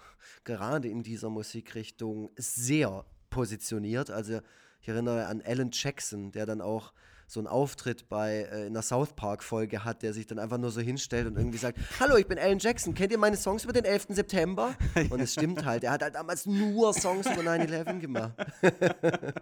gerade 0.43 0.87
in 0.87 1.03
dieser 1.03 1.29
Musikrichtung 1.29 2.31
sehr 2.37 3.05
positioniert. 3.29 4.09
Also 4.09 4.39
ich 4.81 4.87
erinnere 4.87 5.25
an 5.27 5.41
Alan 5.41 5.71
Jackson, 5.73 6.31
der 6.31 6.45
dann 6.45 6.61
auch 6.61 6.93
so 7.27 7.41
einen 7.41 7.47
Auftritt 7.47 8.07
bei 8.07 8.47
äh, 8.51 8.61
in 8.61 8.67
einer 8.67 8.81
South 8.81 9.13
Park 9.13 9.43
Folge 9.43 9.83
hat, 9.83 10.01
der 10.01 10.13
sich 10.13 10.25
dann 10.25 10.39
einfach 10.39 10.57
nur 10.57 10.71
so 10.71 10.79
hinstellt 10.79 11.27
und 11.27 11.37
irgendwie 11.37 11.57
sagt, 11.57 11.77
hallo, 11.99 12.15
ich 12.15 12.25
bin 12.25 12.39
Alan 12.39 12.57
Jackson, 12.57 12.95
kennt 12.95 13.11
ihr 13.11 13.17
meine 13.17 13.35
Songs 13.35 13.65
über 13.65 13.73
den 13.73 13.83
11. 13.83 14.07
September? 14.09 14.73
Und 15.09 15.19
es 15.19 15.33
stimmt 15.33 15.65
halt, 15.65 15.83
er 15.83 15.91
hat 15.91 16.01
halt 16.01 16.15
damals 16.15 16.45
nur 16.45 16.93
Songs 16.93 17.25
über 17.27 17.41
9-11 17.41 17.99
gemacht. 17.99 18.33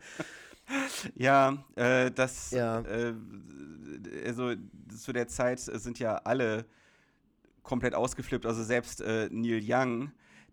Ja, 1.15 1.63
äh, 1.75 2.09
das, 2.09 2.49
Ja. 2.49 2.79
Äh, 2.81 3.13
also 4.25 4.53
zu 4.97 5.13
der 5.13 5.27
Zeit 5.27 5.59
sind 5.59 5.99
ja 5.99 6.15
alle 6.17 6.65
komplett 7.61 7.93
ausgeflippt. 7.93 8.47
Also 8.47 8.63
selbst 8.63 8.99
äh, 9.01 9.29
Neil 9.31 9.61
Young, 9.63 10.11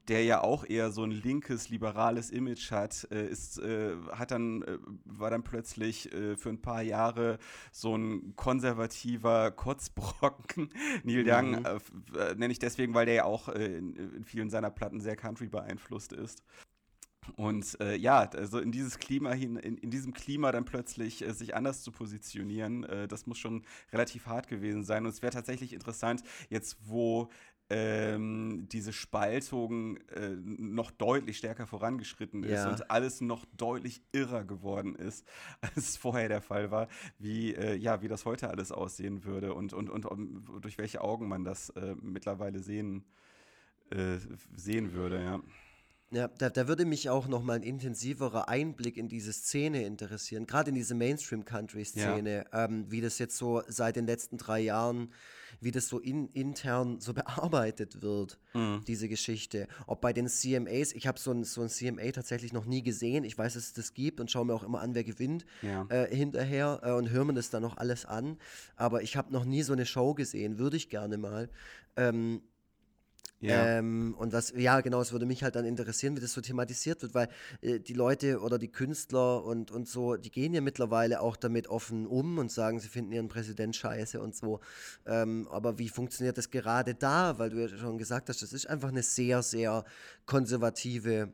der 0.09 0.25
ja 0.25 0.41
auch 0.43 0.65
eher 0.65 0.91
so 0.91 1.05
ein 1.05 1.11
linkes, 1.11 1.69
liberales 1.69 2.31
Image 2.31 2.71
hat, 2.71 3.07
äh, 3.11 3.27
ist, 3.27 3.59
äh, 3.59 3.95
hat 4.13 4.31
dann, 4.31 4.63
äh, 4.63 4.79
war 5.05 5.31
dann 5.31 5.45
plötzlich 5.45 6.13
äh, 6.13 6.37
für 6.37 6.49
ein 6.49 6.61
paar 6.61 6.83
Jahre 6.83 7.39
so 7.71 7.97
ein 7.97 8.35
konservativer 8.37 9.51
Kotzbrocken. 9.53 10.71
Neil 11.05 11.25
Young 11.27 11.65
äh, 11.65 11.75
f- 11.77 11.93
äh, 12.17 12.35
nenne 12.35 12.53
ich 12.53 12.59
deswegen, 12.59 12.95
weil 12.95 13.07
der 13.07 13.15
ja 13.15 13.25
auch 13.25 13.49
äh, 13.49 13.77
in, 13.77 13.95
in 13.95 14.25
vielen 14.25 14.51
seiner 14.51 14.71
Platten 14.71 15.01
sehr 15.01 15.17
Country 15.17 15.49
beeinflusst 15.49 16.13
ist. 16.13 16.43
Und 17.37 17.81
äh, 17.81 17.95
ja, 17.95 18.29
also 18.31 18.59
in 18.59 18.73
dieses 18.73 18.99
Klima 18.99 19.31
hin, 19.31 19.55
in, 19.55 19.77
in 19.77 19.91
diesem 19.91 20.13
Klima 20.13 20.51
dann 20.51 20.65
plötzlich 20.65 21.23
äh, 21.23 21.33
sich 21.33 21.55
anders 21.55 21.83
zu 21.83 21.93
positionieren, 21.93 22.83
äh, 22.83 23.07
das 23.07 23.27
muss 23.27 23.39
schon 23.39 23.63
relativ 23.93 24.27
hart 24.27 24.49
gewesen 24.49 24.83
sein. 24.83 25.05
Und 25.05 25.13
es 25.13 25.23
wäre 25.23 25.33
tatsächlich 25.33 25.73
interessant, 25.73 26.25
jetzt 26.49 26.79
wo 26.89 27.31
ähm, 27.73 28.69
diese 28.71 28.93
Spaltung 28.93 29.97
äh, 30.09 30.29
noch 30.37 30.91
deutlich 30.91 31.39
stärker 31.39 31.67
vorangeschritten 31.67 32.43
ist 32.45 32.65
Ja. 32.65 32.71
und 32.71 32.91
alles 32.91 33.23
noch 33.23 33.47
deutlich 33.57 34.03
irrer 34.13 34.45
geworden 34.45 34.95
ist, 34.95 35.27
als 35.63 35.77
es 35.77 35.97
vorher 35.97 36.29
der 36.29 36.43
Fall 36.43 36.71
war, 36.71 36.89
wie, 37.19 37.55
äh, 37.55 37.75
ja, 37.77 38.03
wie 38.03 38.09
das 38.09 38.27
heute 38.27 38.51
alles 38.51 38.73
aussehen 38.73 39.25
würde 39.25 39.55
und, 39.55 39.73
und, 39.73 39.89
und, 39.89 40.05
um, 40.05 40.45
durch 40.61 40.77
welche 40.77 41.01
Augen 41.01 41.29
man 41.29 41.45
das 41.45 41.71
äh, 41.71 41.95
mittlerweile 42.03 42.61
sehen, 42.61 43.05
äh, 43.91 44.19
sehen 44.55 44.93
würde, 44.93 45.23
ja. 45.23 45.41
Ja, 46.15 46.29
da, 46.29 46.51
da 46.51 46.69
würde 46.69 46.85
mich 46.85 47.09
auch 47.09 47.27
noch 47.27 47.43
mal 47.43 47.55
ein 47.55 47.63
intensiverer 47.63 48.47
Einblick 48.49 48.99
in 48.99 49.09
diese 49.09 49.33
Szene 49.33 49.85
interessieren, 49.87 50.47
gerade 50.47 50.69
in 50.69 50.75
diese 50.75 50.95
Mainstream-Country-Szene, 50.95 52.45
ähm, 52.53 52.85
wie 52.91 53.01
das 53.01 53.19
jetzt 53.19 53.37
so 53.39 53.63
seit 53.67 53.97
den 53.97 54.07
letzten 54.07 54.37
drei 54.37 54.61
Jahren, 54.61 55.13
wie 55.61 55.71
das 55.71 55.89
so 55.89 55.99
in, 55.99 56.29
intern 56.29 57.01
so 57.01 57.15
bearbeitet 57.15 58.03
wird, 58.03 58.39
Mhm. 58.55 58.83
diese 58.87 59.09
Geschichte. 59.09 59.69
Ob 59.87 60.03
bei 60.03 60.13
den 60.13 60.29
CMAs, 60.29 60.93
ich 60.93 61.07
habe 61.07 61.19
so 61.19 61.31
ein, 61.31 61.45
so 61.45 61.63
ein 61.63 61.71
CMA 61.71 62.11
tatsächlich 62.13 62.53
noch 62.53 62.67
nie 62.67 62.83
gesehen, 62.83 63.25
ich 63.25 63.39
weiß, 63.39 63.55
dass 63.55 63.65
es 63.69 63.73
das 63.73 63.95
gibt 63.95 64.21
und 64.21 64.31
schaue 64.31 64.45
mir 64.45 64.53
auch 64.55 64.65
immer 64.65 64.81
an, 64.83 64.95
wer 64.95 65.05
gewinnt 65.05 65.47
Ja. 65.63 65.87
äh, 65.89 66.15
hinterher 66.15 66.81
äh, 66.83 66.93
und 66.93 67.09
höre 67.09 67.25
mir 67.25 67.33
das 67.35 67.49
dann 67.49 67.63
noch 67.63 67.79
alles 67.79 68.05
an, 68.05 68.37
aber 68.77 69.03
ich 69.03 69.17
habe 69.17 69.33
noch 69.33 69.47
nie 69.47 69.63
so 69.63 69.73
eine 69.73 69.87
Show 69.87 70.13
gesehen, 70.13 70.59
würde 70.59 70.77
ich 70.77 70.91
gerne 70.91 71.17
mal. 71.17 71.49
Ähm, 71.97 72.43
Ja. 73.43 73.79
ähm, 73.79 74.15
und 74.19 74.33
was, 74.33 74.53
ja, 74.57 74.81
genau, 74.81 75.01
es 75.01 75.13
würde 75.13 75.27
mich 75.27 75.43
halt 75.43 75.57
dann 75.57 75.65
interessieren, 75.65 76.17
wie 76.17 76.21
das 76.21 76.33
so 76.33 76.41
thematisiert 76.41 77.03
wird, 77.03 77.15
weil 77.15 77.29
äh, 77.61 77.81
die 77.81 77.95
Leute 77.95 78.41
oder 78.41 78.59
die 78.59 78.71
Künstler 78.71 79.45
und, 79.45 79.71
und 79.71 79.89
so, 79.89 80.17
die 80.17 80.31
gehen 80.31 80.55
ja 80.55 80.61
mittlerweile 80.61 81.21
auch 81.21 81.37
damit 81.37 81.67
offen 81.67 82.07
um 82.07 82.39
und 82.39 82.51
sagen, 82.53 82.79
sie 82.81 82.89
finden 82.89 83.13
ihren 83.13 83.29
Präsident 83.29 83.75
scheiße 83.77 84.21
und 84.21 84.37
so. 84.37 84.61
Ähm, 85.07 85.49
aber 85.51 85.79
wie 85.79 85.89
funktioniert 85.89 86.39
das 86.39 86.51
gerade 86.51 86.95
da? 86.95 87.39
Weil 87.39 87.51
du 87.51 87.61
ja 87.61 87.69
schon 87.69 87.99
gesagt 87.99 88.29
hast, 88.29 88.43
das 88.43 88.53
ist 88.53 88.69
einfach 88.69 88.89
eine 88.89 89.03
sehr, 89.03 89.43
sehr 89.43 89.85
konservative 90.25 91.33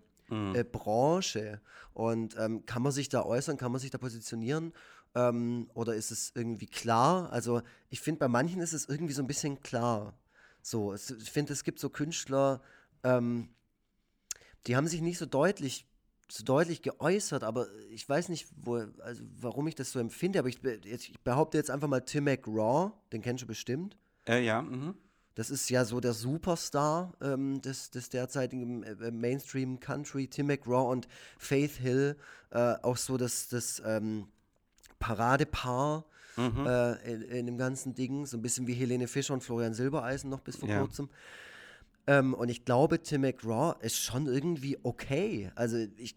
äh, 0.55 0.65
Branche. 0.65 1.61
Und 1.95 2.37
ähm, 2.39 2.65
kann 2.67 2.83
man 2.83 2.93
sich 2.93 3.09
da 3.09 3.23
äußern, 3.23 3.57
kann 3.57 3.73
man 3.73 3.81
sich 3.81 3.91
da 3.91 3.99
positionieren? 3.99 4.73
Ähm, 5.15 5.71
oder 5.75 5.95
ist 5.95 6.11
es 6.11 6.33
irgendwie 6.35 6.67
klar? 6.67 7.33
Also 7.33 7.63
ich 7.91 8.01
finde, 8.01 8.21
bei 8.21 8.29
manchen 8.29 8.61
ist 8.61 8.73
es 8.73 8.89
irgendwie 8.89 9.15
so 9.15 9.23
ein 9.23 9.27
bisschen 9.27 9.61
klar. 9.61 10.18
So, 10.69 10.93
es, 10.93 11.11
ich 11.11 11.31
finde, 11.31 11.55
es 11.55 11.65
gibt 11.65 11.79
so 11.79 11.89
Künstler, 11.89 12.61
ähm, 13.03 13.49
die 14.67 14.77
haben 14.77 14.87
sich 14.87 15.01
nicht 15.01 15.17
so 15.17 15.25
deutlich, 15.25 15.87
so 16.31 16.45
deutlich 16.45 16.83
geäußert, 16.83 17.43
aber 17.43 17.69
ich 17.91 18.07
weiß 18.07 18.29
nicht, 18.29 18.49
wo, 18.55 18.85
also 18.99 19.23
warum 19.41 19.67
ich 19.67 19.77
das 19.77 19.93
so 19.93 19.99
empfinde, 19.99 20.39
aber 20.39 20.49
ich, 20.49 20.63
ich 20.63 21.19
behaupte 21.21 21.57
jetzt 21.57 21.71
einfach 21.71 21.89
mal 21.89 22.03
Tim 22.03 22.25
McGraw, 22.25 22.93
den 23.13 23.23
kennst 23.23 23.45
du 23.45 23.47
bestimmt. 23.47 23.97
Äh, 24.29 24.45
ja, 24.45 24.61
mhm. 24.61 24.95
Das 25.37 25.49
ist 25.49 25.71
ja 25.71 25.87
so 25.87 26.01
der 26.01 26.13
Superstar 26.13 27.15
ähm, 27.23 27.63
des, 27.63 27.91
des 27.91 28.11
derzeitigen 28.11 28.83
äh, 28.83 29.11
Mainstream 29.11 29.81
Country, 29.81 30.29
Tim 30.29 30.49
McGraw 30.49 30.91
und 30.91 31.09
Faith 31.39 31.77
Hill, 31.77 32.15
äh, 32.51 32.75
auch 32.83 32.99
so 32.99 33.17
das, 33.17 33.49
das 33.49 33.81
ähm, 33.87 34.29
Paradepaar 34.99 36.05
äh, 36.39 37.13
in, 37.13 37.23
in 37.23 37.47
dem 37.47 37.59
ganzen 37.59 37.95
Ding, 37.95 38.25
so 38.27 38.37
ein 38.37 38.43
bisschen 38.43 38.67
wie 38.67 38.75
Helene 38.75 39.09
Fischer 39.09 39.35
und 39.35 39.43
Florian 39.43 39.75
Silbereisen 39.75 40.31
noch 40.31 40.41
bis 40.41 40.57
vor 40.57 40.69
Ja. 40.69 40.79
kurzem. 40.81 41.09
Ähm, 42.07 42.33
und 42.35 42.49
ich 42.49 42.65
glaube, 42.65 43.03
Tim 43.03 43.21
McGraw 43.23 43.75
ist 43.81 43.97
schon 43.97 44.27
irgendwie 44.27 44.79
okay. 44.83 45.51
Also 45.55 45.77
ich, 45.97 46.17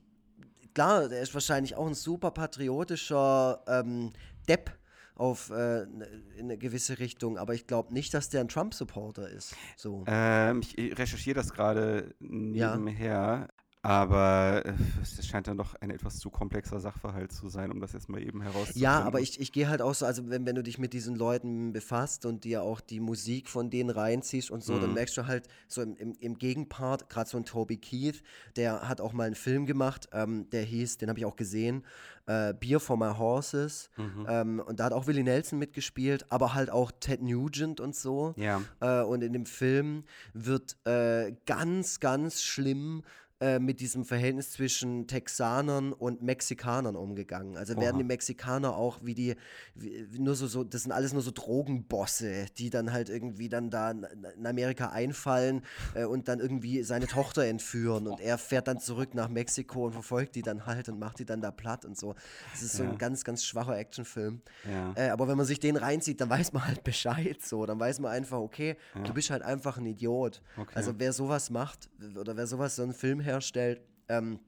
klar, 0.74 1.09
der 1.09 1.22
ist 1.22 1.34
wahrscheinlich 1.34 1.76
auch 1.76 1.86
ein 1.88 1.95
super 1.95 2.32
patriotischer 2.32 3.61
ähm, 3.67 4.13
Depp 4.47 4.72
auf 5.15 5.49
äh, 5.49 5.86
ne- 5.86 6.07
in 6.38 6.45
eine 6.45 6.57
gewisse 6.57 6.97
Richtung, 6.99 7.38
aber 7.38 7.53
ich 7.53 7.67
glaube 7.67 7.93
nicht, 7.93 8.13
dass 8.13 8.30
der 8.30 8.41
ein 8.41 8.47
Trump-Supporter 8.47 9.30
ist. 9.30 9.55
So. 9.76 10.03
Ähm, 10.07 10.61
ich 10.61 10.97
recherchiere 10.97 11.36
das 11.36 11.51
gerade 11.53 12.15
nebenher, 12.19 13.49
aber 13.84 14.63
äh, 14.65 14.73
es 15.01 15.25
scheint 15.25 15.47
dann 15.47 15.57
doch 15.57 15.73
ein 15.82 15.89
etwas 15.89 16.19
zu 16.19 16.29
komplexer 16.29 16.79
Sachverhalt 16.79 17.32
zu 17.32 17.49
sein, 17.49 17.71
um 17.71 17.79
das 17.79 17.93
jetzt 17.93 18.09
mal 18.09 18.21
eben 18.21 18.41
herauszufinden. 18.41 18.82
Ja, 18.82 19.01
aber 19.01 19.21
ich, 19.21 19.39
ich 19.39 19.51
gehe 19.51 19.69
halt 19.69 19.82
auch 19.82 19.95
so, 19.95 20.05
also 20.05 20.29
wenn, 20.29 20.45
wenn 20.45 20.55
du 20.55 20.61
dich 20.61 20.77
mit 20.77 20.93
diesen 20.93 21.15
Leuten 21.15 21.73
befasst 21.73 22.25
und 22.25 22.43
dir 22.43 22.61
auch 22.61 22.79
die 22.79 22.99
Musik 22.99 23.49
von 23.49 23.69
denen 23.71 23.89
reinziehst 23.89 24.51
und 24.51 24.63
so, 24.63 24.73
Mhm. 24.73 24.82
dann 24.82 24.93
merkst 24.93 25.17
du 25.17 25.25
halt 25.25 25.47
so 25.67 25.82
im, 25.82 25.95
im, 25.95 26.13
im 26.19 26.38
Gegenpart, 26.38 27.09
gerade 27.09 27.29
so 27.29 27.38
ein 27.38 27.45
Toby 27.45 27.77
Keith, 27.77 28.21
der 28.55 28.88
hat 28.88 29.01
auch 29.01 29.13
mal 29.13 29.23
einen 29.25 29.36
Film 29.36 29.65
gemacht, 29.65 30.07
ähm, 30.13 30.49
der 30.51 30.63
hieß, 30.63 30.99
den 30.99 31.09
habe 31.09 31.17
ich 31.19 31.25
auch 31.25 31.36
gesehen, 31.36 31.84
äh, 32.27 32.53
Beer 32.53 32.79
for 32.79 32.97
My 32.97 33.17
Horses. 33.17 33.89
Mhm. 33.97 34.25
Ähm, 34.29 34.59
und 34.63 34.79
da 34.79 34.86
hat 34.86 34.93
auch 34.93 35.07
Willie 35.07 35.23
Nelson 35.23 35.57
mitgespielt, 35.57 36.32
aber 36.32 36.53
halt 36.53 36.69
auch 36.69 36.91
Ted 36.99 37.23
Nugent 37.23 37.79
und 37.79 37.95
so. 37.95 38.36
Ja. 38.38 38.61
Äh, 38.79 39.01
und 39.03 39.23
in 39.23 39.34
dem 39.34 39.47
Film 39.47 40.03
wird 40.34 40.77
äh, 40.86 41.34
ganz, 41.47 41.99
ganz 41.99 42.43
schlimm 42.43 43.01
äh, 43.42 43.60
mit 43.60 43.80
diesem 43.82 44.06
Verhältnis 44.06 44.52
zwischen 44.52 45.08
Texanern 45.08 45.92
und 45.94 46.22
Mexikanern 46.22 46.96
umgegangen. 46.96 47.58
Also 47.58 47.76
werden 47.76 47.98
die 47.98 48.04
Mexikaner 48.04 48.76
auch 48.78 49.00
wie 49.04 49.16
die, 49.16 49.36
wie, 49.76 50.08
nur 50.20 50.36
so, 50.36 50.48
so, 50.48 50.64
das 50.64 50.84
sind 50.84 50.92
alles 50.92 51.12
nur 51.12 51.22
so 51.24 51.32
Drogenbosse, 51.32 52.46
die 52.58 52.70
dann 52.70 52.94
halt 52.94 53.10
irgendwie 53.10 53.50
dann 53.50 53.70
da 53.70 53.92
in 53.92 54.46
Amerika 54.46 54.89
einfallen 54.89 55.64
äh, 55.96 56.06
und 56.06 56.28
dann 56.28 56.39
irgendwie 56.39 56.84
seine 56.84 57.08
Tochter 57.08 57.46
entführen 57.46 58.08
und 58.08 58.20
er 58.20 58.38
fährt 58.38 58.68
dann 58.68 58.80
zurück 58.80 59.14
nach 59.16 59.28
Mexiko 59.30 59.86
und 59.88 59.94
verfolgt 59.94 60.36
die 60.36 60.42
dann 60.44 60.66
halt 60.66 60.88
und 60.89 61.00
macht 61.00 61.20
die 61.20 61.26
dann 61.26 61.42
da 61.42 61.52
platt 61.52 61.84
und 61.86 61.98
so. 61.98 62.14
Das 62.52 62.62
ist 62.62 62.74
so 62.74 62.84
Ja. 62.84 62.92
ein 62.92 62.98
ganz, 62.98 63.24
ganz 63.24 63.44
schwacher 63.44 63.76
Actionfilm. 63.78 64.42
Ja. 64.70 64.94
Äh, 64.96 65.10
aber 65.10 65.28
wenn 65.28 65.38
man 65.38 65.46
sich 65.46 65.60
den 65.60 65.78
reinzieht, 65.78 66.22
dann 66.22 66.30
weiß 66.30 66.54
man 66.54 66.68
halt 66.68 66.84
Bescheid 66.84 67.42
so. 67.42 67.66
Dann 67.66 67.80
weiß 67.80 68.00
man 68.00 68.12
einfach, 68.12 68.38
okay, 68.38 68.76
du 69.04 69.14
bist 69.14 69.30
halt 69.32 69.42
einfach 69.42 69.78
ein 69.78 69.86
Idiot. 69.86 70.42
Okay. 70.58 70.72
Also 70.76 70.94
wer 71.00 71.12
sowas 71.14 71.50
macht 71.50 71.89
oder 72.20 72.38
wer 72.38 72.46
sowas 72.48 72.76
so 72.76 72.84
einen 72.84 72.94
Film 72.94 73.20
herstellt, 73.32 73.82
ähm, 74.09 74.39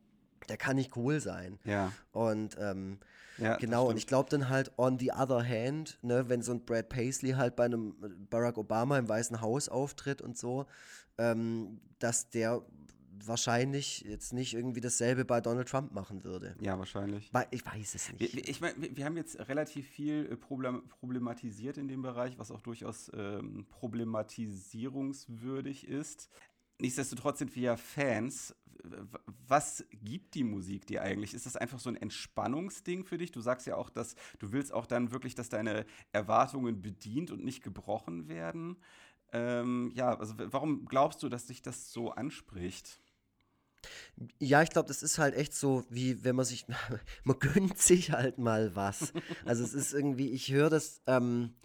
der 0.50 0.58
kann 0.58 0.76
nicht 0.76 0.96
cool 0.98 1.20
sein. 1.20 1.60
Ja. 1.64 1.92
Und 2.12 2.58
ähm, 2.60 3.00
Ja, 3.38 3.58
genau, 3.58 3.88
und 3.90 3.98
ich 3.98 4.08
glaube 4.08 4.30
dann 4.30 4.50
halt, 4.50 4.72
on 4.78 5.00
the 5.00 5.12
other 5.12 5.44
hand, 5.48 5.98
ne, 6.02 6.28
wenn 6.30 6.42
so 6.42 6.52
ein 6.54 6.66
Brad 6.66 6.90
Paisley 6.90 7.32
halt 7.32 7.56
bei 7.56 7.66
einem 7.66 7.96
Barack 8.30 8.58
Obama 8.58 8.98
im 8.98 9.08
Weißen 9.10 9.42
Haus 9.42 9.70
auftritt 9.70 10.22
und 10.22 10.38
so, 10.38 10.66
ähm, 11.18 11.80
dass 12.00 12.30
der 12.30 12.62
wahrscheinlich 13.26 14.02
jetzt 14.02 14.34
nicht 14.34 14.54
irgendwie 14.54 14.82
dasselbe 14.82 15.24
bei 15.24 15.40
Donald 15.40 15.70
Trump 15.70 15.94
machen 15.94 16.26
würde. 16.26 16.56
Ja, 16.60 16.78
wahrscheinlich. 16.78 17.30
Weil 17.34 17.48
ich 17.52 17.66
weiß 17.66 17.96
es 17.96 18.12
nicht. 18.12 18.36
Wir- 18.36 18.50
Ich 18.50 18.60
meine, 18.60 18.74
wir 18.82 18.98
wir 18.98 19.06
haben 19.06 19.16
jetzt 19.16 19.40
relativ 19.48 19.88
viel 19.88 20.28
äh, 20.30 20.36
Problem, 20.36 20.84
problematisiert 20.90 21.78
in 21.78 21.88
dem 21.88 22.02
Bereich, 22.02 22.38
was 22.38 22.52
auch 22.52 22.60
durchaus 22.62 23.10
ähm, 23.16 23.66
problematisierungswürdig 23.70 25.88
ist. 25.88 26.30
Nichtsdestotrotz 26.80 27.40
sind 27.40 27.56
wir 27.56 27.64
ja 27.64 27.78
Fans. 27.78 28.56
Was 29.48 29.86
gibt 29.92 30.36
die 30.36 30.44
Musik 30.44 30.86
dir 30.88 31.02
eigentlich? 31.02 31.34
Ist 31.34 31.46
das 31.46 31.56
einfach 31.56 31.80
so 31.80 31.90
ein 31.90 31.96
Entspannungsding 31.96 33.06
für 33.06 33.18
dich? 33.18 33.32
Du 33.32 33.40
sagst 33.40 33.66
ja 33.66 33.76
auch, 33.76 33.90
dass 33.90 34.16
du 34.40 34.52
willst 34.52 34.74
auch 34.74 34.86
dann 34.86 35.12
wirklich, 35.12 35.36
dass 35.36 35.50
deine 35.50 35.86
Erwartungen 36.12 36.82
bedient 36.82 37.32
und 37.32 37.46
nicht 37.46 37.64
gebrochen 37.64 38.28
werden. 38.28 38.78
Ähm, 39.32 39.92
ja, 39.96 40.18
also 40.18 40.36
warum 40.38 40.86
glaubst 40.86 41.24
du, 41.24 41.30
dass 41.30 41.48
dich 41.48 41.62
das 41.62 41.92
so 41.94 42.12
anspricht? 42.12 43.00
Ja, 44.40 44.62
ich 44.62 44.70
glaube, 44.70 44.88
das 44.88 45.04
ist 45.04 45.18
halt 45.18 45.36
echt 45.36 45.54
so, 45.54 45.86
wie 45.90 46.24
wenn 46.24 46.36
man 46.36 46.46
sich, 46.46 46.66
man 47.24 47.40
gönnt 47.40 47.78
sich 47.78 48.12
halt 48.12 48.38
mal 48.38 48.76
was. 48.76 49.14
Also 49.46 49.64
es 49.64 49.74
ist 49.74 49.94
irgendwie, 49.94 50.30
ich 50.30 50.52
höre 50.52 50.70
das, 50.70 51.02
ähm, 51.08 51.56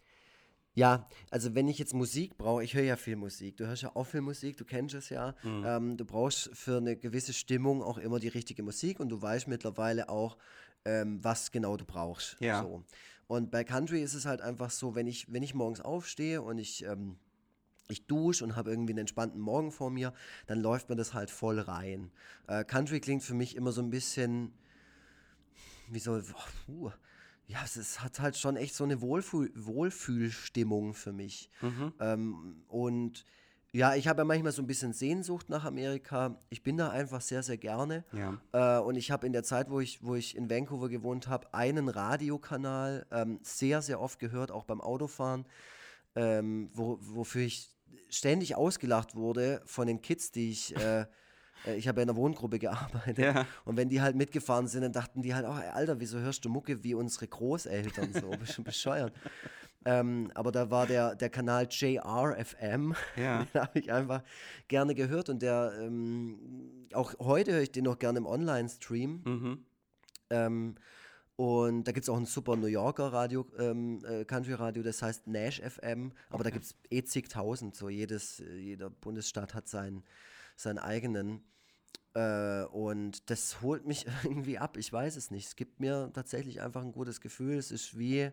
ja, 0.79 1.09
also 1.31 1.57
wenn 1.57 1.67
ich 1.67 1.81
jetzt 1.81 1.93
Musik 1.93 2.39
brauche, 2.39 2.63
ich 2.63 2.75
höre 2.75 2.85
ja 2.85 2.95
viel 2.95 3.17
Musik. 3.17 3.57
Du 3.57 3.67
hörst 3.67 3.83
ja 3.83 3.91
auch 3.97 4.05
viel 4.05 4.21
Musik, 4.21 4.57
du 4.59 4.65
kennst 4.65 4.95
es 4.95 5.09
ja. 5.09 5.35
Ähm, 5.43 5.97
du 5.97 6.05
brauchst 6.05 6.51
für 6.57 6.77
eine 6.77 6.97
gewisse 6.97 7.33
Stimmung 7.33 7.83
auch 7.83 7.99
immer 7.99 8.21
die 8.21 8.29
richtige 8.29 8.63
Musik 8.63 9.01
und 9.01 9.09
du 9.09 9.21
weißt 9.21 9.49
mittlerweile 9.49 10.09
auch, 10.09 10.39
ähm, 10.85 11.19
was 11.21 11.51
genau 11.51 11.77
du 11.77 11.85
brauchst. 11.85 12.37
Ja. 12.39 12.63
So. 12.63 12.85
Und 13.27 13.51
bei 13.51 13.65
Country 13.65 14.01
ist 14.01 14.15
es 14.15 14.25
halt 14.25 14.41
einfach 14.41 14.71
so, 14.71 14.95
wenn 14.95 15.09
ich, 15.09 15.33
wenn 15.33 15.43
ich 15.43 15.53
morgens 15.53 15.81
aufstehe 15.81 16.43
und 16.43 16.59
ich, 16.59 16.85
ähm, 16.85 17.17
ich 17.89 18.07
dusche 18.07 18.45
und 18.45 18.55
habe 18.55 18.71
irgendwie 18.71 18.93
einen 18.93 19.01
entspannten 19.01 19.41
Morgen 19.41 19.73
vor 19.73 19.91
mir, 19.91 20.15
dann 20.47 20.61
läuft 20.61 20.91
mir 20.91 20.97
das 20.97 21.13
halt 21.13 21.33
voll 21.33 21.59
rein. 21.59 22.13
Äh, 22.47 22.63
Country 22.63 23.01
klingt 23.01 23.25
für 23.25 23.35
mich 23.35 23.57
immer 23.57 23.73
so 23.73 23.83
ein 23.83 23.91
bisschen, 23.91 24.53
wie 25.89 25.99
so, 25.99 26.21
puh, 26.67 26.93
ja, 27.49 27.59
es 27.65 27.77
ist, 27.79 28.03
hat 28.03 28.21
halt 28.21 28.37
schon 28.37 28.57
echt 28.57 28.75
so 28.75 28.85
eine 28.85 29.01
Wohlfühl, 29.01 29.51
Wohlfühlstimmung 29.55 30.93
für 30.95 31.13
mich. 31.13 31.49
Ähm, 31.99 32.63
und 32.69 33.25
ja, 33.73 33.95
ich 33.95 34.07
habe 34.07 34.21
ja 34.21 34.25
manchmal 34.25 34.53
so 34.53 34.63
ein 34.63 34.67
bisschen 34.67 34.93
Sehnsucht 34.93 35.49
nach 35.49 35.65
Amerika. 35.65 36.39
Ich 36.51 36.63
bin 36.63 36.77
da 36.77 36.91
einfach 36.91 37.23
sehr, 37.23 37.43
sehr 37.43 37.57
gerne. 37.57 38.05
Ja. 38.13 38.79
Äh, 38.79 38.83
und 38.83 38.97
ich 38.97 39.11
habe 39.11 39.27
in 39.27 39.33
der 39.33 39.45
Zeit, 39.45 39.71
wo 39.71 39.81
ich, 39.81 40.03
wo 40.03 40.15
ich 40.15 40.37
in 40.37 40.51
Vancouver 40.51 40.89
gewohnt 40.91 41.29
habe, 41.29 41.53
einen 41.55 41.89
Radiokanal 41.89 43.07
ähm, 43.11 43.41
sehr, 43.43 43.81
sehr 43.83 44.01
oft 44.01 44.19
gehört, 44.19 44.51
auch 44.51 44.65
beim 44.65 44.81
Autofahren, 44.83 45.47
ähm, 46.17 46.71
wo, 46.75 46.99
wofür 47.01 47.43
ich 47.43 47.71
ständig 48.11 48.57
ausgelacht 48.57 49.15
wurde 49.15 49.63
von 49.65 49.87
den 49.87 50.01
Kids, 50.03 50.33
die 50.33 50.51
ich, 50.51 50.77
Äh, 50.77 51.07
ich 51.77 51.89
habe 51.89 52.01
ja 52.01 52.03
in 52.05 52.11
einer 52.11 52.17
Wohngruppe 52.17 52.59
gearbeitet. 52.59 53.19
Ja. 53.19 53.47
Und 53.65 53.77
wenn 53.77 53.89
die 53.89 54.01
halt 54.01 54.17
mitgefahren 54.17 54.67
sind, 54.69 54.83
dann 54.83 54.93
dachten 54.93 55.23
die 55.23 55.35
halt, 55.35 55.47
oh, 55.47 55.51
Alter, 55.53 56.01
wieso 56.01 56.19
hörst 56.19 56.45
du 56.45 56.49
Mucke 56.49 56.83
wie 56.85 56.95
unsere 56.95 57.27
Großeltern? 57.29 58.13
So, 58.13 58.31
bist 58.39 58.55
schon 58.55 58.65
bescheuert. 58.65 59.13
Ähm, 59.85 60.31
aber 60.35 60.53
da 60.53 60.71
war 60.71 60.87
der, 60.87 61.15
der 61.15 61.31
Kanal 61.31 61.67
JRFM, 61.71 62.95
Ja. 63.17 63.45
den 63.45 63.61
habe 63.61 63.79
ich 63.79 63.93
einfach 63.93 64.23
gerne 64.67 64.95
gehört 64.95 65.29
und 65.29 65.41
der, 65.41 65.73
ähm, 65.81 66.87
auch 66.93 67.15
heute 67.21 67.53
höre 67.53 67.63
ich 67.63 67.73
den 67.73 67.85
noch 67.85 67.99
gerne 67.99 68.19
im 68.19 68.27
Online-Stream. 68.27 69.23
Mhm. 69.25 69.65
Ähm, 70.31 70.75
und 71.37 71.85
da 71.85 71.93
gibt 71.93 72.03
es 72.05 72.09
auch 72.09 72.17
ein 72.17 72.27
super 72.27 72.57
New 72.57 72.67
Yorker 72.67 73.13
Radio, 73.13 73.47
ähm, 73.59 74.05
äh, 74.05 74.25
Country-Radio, 74.25 74.83
das 74.83 75.01
heißt 75.03 75.29
Nash 75.29 75.61
FM, 75.61 76.13
aber 76.31 76.43
da 76.43 76.51
gibt 76.51 76.65
es 76.65 76.75
eh 76.91 77.05
zigtausend, 77.05 77.77
so 77.77 77.89
jedes, 77.89 78.41
äh, 78.41 78.57
jeder 78.57 78.91
Bundesstaat 78.91 79.55
hat 79.55 79.69
seinen, 79.69 80.03
seinen 80.59 80.79
eigenen. 80.79 81.43
Äh, 82.15 82.65
und 82.65 83.31
das 83.31 83.63
holt 83.63 83.87
mich 83.87 84.07
irgendwie 84.25 84.59
ab, 84.59 84.77
ich 84.77 84.93
weiß 84.93 85.17
es 85.17 85.31
nicht. 85.31 85.47
Es 85.47 85.57
gibt 85.57 85.81
mir 85.81 86.11
tatsächlich 86.13 86.61
einfach 86.61 86.83
ein 86.83 86.93
gutes 86.93 87.21
Gefühl. 87.21 87.57
Es 87.57 87.71
ist 87.71 87.99
wie, 87.99 88.31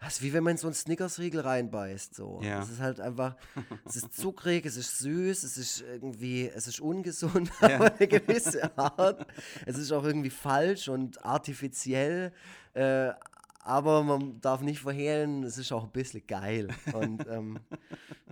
es 0.00 0.14
ist 0.14 0.22
wie 0.22 0.32
wenn 0.32 0.44
man 0.44 0.56
so 0.56 0.68
einen 0.68 0.74
Snickers-Riegel 0.74 1.40
reinbeißt. 1.40 2.14
So. 2.14 2.40
Ja. 2.42 2.62
Es 2.62 2.70
ist 2.70 2.80
halt 2.80 3.00
einfach, 3.00 3.36
es 3.84 3.96
ist 3.96 4.14
zuckrig, 4.14 4.64
es 4.64 4.76
ist 4.76 4.98
süß, 4.98 5.42
es 5.42 5.56
ist 5.56 5.80
irgendwie, 5.80 6.48
es 6.48 6.66
ist 6.68 6.80
ungesund 6.80 7.50
Ja. 7.60 7.80
auf 7.80 7.98
eine 7.98 8.08
gewisse 8.08 8.76
Art. 8.78 9.26
Es 9.66 9.76
ist 9.76 9.90
auch 9.92 10.04
irgendwie 10.04 10.30
falsch 10.30 10.88
und 10.88 11.24
artifiziell. 11.24 12.32
Äh, 12.74 13.12
aber 13.66 14.02
man 14.02 14.40
darf 14.42 14.60
nicht 14.60 14.80
verhehlen, 14.80 15.42
es 15.42 15.56
ist 15.56 15.72
auch 15.72 15.84
ein 15.84 15.90
bisschen 15.90 16.26
geil. 16.26 16.68
Und 16.92 17.26
ähm, 17.26 17.58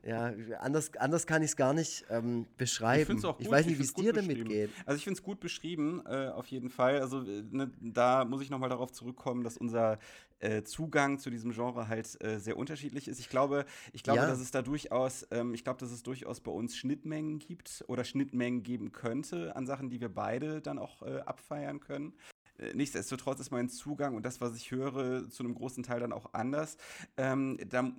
ja, 0.04 0.32
anders, 0.60 0.90
anders 0.96 1.26
kann 1.26 1.42
ich 1.42 1.50
es 1.50 1.56
gar 1.56 1.72
nicht 1.72 2.04
ähm, 2.10 2.46
beschreiben. 2.56 3.00
Ich 3.02 3.06
finde 3.06 3.20
es 3.20 3.24
auch 3.24 3.36
gut. 3.36 3.46
Ich 3.46 3.50
weiß 3.52 3.66
nicht, 3.66 3.78
wie 3.78 3.82
es 3.84 3.94
dir 3.94 4.12
damit 4.12 4.44
geht. 4.46 4.70
Also 4.84 4.96
ich 4.96 5.04
finde 5.04 5.18
es 5.18 5.22
gut 5.22 5.40
beschrieben, 5.40 6.02
äh, 6.06 6.28
auf 6.28 6.46
jeden 6.48 6.70
Fall. 6.70 7.00
Also 7.00 7.22
äh, 7.22 7.42
ne, 7.50 7.70
da 7.80 8.24
muss 8.24 8.42
ich 8.42 8.50
nochmal 8.50 8.68
darauf 8.68 8.90
zurückkommen, 8.92 9.44
dass 9.44 9.56
unser 9.56 9.98
äh, 10.40 10.64
Zugang 10.64 11.18
zu 11.20 11.30
diesem 11.30 11.52
Genre 11.52 11.86
halt 11.86 12.20
äh, 12.24 12.38
sehr 12.40 12.56
unterschiedlich 12.56 13.06
ist. 13.06 13.20
Ich 13.20 13.28
glaube, 13.28 13.64
ich 13.92 14.02
glaube, 14.02 14.20
Ja. 14.20 14.26
dass 14.26 14.40
es 14.40 14.50
da 14.50 14.60
durchaus, 14.62 15.26
ähm, 15.30 15.54
ich 15.54 15.62
glaube, 15.62 15.78
dass 15.78 15.92
es 15.92 16.02
durchaus 16.02 16.40
bei 16.40 16.50
uns 16.50 16.76
Schnittmengen 16.76 17.38
gibt 17.38 17.84
oder 17.86 18.02
Schnittmengen 18.02 18.64
geben 18.64 18.90
könnte 18.90 19.54
an 19.54 19.66
Sachen, 19.66 19.88
die 19.88 20.00
wir 20.00 20.08
beide 20.08 20.60
dann 20.60 20.78
auch 20.78 21.02
äh, 21.02 21.20
abfeiern 21.20 21.78
können. 21.78 22.12
Äh, 22.58 22.74
Nichtsdestotrotz 22.74 23.40
ist 23.40 23.50
mein 23.50 23.68
Zugang 23.68 24.14
und 24.14 24.24
das, 24.24 24.40
was 24.40 24.56
ich 24.56 24.70
höre, 24.70 25.28
zu 25.30 25.42
einem 25.42 25.54
großen 25.54 25.82
Teil 25.82 26.00
dann 26.00 26.12
auch 26.12 26.32
anders. 26.34 26.76
Ähm, 27.16 27.58
da 27.68 27.90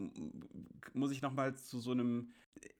muss 0.93 1.11
ich 1.11 1.21
noch 1.21 1.33
mal 1.33 1.55
zu 1.55 1.79
so 1.79 1.91
einem 1.91 2.33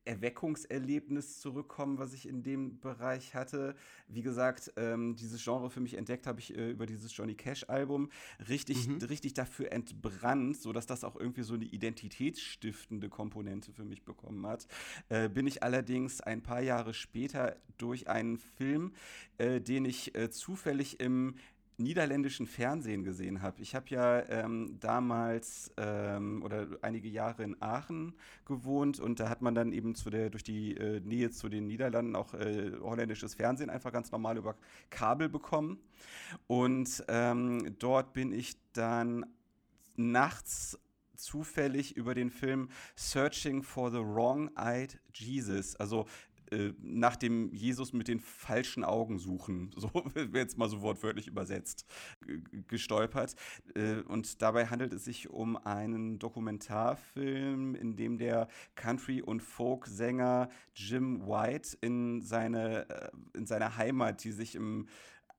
Erweckungserlebnis 0.06 1.40
zurückkommen, 1.40 1.98
was 1.98 2.14
ich 2.14 2.28
in 2.28 2.44
dem 2.44 2.80
Bereich 2.80 3.36
hatte. 3.36 3.76
Wie 4.08 4.22
gesagt, 4.22 4.74
ähm, 4.76 5.16
dieses 5.16 5.44
Genre 5.44 5.70
für 5.70 5.80
mich 5.80 5.96
entdeckt 5.96 6.28
habe 6.28 6.40
ich 6.40 6.56
äh, 6.56 6.72
über 6.72 6.86
dieses 6.86 7.16
Johnny 7.16 7.36
Cash-Album 7.36 8.10
richtig, 8.50 8.90
richtig 9.10 9.34
dafür 9.34 9.72
entbrannt, 9.72 10.58
sodass 10.58 10.86
das 10.86 11.04
auch 11.04 11.16
irgendwie 11.16 11.44
so 11.44 11.54
eine 11.54 11.66
identitätsstiftende 11.66 13.10
Komponente 13.10 13.72
für 13.72 13.86
mich 13.86 14.04
bekommen 14.04 14.46
hat. 14.46 14.68
Äh, 15.10 15.30
bin 15.30 15.48
ich 15.48 15.64
allerdings 15.64 16.20
ein 16.20 16.44
paar 16.44 16.62
Jahre 16.62 16.94
später 16.94 17.56
durch 17.78 18.08
einen 18.08 18.38
Film, 18.38 18.94
äh, 19.38 19.62
den 19.62 19.86
ich 19.86 20.16
äh, 20.16 20.30
zufällig 20.30 21.00
im 21.00 21.36
niederländischen 21.78 22.48
Fernsehen 22.48 23.04
gesehen 23.04 23.42
habe. 23.42 23.62
Ich 23.62 23.76
habe 23.76 23.86
ja 23.90 24.22
ähm, 24.30 24.78
damals 24.80 25.72
ähm, 25.78 26.44
oder 26.44 26.68
einige 26.82 27.08
Jahre 27.08 27.44
in 27.44 27.62
Aachen 27.62 28.14
gewohnt 28.46 29.00
und 29.00 29.20
da 29.20 29.30
hat 29.30 29.42
man 29.42 29.56
dann 29.56 29.74
eben 29.74 29.96
zu 29.96 30.10
der, 30.10 30.30
durch 30.30 30.44
die 30.44 30.76
äh, 30.78 31.00
Nähe 31.02 31.32
zu 31.32 31.50
den 31.50 31.68
Niederlanden 31.68 32.16
auch 32.16 32.34
äh, 32.34 32.72
holländisches 32.82 33.36
Fernsehen 33.36 33.70
einfach 33.70 33.92
ganz 33.92 34.12
normal 34.12 34.38
über 34.38 34.56
Kabel 34.90 35.30
bekommen. 35.30 35.80
Und 36.48 37.04
ähm, 37.08 37.76
dort 37.80 38.14
bin 38.14 38.32
ich 38.32 38.56
dann 38.74 39.26
nachts 39.96 40.80
zufällig 41.16 41.96
über 41.96 42.14
den 42.14 42.30
Film 42.30 42.70
Searching 42.96 43.64
for 43.64 43.92
the 43.92 44.00
Wrong-Eyed 44.00 45.00
Jesus, 45.14 45.76
also 45.78 46.06
äh, 46.54 46.74
nach 46.82 47.16
dem 47.16 47.52
Jesus 47.54 47.94
mit 47.94 48.08
den 48.08 48.20
falschen 48.20 48.84
Augen 48.84 49.18
suchen, 49.18 49.72
so 49.78 49.90
wird 50.14 50.36
jetzt 50.36 50.58
mal 50.58 50.70
so 50.70 50.82
wortwörtlich 50.82 51.28
übersetzt, 51.28 51.86
gestolpert. 52.68 53.36
Äh, 53.76 54.02
Und 54.08 54.42
dabei 54.42 54.68
handelt 54.68 54.94
es 54.94 55.04
sich 55.04 55.30
um 55.30 55.58
einen 55.58 56.20
Dokumentarfilm, 56.20 57.76
in 57.76 57.96
dem 57.96 58.18
der 58.18 58.48
Country- 58.76 59.22
und 59.22 59.42
Folk-Sänger 59.42 60.50
Jim 60.76 61.26
White 61.28 61.78
in 61.82 62.22
seine, 62.22 62.90
äh, 62.90 63.10
in 63.34 63.46
seine 63.48 63.78
Heimat, 63.78 64.24
die 64.24 64.32
sich 64.32 64.56
im 64.56 64.88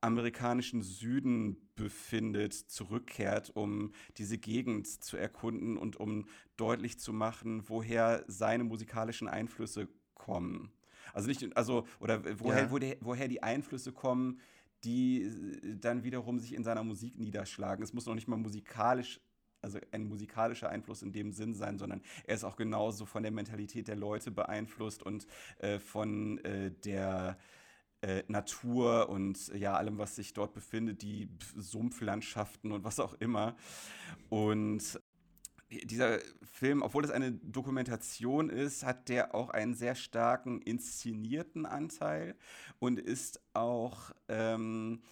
amerikanischen 0.01 0.83
Süden 0.83 1.57
befindet, 1.77 2.53
zurückkehrt, 2.53 3.51
um 3.55 3.93
diese 4.19 4.37
Gegend 4.37 4.87
zu 4.87 5.17
erkunden 5.17 5.79
und 5.79 5.97
um 5.97 6.27
deutlich 6.57 6.99
zu 6.99 7.13
machen, 7.13 7.63
woher 7.69 8.25
seine 8.27 8.65
musikalischen 8.65 9.29
Einflüsse 9.29 9.89
kommen. 10.15 10.73
Also 11.13 11.29
nicht, 11.29 11.57
also, 11.57 11.87
oder 12.01 12.23
woher, 12.39 12.65
Ja. 12.65 12.71
wo 12.71 12.79
der, 12.79 12.97
woher 13.01 13.29
die 13.29 13.43
Einflüsse 13.43 13.93
kommen, 13.93 14.41
die 14.85 15.23
äh, 15.23 15.77
dann 15.79 16.05
wiederum 16.05 16.39
sich 16.39 16.55
in 16.55 16.65
seiner 16.65 16.85
Musik 16.85 17.19
niederschlagen. 17.19 17.83
Es 17.83 17.93
muss 17.93 18.07
noch 18.07 18.15
nicht 18.15 18.29
mal 18.29 18.37
musikalisch 18.37 19.21
also 19.61 19.79
ein 19.93 20.05
musikalischer 20.05 20.69
Einfluss 20.69 21.01
in 21.01 21.13
dem 21.13 21.33
Sinn 21.33 21.55
sein, 21.55 21.79
sondern 21.79 22.03
er 22.25 22.35
ist 22.35 22.45
auch 22.45 22.57
genauso 22.57 23.07
von 23.07 23.23
der 23.23 23.33
Mentalität 23.33 23.89
der 23.89 23.97
Leute 23.97 24.31
beeinflusst 24.31 25.03
und 25.03 25.27
äh, 25.59 25.79
von 25.79 26.37
äh, 26.45 26.71
der 26.71 27.39
äh, 28.03 28.23
Natur 28.29 29.09
und 29.09 29.49
ja, 29.55 29.75
allem, 29.75 29.97
was 29.97 30.17
sich 30.17 30.35
dort 30.35 30.53
befindet, 30.53 31.01
die 31.01 31.31
Sumpflandschaften 31.57 32.73
und 32.73 32.85
was 32.85 33.01
auch 33.01 33.15
immer. 33.15 33.57
Und 34.29 35.01
dieser 35.85 36.19
Film, 36.43 36.83
obwohl 36.83 37.05
es 37.05 37.11
eine 37.11 37.33
Dokumentation 37.33 38.51
ist, 38.51 38.85
hat 38.85 39.09
der 39.09 39.35
auch 39.35 39.51
einen 39.51 39.75
sehr 39.75 39.95
starken 39.95 40.61
inszenierten 40.63 41.67
Anteil 41.67 42.37
und 42.79 42.99
ist 42.99 43.41
auch 43.53 44.13
ähm, 44.29 45.03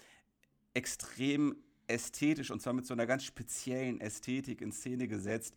extrem 0.74 1.56
ästhetisch 1.86 2.50
und 2.50 2.62
zwar 2.62 2.72
mit 2.72 2.86
so 2.86 2.94
einer 2.94 3.06
ganz 3.06 3.24
speziellen 3.24 4.00
Ästhetik 4.00 4.60
in 4.60 4.72
Szene 4.72 5.08
gesetzt, 5.08 5.54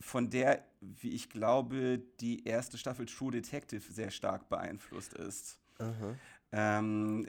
von 0.00 0.30
der, 0.30 0.64
wie 0.80 1.10
ich 1.10 1.30
glaube, 1.30 2.02
die 2.20 2.44
erste 2.44 2.78
Staffel 2.78 3.06
True 3.06 3.32
Detective 3.32 3.92
sehr 3.92 4.10
stark 4.10 4.48
beeinflusst 4.48 5.14
ist. 5.14 5.58
Ähm, 6.52 7.26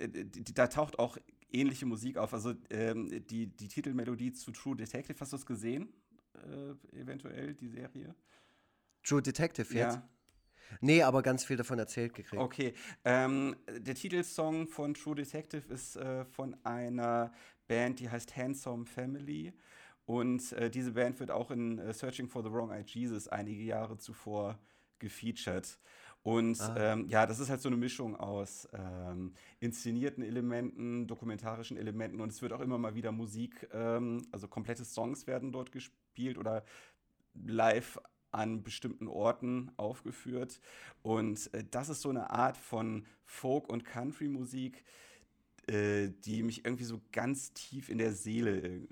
da 0.54 0.68
taucht 0.68 1.00
auch 1.00 1.18
ähnliche 1.52 1.86
Musik 1.86 2.18
auf. 2.18 2.34
Also 2.34 2.54
ähm, 2.70 3.26
die, 3.28 3.48
die 3.48 3.68
Titelmelodie 3.68 4.34
zu 4.34 4.52
True 4.52 4.76
Detective, 4.76 5.18
hast 5.20 5.32
du 5.32 5.38
es 5.38 5.46
gesehen? 5.46 5.90
Äh, 6.44 7.00
eventuell, 7.00 7.54
die 7.54 7.68
Serie? 7.68 8.16
True 9.04 9.22
Detective 9.22 9.74
jetzt? 9.74 9.96
Ja. 9.96 10.10
Nee, 10.82 11.04
aber 11.04 11.22
ganz 11.22 11.46
viel 11.46 11.58
davon 11.58 11.80
erzählt 11.80 12.14
gekriegt. 12.14 12.42
Okay. 12.42 12.74
Ähm, 13.04 13.56
der 13.70 13.96
Titelsong 13.96 14.68
von 14.68 14.94
True 14.94 15.16
Detective 15.16 15.72
ist 15.72 15.96
äh, 15.96 16.26
von 16.26 16.56
einer 16.64 17.32
Band, 17.68 18.00
die 18.00 18.10
heißt 18.10 18.36
Handsome 18.36 18.86
Family. 18.86 19.54
Und 20.06 20.52
äh, 20.54 20.70
diese 20.70 20.92
Band 20.92 21.20
wird 21.20 21.32
auch 21.32 21.52
in 21.52 21.80
äh, 21.80 21.94
Searching 21.94 22.28
for 22.28 22.44
the 22.44 22.52
Wrong 22.52 22.72
Eyed 22.72 22.90
Jesus 22.90 23.28
einige 23.28 23.64
Jahre 23.64 23.98
zuvor 23.98 24.60
gefeatured. 25.00 25.78
Und 26.22 26.60
ähm, 26.76 27.08
ja, 27.08 27.28
das 27.28 27.40
ist 27.40 27.50
halt 27.52 27.62
so 27.62 27.70
eine 27.70 27.78
Mischung 27.78 28.16
aus 28.16 28.68
ähm, 28.74 29.34
inszenierten 29.60 30.24
Elementen, 30.24 31.06
dokumentarischen 31.06 31.78
Elementen 31.78 32.20
und 32.20 32.32
es 32.32 32.42
wird 32.42 32.52
auch 32.52 32.62
immer 32.62 32.80
mal 32.80 32.96
wieder 32.96 33.12
Musik, 33.12 33.70
ähm, 33.72 34.26
also 34.32 34.48
komplette 34.48 34.86
Songs 34.86 35.28
werden 35.28 35.52
dort 35.52 35.72
gespielt 35.72 36.05
oder 36.38 36.64
live 37.34 38.00
an 38.32 38.64
bestimmten 38.64 39.08
Orten 39.08 39.72
aufgeführt. 39.78 40.60
Und 41.02 41.54
äh, 41.54 41.64
das 41.70 41.90
ist 41.90 42.02
so 42.02 42.10
eine 42.10 42.30
Art 42.30 42.58
von 42.58 43.06
Folk- 43.24 43.70
und 43.70 43.86
Country-Musik, 43.86 44.84
äh, 45.68 46.10
die 46.26 46.44
mich 46.44 46.66
irgendwie 46.66 46.84
so 46.84 47.02
ganz 47.12 47.54
tief 47.54 47.90
in 47.90 47.98
der 47.98 48.12
Seele 48.12 48.58
äh, 48.58 48.88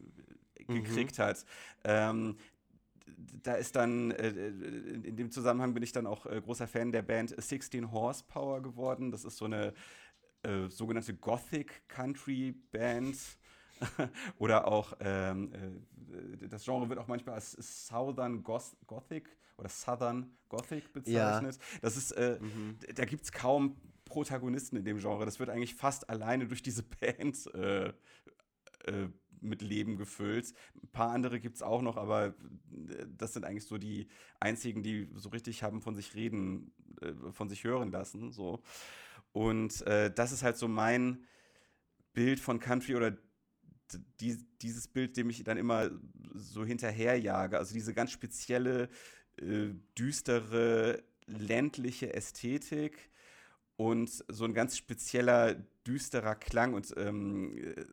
gekriegt 0.65 1.19
hat. 1.19 1.45
Ähm, 1.84 2.38
da 3.43 3.55
ist 3.55 3.76
dann, 3.76 4.11
äh, 4.11 4.30
in 4.30 5.15
dem 5.17 5.30
Zusammenhang 5.30 5.74
bin 5.74 5.84
ich 5.84 5.91
dann 5.91 6.07
auch 6.07 6.26
äh, 6.26 6.41
großer 6.41 6.67
Fan 6.67 6.91
der 6.91 7.01
Band 7.01 7.36
16 7.38 7.91
Horsepower 7.91 8.61
geworden. 8.61 9.11
Das 9.11 9.26
ist 9.26 9.38
so 9.38 9.45
eine 9.45 9.74
äh, 10.43 10.69
sogenannte 10.69 11.13
Gothic 11.13 11.88
Country 11.89 12.53
Band. 12.71 13.17
oder 14.38 14.67
auch, 14.67 14.93
ähm, 14.99 15.51
äh, 16.41 16.47
das 16.47 16.63
Genre 16.65 16.89
wird 16.89 16.99
auch 16.99 17.07
manchmal 17.07 17.36
als 17.36 17.51
Southern 17.88 18.43
Goth 18.43 18.75
Gothic 18.88 19.29
oder 19.57 19.69
Southern 19.69 20.36
Gothic 20.49 20.91
bezeichnet. 20.93 21.59
Das 21.81 21.97
ist, 21.97 22.11
äh, 22.11 22.39
da 22.95 23.05
gibt 23.05 23.23
es 23.23 23.31
kaum 23.31 23.77
Protagonisten 24.05 24.77
in 24.77 24.86
dem 24.86 24.99
Genre. 24.99 25.25
Das 25.25 25.39
wird 25.39 25.49
eigentlich 25.49 25.75
fast 25.75 26.09
alleine 26.09 26.47
durch 26.47 26.61
diese 26.61 26.84
Band 27.01 27.53
äh, 27.55 27.88
äh, 28.86 29.09
mit 29.41 29.61
Leben 29.61 29.97
gefüllt. 29.97 30.53
Ein 30.81 30.88
paar 30.89 31.11
andere 31.11 31.39
gibt 31.39 31.57
es 31.57 31.61
auch 31.61 31.81
noch, 31.81 31.97
aber 31.97 32.27
äh, 32.27 32.34
das 33.17 33.34
sind 33.34 33.45
eigentlich 33.45 33.65
so 33.65 33.77
die 33.77 34.07
einzigen, 34.39 34.84
die 34.84 35.09
so 35.15 35.29
richtig 35.29 35.63
haben 35.63 35.81
von 35.81 35.95
sich 35.95 36.15
reden, 36.15 36.71
äh, 37.01 37.31
von 37.31 37.49
sich 37.49 37.63
hören 37.63 37.91
lassen. 37.91 38.31
So. 38.31 38.61
Und 39.31 39.81
äh, 39.88 40.13
das 40.13 40.31
ist 40.31 40.43
halt 40.43 40.57
so 40.57 40.67
mein 40.67 41.25
Bild 42.13 42.39
von 42.39 42.59
Country 42.59 42.95
oder 42.95 43.17
die, 44.19 44.37
dieses 44.61 44.87
Bild, 44.87 45.17
dem 45.17 45.29
ich 45.29 45.43
dann 45.43 45.57
immer 45.57 45.89
so 46.33 46.65
hinterherjage. 46.65 47.57
Also 47.57 47.73
diese 47.73 47.93
ganz 47.93 48.11
spezielle, 48.11 48.89
äh, 49.37 49.69
düstere, 49.97 51.03
ländliche 51.25 52.13
Ästhetik 52.13 53.09
und 53.75 54.23
so 54.27 54.45
ein 54.45 54.53
ganz 54.53 54.77
spezieller, 54.77 55.55
düsterer 55.85 56.35
Klang. 56.35 56.73
Und 56.73 56.93
ähm, 56.97 57.57
äh, 57.57 57.85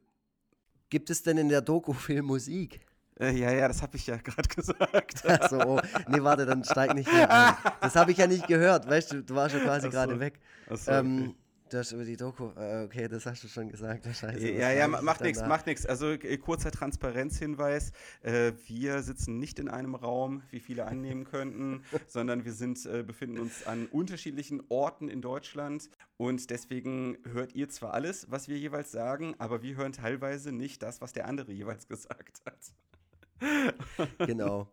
Gibt 0.90 1.09
es 1.11 1.22
denn 1.22 1.38
in 1.38 1.48
der 1.48 1.61
Doku 1.61 1.92
viel 1.92 2.22
Musik? 2.22 2.80
Äh, 3.20 3.36
ja, 3.36 3.53
ja, 3.53 3.68
das 3.68 3.82
habe 3.82 3.96
ich 3.96 4.07
ja 4.07 4.16
gerade 4.16 4.48
gesagt. 4.55 5.24
Achso, 5.28 5.76
oh. 5.76 5.80
nee, 6.09 6.22
warte, 6.22 6.46
dann 6.46 6.64
steig 6.64 6.94
nicht 6.94 7.12
mehr 7.12 7.30
ein. 7.30 7.55
Das 7.80 7.94
habe 7.94 8.11
ich 8.12 8.18
ja 8.18 8.26
nicht 8.26 8.46
gehört, 8.46 8.88
weißt 8.88 9.12
du, 9.12 9.22
du 9.22 9.34
warst 9.34 9.55
schon 9.55 9.62
quasi 9.62 9.88
gerade 9.88 10.18
weg. 10.18 10.40
Achso, 10.68 10.90
ähm, 10.90 11.20
okay. 11.28 11.34
Du 11.71 11.79
hast 11.79 11.93
über 11.93 12.05
die 12.05 12.16
Doku, 12.16 12.51
äh, 12.57 12.83
okay, 12.85 13.07
das 13.07 13.27
hast 13.27 13.45
du 13.45 13.49
schon 13.49 13.68
gesagt, 13.68 14.05
scheiße. 14.05 14.51
Ja, 14.51 14.73
ja, 14.73 14.89
macht 14.89 15.21
nichts, 15.21 15.41
macht 15.47 15.66
nichts. 15.66 15.87
Also 15.87 16.11
äh, 16.11 16.37
kurzer 16.37 16.73
Transparenzhinweis, 16.73 17.93
äh, 18.23 18.53
wir 18.66 19.03
sitzen 19.03 19.39
nicht 19.39 19.61
in 19.61 19.68
einem 19.68 19.95
Raum, 19.95 20.43
wie 20.51 20.59
viele 20.59 20.87
annehmen 20.87 21.23
könnten, 21.25 21.85
sondern 22.09 22.45
wir 22.45 22.55
sind, 22.55 22.85
äh, 22.87 23.05
befinden 23.05 23.39
uns 23.39 23.68
an 23.68 23.87
unterschiedlichen 23.87 24.61
Orten 24.68 25.09
in 25.09 25.23
Deutschland 25.23 25.91
und 26.16 26.51
deswegen 26.51 27.18
hört 27.33 27.55
ihr 27.55 27.68
zwar 27.68 27.95
alles, 27.95 28.29
was 28.33 28.49
wir 28.49 28.59
jeweils 28.59 28.91
sagen, 28.91 29.37
aber 29.39 29.62
wir 29.62 29.77
hören 29.77 29.93
teilweise 29.93 30.51
nicht 30.51 30.83
das, 30.83 31.01
was 31.01 31.12
der 31.12 31.29
andere 31.29 31.53
jeweils 31.53 31.87
gesagt 31.89 32.43
hat. 32.47 34.27
Genau. 34.27 34.73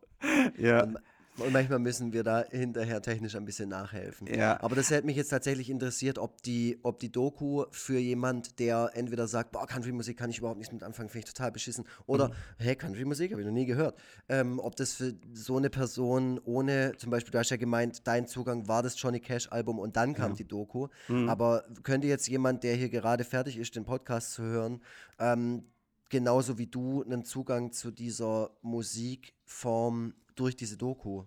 Ja. 0.58 0.84
Und, 0.84 0.98
und 1.40 1.54
manchmal 1.54 1.80
müssen 1.80 2.14
wir 2.14 2.24
da 2.24 2.44
hinterher 2.50 3.02
technisch 3.02 3.36
ein 3.36 3.46
bisschen 3.46 3.70
nachhelfen. 3.70 4.28
Ja. 4.28 4.60
Aber 4.62 4.76
das 4.76 4.90
hätte 4.90 5.06
mich 5.06 5.16
jetzt 5.16 5.30
tatsächlich 5.30 5.70
interessiert, 5.70 6.18
ob 6.18 6.42
die, 6.42 6.80
ob 6.84 7.00
die 7.00 7.12
Doku 7.12 7.66
für 7.72 8.00
jemand, 8.00 8.60
der 8.60 8.92
entweder 8.94 9.28
sagt, 9.28 9.52
boah, 9.52 9.68
Country-Musik 9.68 10.18
kann 10.18 10.30
ich 10.30 10.40
überhaupt 10.40 10.58
nichts 10.58 10.74
mit 10.74 10.84
anfangen, 10.84 11.10
finde 11.10 11.28
ich 11.28 11.34
total 11.34 11.52
beschissen, 11.52 11.86
oder, 12.06 12.30
Mhm. 12.30 12.34
hey, 12.60 12.76
Country-Musik 12.76 13.32
habe 13.32 13.42
ich 13.42 13.48
noch 13.48 13.54
nie 13.54 13.66
gehört. 13.66 13.98
Ähm, 14.30 14.60
ob 14.60 14.76
das 14.76 14.94
für 14.94 15.14
so 15.34 15.58
eine 15.58 15.70
Person 15.70 16.40
ohne, 16.46 16.94
zum 16.98 17.10
Beispiel, 17.12 17.32
du 17.32 17.40
hast 17.40 17.50
ja 17.50 17.58
gemeint, 17.58 18.08
dein 18.08 18.28
Zugang 18.28 18.68
war 18.68 18.84
das 18.84 19.00
Johnny 19.02 19.20
Cash-Album 19.20 19.80
und 19.80 19.96
dann 19.96 20.14
kam 20.14 20.36
die 20.36 20.46
Doku. 20.48 20.88
Mhm. 21.08 21.30
Aber 21.30 21.64
könnte 21.84 22.08
jetzt 22.08 22.28
jemand, 22.28 22.64
der 22.64 22.76
hier 22.76 22.90
gerade 22.90 23.24
fertig 23.24 23.58
ist, 23.58 23.76
den 23.76 23.86
Podcast 23.86 24.34
zu 24.34 24.44
hören, 24.44 24.82
ähm, 25.20 25.64
genauso 26.10 26.58
wie 26.58 26.68
du 26.68 27.04
einen 27.04 27.24
Zugang 27.26 27.72
zu 27.74 27.92
dieser 27.92 28.52
Musikform 28.62 30.14
durch 30.40 30.56
diese 30.56 30.78
Doku 30.78 31.24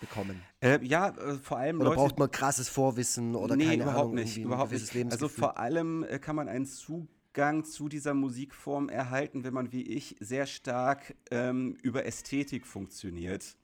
bekommen? 0.00 0.40
Äh, 0.60 0.84
ja, 0.84 1.08
äh, 1.10 1.34
vor 1.38 1.58
allem 1.58 1.80
Oder 1.80 1.90
Leute, 1.90 1.96
braucht 1.96 2.18
man 2.18 2.30
krasses 2.30 2.68
Vorwissen 2.68 3.34
oder 3.34 3.56
nee, 3.56 3.64
keine 3.64 3.82
überhaupt 3.82 4.00
Ahnung, 4.00 4.14
nicht, 4.14 4.38
überhaupt 4.38 4.72
nicht. 4.72 5.12
Also 5.12 5.28
vor 5.28 5.58
allem 5.58 6.04
äh, 6.04 6.18
kann 6.18 6.36
man 6.36 6.48
einen 6.48 6.66
Zugang 6.66 7.64
zu 7.64 7.88
dieser 7.88 8.14
Musikform 8.14 8.88
erhalten, 8.88 9.44
wenn 9.44 9.54
man 9.54 9.72
wie 9.72 9.82
ich 9.82 10.16
sehr 10.20 10.46
stark 10.46 11.14
ähm, 11.30 11.76
über 11.82 12.04
Ästhetik 12.04 12.66
funktioniert. 12.66 13.56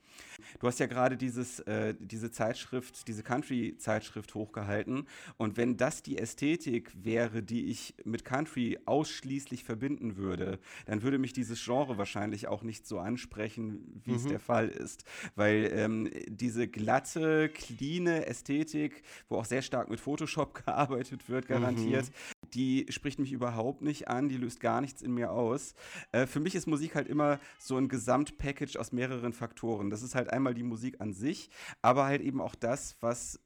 Du 0.59 0.67
hast 0.67 0.79
ja 0.81 0.87
gerade 0.87 1.17
dieses, 1.17 1.61
äh, 1.61 1.95
diese 1.99 2.31
Zeitschrift, 2.31 3.09
diese 3.09 3.23
Country-Zeitschrift 3.23 4.35
hochgehalten. 4.35 5.07
Und 5.37 5.57
wenn 5.57 5.77
das 5.77 6.03
die 6.03 6.19
Ästhetik 6.19 6.93
wäre, 6.95 7.43
die 7.43 7.67
ich 7.67 7.95
mit 8.05 8.25
Country 8.25 8.79
ausschließlich 8.87 9.65
verbinden 9.65 10.17
würde, 10.17 10.59
dann 10.87 11.03
würde 11.03 11.19
mich 11.19 11.33
dieses 11.33 11.63
Genre 11.65 11.99
wahrscheinlich 11.99 12.49
auch 12.49 12.63
nicht 12.63 12.87
so 12.87 12.99
ansprechen, 12.99 14.01
wie 14.05 14.15
es 14.15 14.27
der 14.27 14.41
Fall 14.41 14.69
ist. 14.69 15.05
Weil 15.35 15.71
ähm, 15.73 16.11
diese 16.27 16.69
glatte, 16.69 17.49
cleane 17.49 18.27
Ästhetik, 18.27 19.03
wo 19.29 19.37
auch 19.37 19.45
sehr 19.45 19.63
stark 19.63 19.91
mit 19.91 20.01
Photoshop 20.01 20.55
gearbeitet 20.67 21.29
wird, 21.29 21.47
garantiert, 21.47 22.11
die 22.55 22.87
spricht 22.89 23.19
mich 23.19 23.33
überhaupt 23.33 23.83
nicht 23.83 24.09
an, 24.09 24.29
die 24.29 24.37
löst 24.37 24.61
gar 24.61 24.81
nichts 24.81 25.03
in 25.03 25.13
mir 25.13 25.33
aus. 25.33 25.75
Äh, 26.13 26.27
für 26.27 26.41
mich 26.41 26.55
ist 26.55 26.67
Musik 26.67 26.95
halt 26.95 27.09
immer 27.09 27.39
so 27.59 27.77
ein 27.77 27.89
Gesamtpackage 27.89 28.77
aus 28.77 28.93
mehreren 28.93 29.33
Faktoren. 29.33 29.91
Das 29.91 30.00
ist 30.03 30.15
halt 30.15 30.31
einmal 30.33 30.55
die 30.55 30.63
Musik 30.63 31.01
an 31.01 31.13
sich, 31.13 31.51
aber 31.83 32.05
halt 32.05 32.23
eben 32.23 32.41
auch 32.41 32.55
das, 32.55 32.97
was 33.01 33.41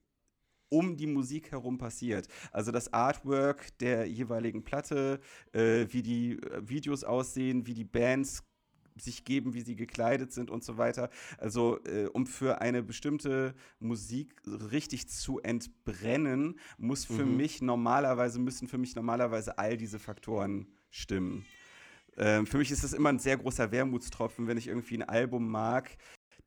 um 0.68 0.96
die 0.96 1.06
Musik 1.06 1.52
herum 1.52 1.78
passiert. 1.78 2.26
Also 2.50 2.72
das 2.72 2.92
Artwork 2.92 3.78
der 3.78 4.06
jeweiligen 4.06 4.64
Platte, 4.64 5.20
äh, 5.52 5.86
wie 5.90 6.02
die 6.02 6.32
äh, 6.32 6.68
Videos 6.68 7.04
aussehen, 7.04 7.66
wie 7.66 7.74
die 7.74 7.84
Bands 7.84 8.42
sich 8.96 9.24
geben, 9.24 9.54
wie 9.54 9.60
sie 9.60 9.76
gekleidet 9.76 10.32
sind 10.32 10.50
und 10.50 10.62
so 10.62 10.78
weiter. 10.78 11.10
Also 11.38 11.82
äh, 11.84 12.06
um 12.06 12.26
für 12.26 12.60
eine 12.60 12.82
bestimmte 12.82 13.54
Musik 13.78 14.34
richtig 14.46 15.08
zu 15.08 15.40
entbrennen, 15.40 16.58
muss 16.78 17.04
für 17.04 17.26
mich 17.26 17.60
normalerweise, 17.60 18.38
müssen 18.38 18.68
für 18.68 18.78
mich 18.78 18.94
normalerweise 18.94 19.58
all 19.58 19.76
diese 19.76 19.98
Faktoren 19.98 20.68
stimmen. 20.90 21.44
Ähm, 22.16 22.46
für 22.46 22.58
mich 22.58 22.70
ist 22.70 22.84
das 22.84 22.92
immer 22.92 23.08
ein 23.08 23.18
sehr 23.18 23.36
großer 23.36 23.72
Wermutstropfen, 23.72 24.46
wenn 24.46 24.58
ich 24.58 24.68
irgendwie 24.68 24.96
ein 24.98 25.02
Album 25.02 25.48
mag, 25.48 25.96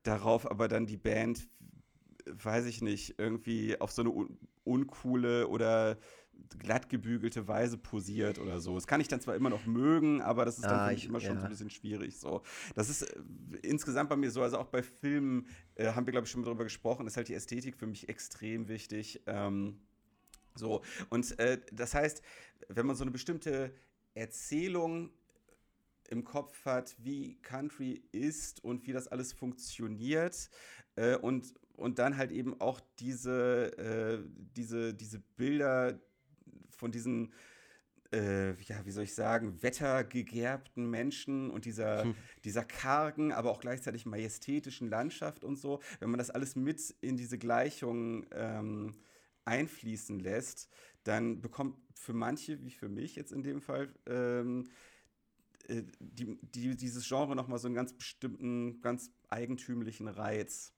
darauf 0.02 0.50
aber 0.50 0.68
dann 0.68 0.86
die 0.86 0.96
Band, 0.96 1.48
weiß 2.26 2.66
ich 2.66 2.82
nicht, 2.82 3.18
irgendwie 3.18 3.80
auf 3.80 3.90
so 3.92 4.02
eine 4.02 4.10
un 4.10 4.38
uncoole 4.64 5.48
oder 5.48 5.96
glatt 6.58 6.88
gebügelte 6.90 7.48
Weise 7.48 7.78
posiert 7.78 8.38
oder 8.38 8.60
so. 8.60 8.74
Das 8.74 8.86
kann 8.86 9.00
ich 9.00 9.08
dann 9.08 9.20
zwar 9.20 9.34
immer 9.34 9.48
noch 9.50 9.64
mögen, 9.64 10.20
aber 10.20 10.44
das 10.44 10.58
ist 10.58 10.70
dann 10.70 10.78
Ah, 10.78 10.84
für 10.84 10.90
mich 10.90 11.04
ich- 11.04 11.08
immer 11.08 11.20
schon 11.20 11.36
ja. 11.36 11.40
so 11.40 11.46
ein 11.46 11.48
bisschen 11.48 11.70
schwierig. 11.70 12.18
So. 12.18 12.42
Das 12.74 12.90
ist 12.90 13.02
äh, 13.02 13.20
insgesamt 13.62 14.10
bei 14.10 14.16
mir 14.16 14.30
so, 14.30 14.42
also 14.42 14.58
auch 14.58 14.68
bei 14.68 14.82
Filmen 14.82 15.46
äh, 15.74 15.92
haben 15.92 16.06
wir, 16.06 16.12
glaube 16.12 16.26
ich, 16.26 16.30
schon 16.30 16.42
mal 16.42 16.46
drüber 16.48 16.64
gesprochen, 16.64 17.06
ist 17.06 17.16
halt 17.16 17.28
die 17.28 17.34
Ästhetik 17.34 17.76
für 17.76 17.86
mich 17.86 18.08
extrem 18.08 18.68
wichtig. 18.68 19.22
Ähm, 19.26 19.80
so, 20.54 20.82
und 21.10 21.38
äh, 21.38 21.60
das 21.72 21.94
heißt, 21.94 22.22
wenn 22.68 22.86
man 22.86 22.96
so 22.96 23.04
eine 23.04 23.10
bestimmte 23.10 23.72
Erzählung 24.14 25.10
im 26.08 26.24
Kopf 26.24 26.64
hat, 26.64 26.96
wie 26.98 27.36
Country 27.42 28.02
ist 28.12 28.64
und 28.64 28.86
wie 28.86 28.92
das 28.92 29.08
alles 29.08 29.32
funktioniert 29.32 30.50
äh, 30.96 31.16
und, 31.16 31.54
und 31.76 31.98
dann 31.98 32.16
halt 32.16 32.32
eben 32.32 32.60
auch 32.60 32.80
diese, 32.98 33.76
äh, 33.78 34.18
diese, 34.56 34.94
diese 34.94 35.20
Bilder 35.36 36.00
von 36.70 36.90
diesen, 36.90 37.32
äh, 38.12 38.54
ja, 38.62 38.84
wie 38.84 38.90
soll 38.90 39.04
ich 39.04 39.14
sagen, 39.14 39.62
wettergegerbten 39.62 40.88
Menschen 40.88 41.50
und 41.50 41.66
dieser, 41.66 42.04
dieser 42.44 42.64
kargen, 42.64 43.32
aber 43.32 43.50
auch 43.50 43.60
gleichzeitig 43.60 44.06
majestätischen 44.06 44.88
Landschaft 44.88 45.44
und 45.44 45.56
so, 45.56 45.80
wenn 46.00 46.10
man 46.10 46.18
das 46.18 46.30
alles 46.30 46.56
mit 46.56 46.94
in 47.00 47.16
diese 47.16 47.38
Gleichung 47.38 48.26
ähm, 48.32 48.94
einfließen 49.44 50.20
lässt, 50.20 50.70
dann 51.04 51.40
bekommt 51.40 51.76
für 51.94 52.12
manche, 52.12 52.62
wie 52.62 52.70
für 52.70 52.88
mich 52.88 53.16
jetzt 53.16 53.32
in 53.32 53.42
dem 53.42 53.60
Fall, 53.60 53.92
ähm, 54.06 54.68
äh, 55.68 55.82
die, 56.00 56.38
die, 56.42 56.76
dieses 56.76 57.06
Genre 57.06 57.36
nochmal 57.36 57.58
so 57.58 57.66
einen 57.68 57.74
ganz 57.74 57.92
bestimmten, 57.92 58.80
ganz 58.80 59.10
eigentümlichen 59.28 60.08
Reiz. 60.08 60.72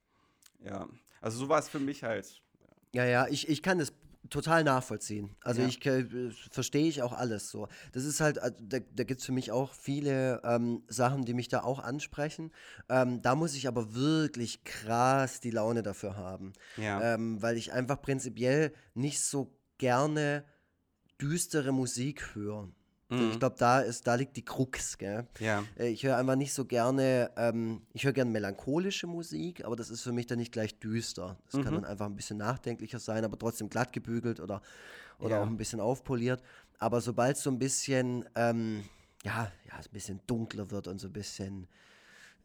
Ja, 0.64 0.88
also 1.20 1.38
so 1.38 1.48
war 1.48 1.58
es 1.58 1.68
für 1.68 1.80
mich 1.80 2.02
halt. 2.04 2.42
Ja, 2.92 3.04
ja, 3.04 3.26
ich, 3.28 3.48
ich 3.48 3.62
kann 3.62 3.78
das 3.78 3.92
total 4.28 4.64
nachvollziehen. 4.64 5.34
Also 5.42 5.62
Ja. 5.62 5.68
ich 5.68 5.84
äh, 5.86 6.30
verstehe 6.50 6.86
ich 6.86 7.02
auch 7.02 7.12
alles 7.12 7.50
so. 7.50 7.68
Das 7.92 8.04
ist 8.04 8.20
halt, 8.20 8.36
äh, 8.38 8.52
da, 8.60 8.78
da 8.80 9.04
gibt 9.04 9.20
es 9.20 9.26
für 9.26 9.32
mich 9.32 9.50
auch 9.50 9.72
viele 9.72 10.42
ähm, 10.44 10.82
Sachen, 10.88 11.24
die 11.24 11.34
mich 11.34 11.48
da 11.48 11.62
auch 11.62 11.78
ansprechen. 11.78 12.52
Ähm, 12.88 13.22
da 13.22 13.34
muss 13.34 13.54
ich 13.54 13.66
aber 13.66 13.94
wirklich 13.94 14.62
krass 14.64 15.40
die 15.40 15.50
Laune 15.50 15.82
dafür 15.82 16.16
haben. 16.16 16.52
Ja. 16.76 17.14
Ähm, 17.14 17.40
weil 17.40 17.56
ich 17.56 17.72
einfach 17.72 18.02
prinzipiell 18.02 18.74
nicht 18.94 19.20
so 19.20 19.56
gerne 19.78 20.44
düstere 21.20 21.72
Musik 21.72 22.34
höre. 22.34 22.68
Mhm. 23.10 23.30
Ich 23.30 23.38
glaube, 23.38 23.56
da 23.58 23.80
ist, 23.80 24.06
da 24.06 24.14
liegt 24.14 24.36
die 24.36 24.44
Krux, 24.44 24.96
gell? 24.98 25.26
Ja. 25.38 25.64
Äh, 25.78 25.88
Ich 25.88 26.02
höre 26.04 26.16
einfach 26.16 26.36
nicht 26.36 26.52
so 26.52 26.64
gerne, 26.64 27.30
ähm, 27.36 27.82
ich 27.92 28.04
höre 28.04 28.12
gerne 28.12 28.30
melancholische 28.30 29.06
Musik, 29.06 29.64
aber 29.64 29.76
das 29.76 29.90
ist 29.90 30.02
für 30.02 30.12
mich 30.12 30.26
dann 30.26 30.38
nicht 30.38 30.52
gleich 30.52 30.78
düster. 30.78 31.36
Das 31.46 31.56
Mhm. 31.56 31.64
kann 31.64 31.74
dann 31.74 31.84
einfach 31.84 32.06
ein 32.06 32.16
bisschen 32.16 32.38
nachdenklicher 32.38 32.98
sein, 32.98 33.24
aber 33.24 33.38
trotzdem 33.38 33.68
glatt 33.68 33.92
gebügelt 33.92 34.40
oder, 34.40 34.62
oder 35.18 35.36
Ja. 35.36 35.42
auch 35.42 35.46
ein 35.46 35.56
bisschen 35.56 35.80
aufpoliert. 35.80 36.42
Aber 36.78 37.00
sobald 37.00 37.36
es 37.36 37.42
so 37.42 37.50
ein 37.50 37.58
bisschen, 37.58 38.24
ähm, 38.36 38.84
ja, 39.24 39.50
ja, 39.68 39.74
ein 39.76 39.84
bisschen 39.92 40.20
dunkler 40.26 40.70
wird 40.70 40.88
und 40.88 40.98
so 40.98 41.08
ein 41.08 41.12
bisschen 41.12 41.66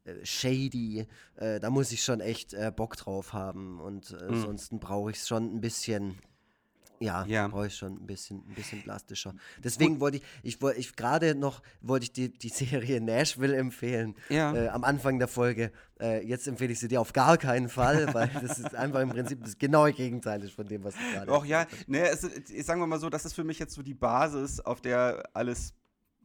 äh, 0.06 0.26
shady, 0.26 1.08
äh, 1.36 1.60
da 1.60 1.70
muss 1.70 1.92
ich 1.92 2.04
schon 2.04 2.20
echt 2.20 2.54
äh, 2.54 2.72
Bock 2.76 2.96
drauf 2.98 3.34
haben. 3.34 3.80
Und 3.80 4.12
äh, 4.12 4.16
Mhm. 4.16 4.28
ansonsten 4.28 4.80
brauche 4.80 5.12
ich 5.12 5.18
es 5.18 5.28
schon 5.28 5.56
ein 5.56 5.62
bisschen 5.62 6.16
ja, 7.00 7.26
Ja. 7.26 7.48
brauche 7.48 7.68
ich 7.68 7.76
schon 7.76 7.94
ein 7.94 8.06
bisschen, 8.08 8.38
ein 8.48 8.54
bisschen 8.56 8.82
plastischer. 8.84 9.34
Deswegen 9.64 10.00
wollte 10.00 10.18
ich, 10.18 10.24
ich 10.44 10.62
wollte, 10.62 10.80
ich 10.80 10.96
gerade 10.96 11.36
noch 11.36 11.62
wollte 11.82 12.04
ich 12.06 12.12
die, 12.12 12.30
die 12.30 12.50
Serie 12.50 13.02
Nashville 13.02 13.56
empfehlen. 13.56 14.16
Ja. 14.30 14.54
Äh, 14.56 14.70
am 14.70 14.84
Anfang 14.84 15.20
der 15.20 15.28
Folge. 15.28 15.72
Äh, 16.00 16.26
jetzt 16.28 16.48
empfehle 16.48 16.74
ich 16.74 16.80
sie 16.80 16.88
dir 16.90 17.00
auf 17.00 17.14
gar 17.14 17.38
keinen 17.38 17.70
Fall, 17.70 18.08
weil 18.14 18.30
das 18.42 18.60
ist 18.60 18.76
einfach 18.76 19.00
im 19.02 19.10
Prinzip 19.10 19.44
das 19.44 19.58
genaue 19.58 19.94
Gegenteil 19.94 20.44
ist 20.44 20.54
von 20.54 20.68
dem, 20.68 20.84
was 20.84 20.94
du 20.96 21.00
gerade. 21.14 21.32
Auch 21.32 21.46
ja, 21.46 21.66
ne, 21.88 22.08
es, 22.10 22.22
sagen 22.66 22.82
wir 22.82 22.88
mal 22.88 23.00
so, 23.00 23.10
das 23.10 23.26
ist 23.26 23.34
für 23.34 23.44
mich 23.44 23.60
jetzt 23.60 23.74
so 23.74 23.82
die 23.82 23.94
Basis, 23.94 24.60
auf 24.60 24.82
der 24.82 25.24
alles 25.34 25.74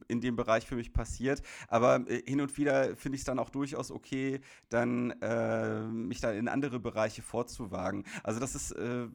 in 0.07 0.21
dem 0.21 0.35
Bereich 0.35 0.65
für 0.65 0.75
mich 0.75 0.93
passiert. 0.93 1.41
Aber 1.67 2.07
äh, 2.09 2.21
hin 2.25 2.41
und 2.41 2.57
wieder 2.57 2.95
finde 2.95 3.15
ich 3.15 3.21
es 3.21 3.25
dann 3.25 3.39
auch 3.39 3.49
durchaus 3.49 3.91
okay, 3.91 4.41
dann 4.69 5.11
äh, 5.21 5.81
mich 5.81 6.19
da 6.21 6.31
in 6.31 6.47
andere 6.47 6.79
Bereiche 6.79 7.21
vorzuwagen. 7.21 8.03
Also 8.23 8.39
das 8.39 8.55
ist, 8.55 8.71
äh, 8.71 9.07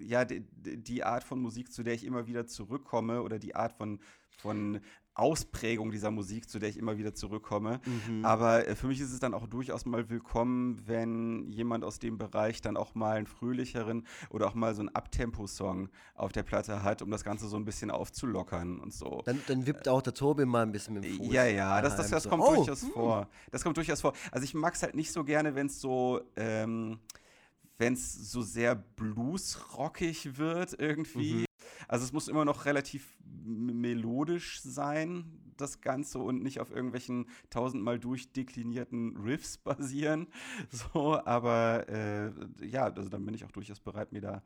ja, 0.00 0.24
die, 0.24 0.40
die 0.40 1.04
Art 1.04 1.24
von 1.24 1.40
Musik, 1.40 1.72
zu 1.72 1.82
der 1.82 1.94
ich 1.94 2.04
immer 2.04 2.26
wieder 2.26 2.46
zurückkomme 2.46 3.22
oder 3.22 3.38
die 3.38 3.54
Art 3.54 3.72
von, 3.72 4.00
von 4.38 4.80
Ausprägung 5.14 5.90
dieser 5.90 6.10
Musik, 6.10 6.48
zu 6.48 6.58
der 6.58 6.68
ich 6.68 6.76
immer 6.76 6.98
wieder 6.98 7.14
zurückkomme. 7.14 7.80
Mhm. 7.84 8.24
Aber 8.24 8.66
äh, 8.66 8.74
für 8.74 8.88
mich 8.88 9.00
ist 9.00 9.12
es 9.12 9.20
dann 9.20 9.32
auch 9.32 9.46
durchaus 9.46 9.86
mal 9.86 10.10
willkommen, 10.10 10.82
wenn 10.86 11.48
jemand 11.48 11.84
aus 11.84 11.98
dem 11.98 12.18
Bereich 12.18 12.60
dann 12.60 12.76
auch 12.76 12.94
mal 12.94 13.16
einen 13.16 13.26
fröhlicheren 13.26 14.06
oder 14.30 14.48
auch 14.48 14.54
mal 14.54 14.74
so 14.74 14.80
einen 14.80 14.88
Abtempo-Song 14.88 15.88
auf 16.14 16.32
der 16.32 16.42
Platte 16.42 16.82
hat, 16.82 17.00
um 17.00 17.10
das 17.10 17.22
Ganze 17.22 17.46
so 17.46 17.56
ein 17.56 17.64
bisschen 17.64 17.90
aufzulockern 17.90 18.80
und 18.80 18.92
so. 18.92 19.22
Dann, 19.24 19.40
dann 19.46 19.66
wippt 19.66 19.88
auch 19.88 20.02
der 20.02 20.14
Tobi 20.14 20.44
mal 20.44 20.62
ein 20.62 20.72
bisschen 20.72 20.94
mit 20.94 21.04
dem 21.04 21.16
Fuß. 21.16 21.32
Ja, 21.32 21.44
ja, 21.44 21.80
das, 21.80 21.96
das, 21.96 22.10
das, 22.10 22.28
kommt 22.28 22.42
oh. 22.42 22.56
durchaus 22.56 22.82
hm. 22.82 22.90
vor. 22.90 23.28
Das 23.52 23.62
kommt 23.62 23.76
durchaus 23.76 24.00
vor. 24.00 24.14
Also 24.32 24.44
ich 24.44 24.54
mag 24.54 24.74
es 24.74 24.82
halt 24.82 24.94
nicht 24.94 25.12
so 25.12 25.22
gerne, 25.22 25.54
wenn 25.54 25.66
es 25.66 25.80
so 25.80 26.20
ähm, 26.36 26.98
wenn 27.78 27.94
es 27.94 28.30
so 28.30 28.42
sehr 28.42 28.74
bluesrockig 28.74 30.38
wird 30.38 30.78
irgendwie. 30.78 31.34
Mhm. 31.34 31.44
Also 31.88 32.04
es 32.04 32.12
muss 32.12 32.28
immer 32.28 32.44
noch 32.44 32.64
relativ 32.64 33.18
melodisch 33.44 34.60
sein, 34.62 35.40
das 35.56 35.80
Ganze, 35.80 36.18
und 36.18 36.42
nicht 36.42 36.60
auf 36.60 36.70
irgendwelchen 36.70 37.26
tausendmal 37.50 37.98
durchdeklinierten 37.98 39.16
Riffs 39.16 39.58
basieren. 39.64 40.28
So, 40.70 41.20
aber 41.24 41.88
äh, 41.88 42.32
ja, 42.66 42.84
also 42.84 43.08
dann 43.08 43.24
bin 43.24 43.34
ich 43.34 43.44
auch 43.44 43.52
durchaus 43.52 43.80
bereit, 43.80 44.12
mir 44.12 44.20
da 44.20 44.42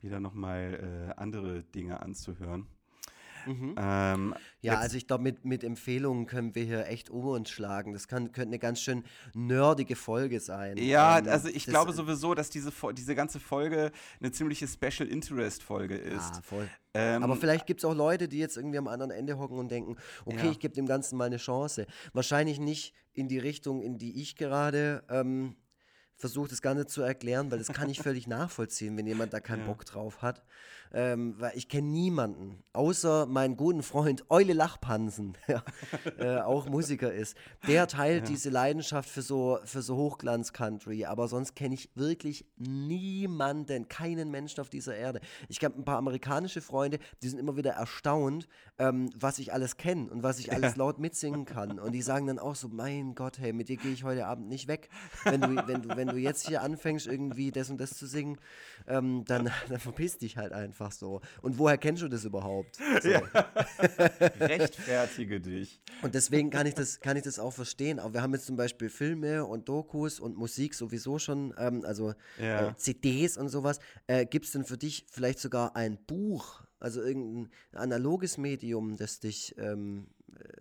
wieder 0.00 0.20
nochmal 0.20 1.10
äh, 1.10 1.20
andere 1.20 1.62
Dinge 1.62 2.00
anzuhören. 2.02 2.66
Mhm. 3.46 3.74
Ähm, 3.78 4.34
ja, 4.60 4.78
also 4.78 4.96
ich 4.96 5.06
glaube, 5.06 5.22
mit, 5.22 5.44
mit 5.44 5.64
Empfehlungen 5.64 6.26
können 6.26 6.54
wir 6.54 6.64
hier 6.64 6.86
echt 6.86 7.10
um 7.10 7.24
uns 7.26 7.50
schlagen. 7.50 7.92
Das 7.92 8.08
kann, 8.08 8.32
könnte 8.32 8.48
eine 8.48 8.58
ganz 8.58 8.80
schön 8.80 9.04
nerdige 9.34 9.96
Folge 9.96 10.40
sein. 10.40 10.76
Ja, 10.78 11.18
ähm, 11.18 11.28
also 11.28 11.48
ich 11.48 11.66
glaube 11.66 11.92
sowieso, 11.92 12.34
dass 12.34 12.50
diese, 12.50 12.72
diese 12.96 13.14
ganze 13.14 13.40
Folge 13.40 13.92
eine 14.20 14.32
ziemliche 14.32 14.66
Special 14.66 15.08
Interest 15.08 15.62
Folge 15.62 15.96
ist. 15.96 16.34
Ja, 16.34 16.42
voll. 16.42 16.68
Ähm, 16.94 17.22
Aber 17.22 17.36
vielleicht 17.36 17.66
gibt 17.66 17.80
es 17.80 17.84
auch 17.84 17.94
Leute, 17.94 18.26
die 18.26 18.38
jetzt 18.38 18.56
irgendwie 18.56 18.78
am 18.78 18.88
anderen 18.88 19.10
Ende 19.10 19.38
hocken 19.38 19.58
und 19.58 19.70
denken, 19.70 19.96
okay, 20.24 20.46
ja. 20.46 20.50
ich 20.50 20.58
gebe 20.58 20.74
dem 20.74 20.86
Ganzen 20.86 21.16
mal 21.16 21.24
eine 21.26 21.36
Chance. 21.36 21.86
Wahrscheinlich 22.12 22.58
nicht 22.58 22.94
in 23.12 23.28
die 23.28 23.38
Richtung, 23.38 23.82
in 23.82 23.98
die 23.98 24.20
ich 24.20 24.36
gerade 24.36 25.04
ähm, 25.10 25.56
versuche 26.16 26.48
das 26.48 26.62
Ganze 26.62 26.86
zu 26.86 27.02
erklären, 27.02 27.50
weil 27.50 27.58
das 27.58 27.68
kann 27.68 27.90
ich 27.90 28.00
völlig 28.00 28.26
nachvollziehen, 28.26 28.96
wenn 28.96 29.06
jemand 29.06 29.32
da 29.32 29.40
keinen 29.40 29.60
ja. 29.60 29.66
Bock 29.66 29.84
drauf 29.84 30.22
hat. 30.22 30.42
Ähm, 30.92 31.34
weil 31.38 31.52
ich 31.56 31.68
kenne 31.68 31.88
niemanden, 31.88 32.62
außer 32.72 33.26
meinen 33.26 33.56
guten 33.56 33.82
Freund 33.82 34.24
Eule 34.30 34.52
Lachpansen, 34.52 35.36
der 35.48 35.62
äh, 36.18 36.40
auch 36.40 36.68
Musiker 36.68 37.12
ist. 37.12 37.36
Der 37.66 37.86
teilt 37.86 38.24
ja. 38.24 38.34
diese 38.34 38.50
Leidenschaft 38.50 39.08
für 39.08 39.22
so, 39.22 39.58
für 39.64 39.82
so 39.82 39.96
Hochglanz-Country, 39.96 41.04
aber 41.04 41.28
sonst 41.28 41.54
kenne 41.54 41.74
ich 41.74 41.90
wirklich 41.94 42.46
niemanden, 42.56 43.88
keinen 43.88 44.30
Menschen 44.30 44.60
auf 44.60 44.70
dieser 44.70 44.96
Erde. 44.96 45.20
Ich 45.48 45.62
habe 45.64 45.78
ein 45.78 45.84
paar 45.84 45.98
amerikanische 45.98 46.60
Freunde, 46.60 46.98
die 47.22 47.28
sind 47.28 47.38
immer 47.38 47.56
wieder 47.56 47.72
erstaunt, 47.72 48.48
ähm, 48.78 49.10
was 49.18 49.38
ich 49.38 49.52
alles 49.52 49.76
kenne 49.76 50.10
und 50.10 50.22
was 50.22 50.38
ich 50.38 50.52
alles 50.52 50.72
ja. 50.72 50.78
laut 50.78 50.98
mitsingen 50.98 51.44
kann. 51.44 51.78
Und 51.78 51.92
die 51.92 52.02
sagen 52.02 52.26
dann 52.26 52.38
auch 52.38 52.54
so, 52.54 52.68
mein 52.68 53.14
Gott, 53.14 53.38
hey, 53.38 53.52
mit 53.52 53.68
dir 53.68 53.76
gehe 53.76 53.92
ich 53.92 54.04
heute 54.04 54.26
Abend 54.26 54.48
nicht 54.48 54.68
weg, 54.68 54.88
wenn 55.24 55.40
du, 55.40 55.66
wenn 55.66 55.82
du, 55.82 55.96
wenn 55.96 56.08
du 56.08 56.16
jetzt 56.16 56.46
hier 56.46 56.62
anfängst, 56.62 57.06
irgendwie 57.06 57.50
das 57.50 57.70
und 57.70 57.80
das 57.80 57.96
zu 57.96 58.06
singen, 58.06 58.38
ähm, 58.86 59.24
dann, 59.24 59.50
dann 59.68 59.80
verpiss 59.80 60.18
dich 60.18 60.36
halt 60.36 60.52
einfach 60.52 60.85
so. 60.92 61.20
Und 61.42 61.58
woher 61.58 61.78
kennst 61.78 62.02
du 62.02 62.08
das 62.08 62.24
überhaupt? 62.24 62.76
So. 63.02 63.08
Ja. 63.08 63.22
Rechtfertige 64.40 65.40
dich. 65.40 65.80
Und 66.02 66.14
deswegen 66.14 66.50
kann 66.50 66.66
ich, 66.66 66.74
das, 66.74 67.00
kann 67.00 67.16
ich 67.16 67.22
das 67.22 67.38
auch 67.38 67.52
verstehen. 67.52 67.98
Aber 67.98 68.14
wir 68.14 68.22
haben 68.22 68.32
jetzt 68.34 68.46
zum 68.46 68.56
Beispiel 68.56 68.88
Filme 68.88 69.44
und 69.44 69.68
Dokus 69.68 70.20
und 70.20 70.36
Musik 70.36 70.74
sowieso 70.74 71.18
schon, 71.18 71.54
ähm, 71.58 71.84
also 71.84 72.14
ja. 72.40 72.68
äh, 72.68 72.76
CDs 72.76 73.36
und 73.36 73.48
sowas. 73.48 73.78
Äh, 74.06 74.26
Gibt 74.26 74.46
es 74.46 74.52
denn 74.52 74.64
für 74.64 74.76
dich 74.76 75.06
vielleicht 75.10 75.38
sogar 75.38 75.76
ein 75.76 75.98
Buch, 76.06 76.62
also 76.78 77.02
irgendein 77.02 77.50
analoges 77.72 78.38
Medium, 78.38 78.96
das 78.96 79.20
dich 79.20 79.54
ähm, 79.58 80.06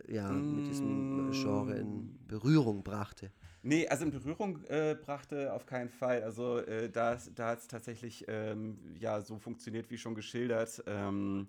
äh, 0.07 0.15
ja, 0.15 0.29
mm. 0.29 0.55
mit 0.55 0.67
diesem 0.67 1.31
Genre 1.31 1.75
in 1.75 2.17
Berührung 2.27 2.83
brachte? 2.83 3.31
Nee, 3.67 3.87
also 3.87 4.05
in 4.05 4.11
Berührung 4.11 4.63
äh, 4.65 4.95
brachte 4.95 5.51
auf 5.51 5.65
keinen 5.65 5.89
Fall. 5.89 6.21
Also 6.21 6.59
äh, 6.59 6.87
da, 6.87 7.17
da 7.33 7.47
hat 7.47 7.61
es 7.61 7.67
tatsächlich 7.67 8.23
ähm, 8.27 8.77
ja 8.99 9.21
so 9.21 9.39
funktioniert, 9.39 9.89
wie 9.89 9.97
schon 9.97 10.13
geschildert. 10.13 10.83
Ähm, 10.85 11.47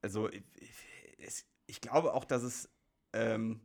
also 0.00 0.30
ich, 0.30 1.44
ich, 1.66 1.82
glaube 1.82 2.14
auch, 2.14 2.24
dass 2.24 2.42
es 2.42 2.70
ähm, 3.12 3.60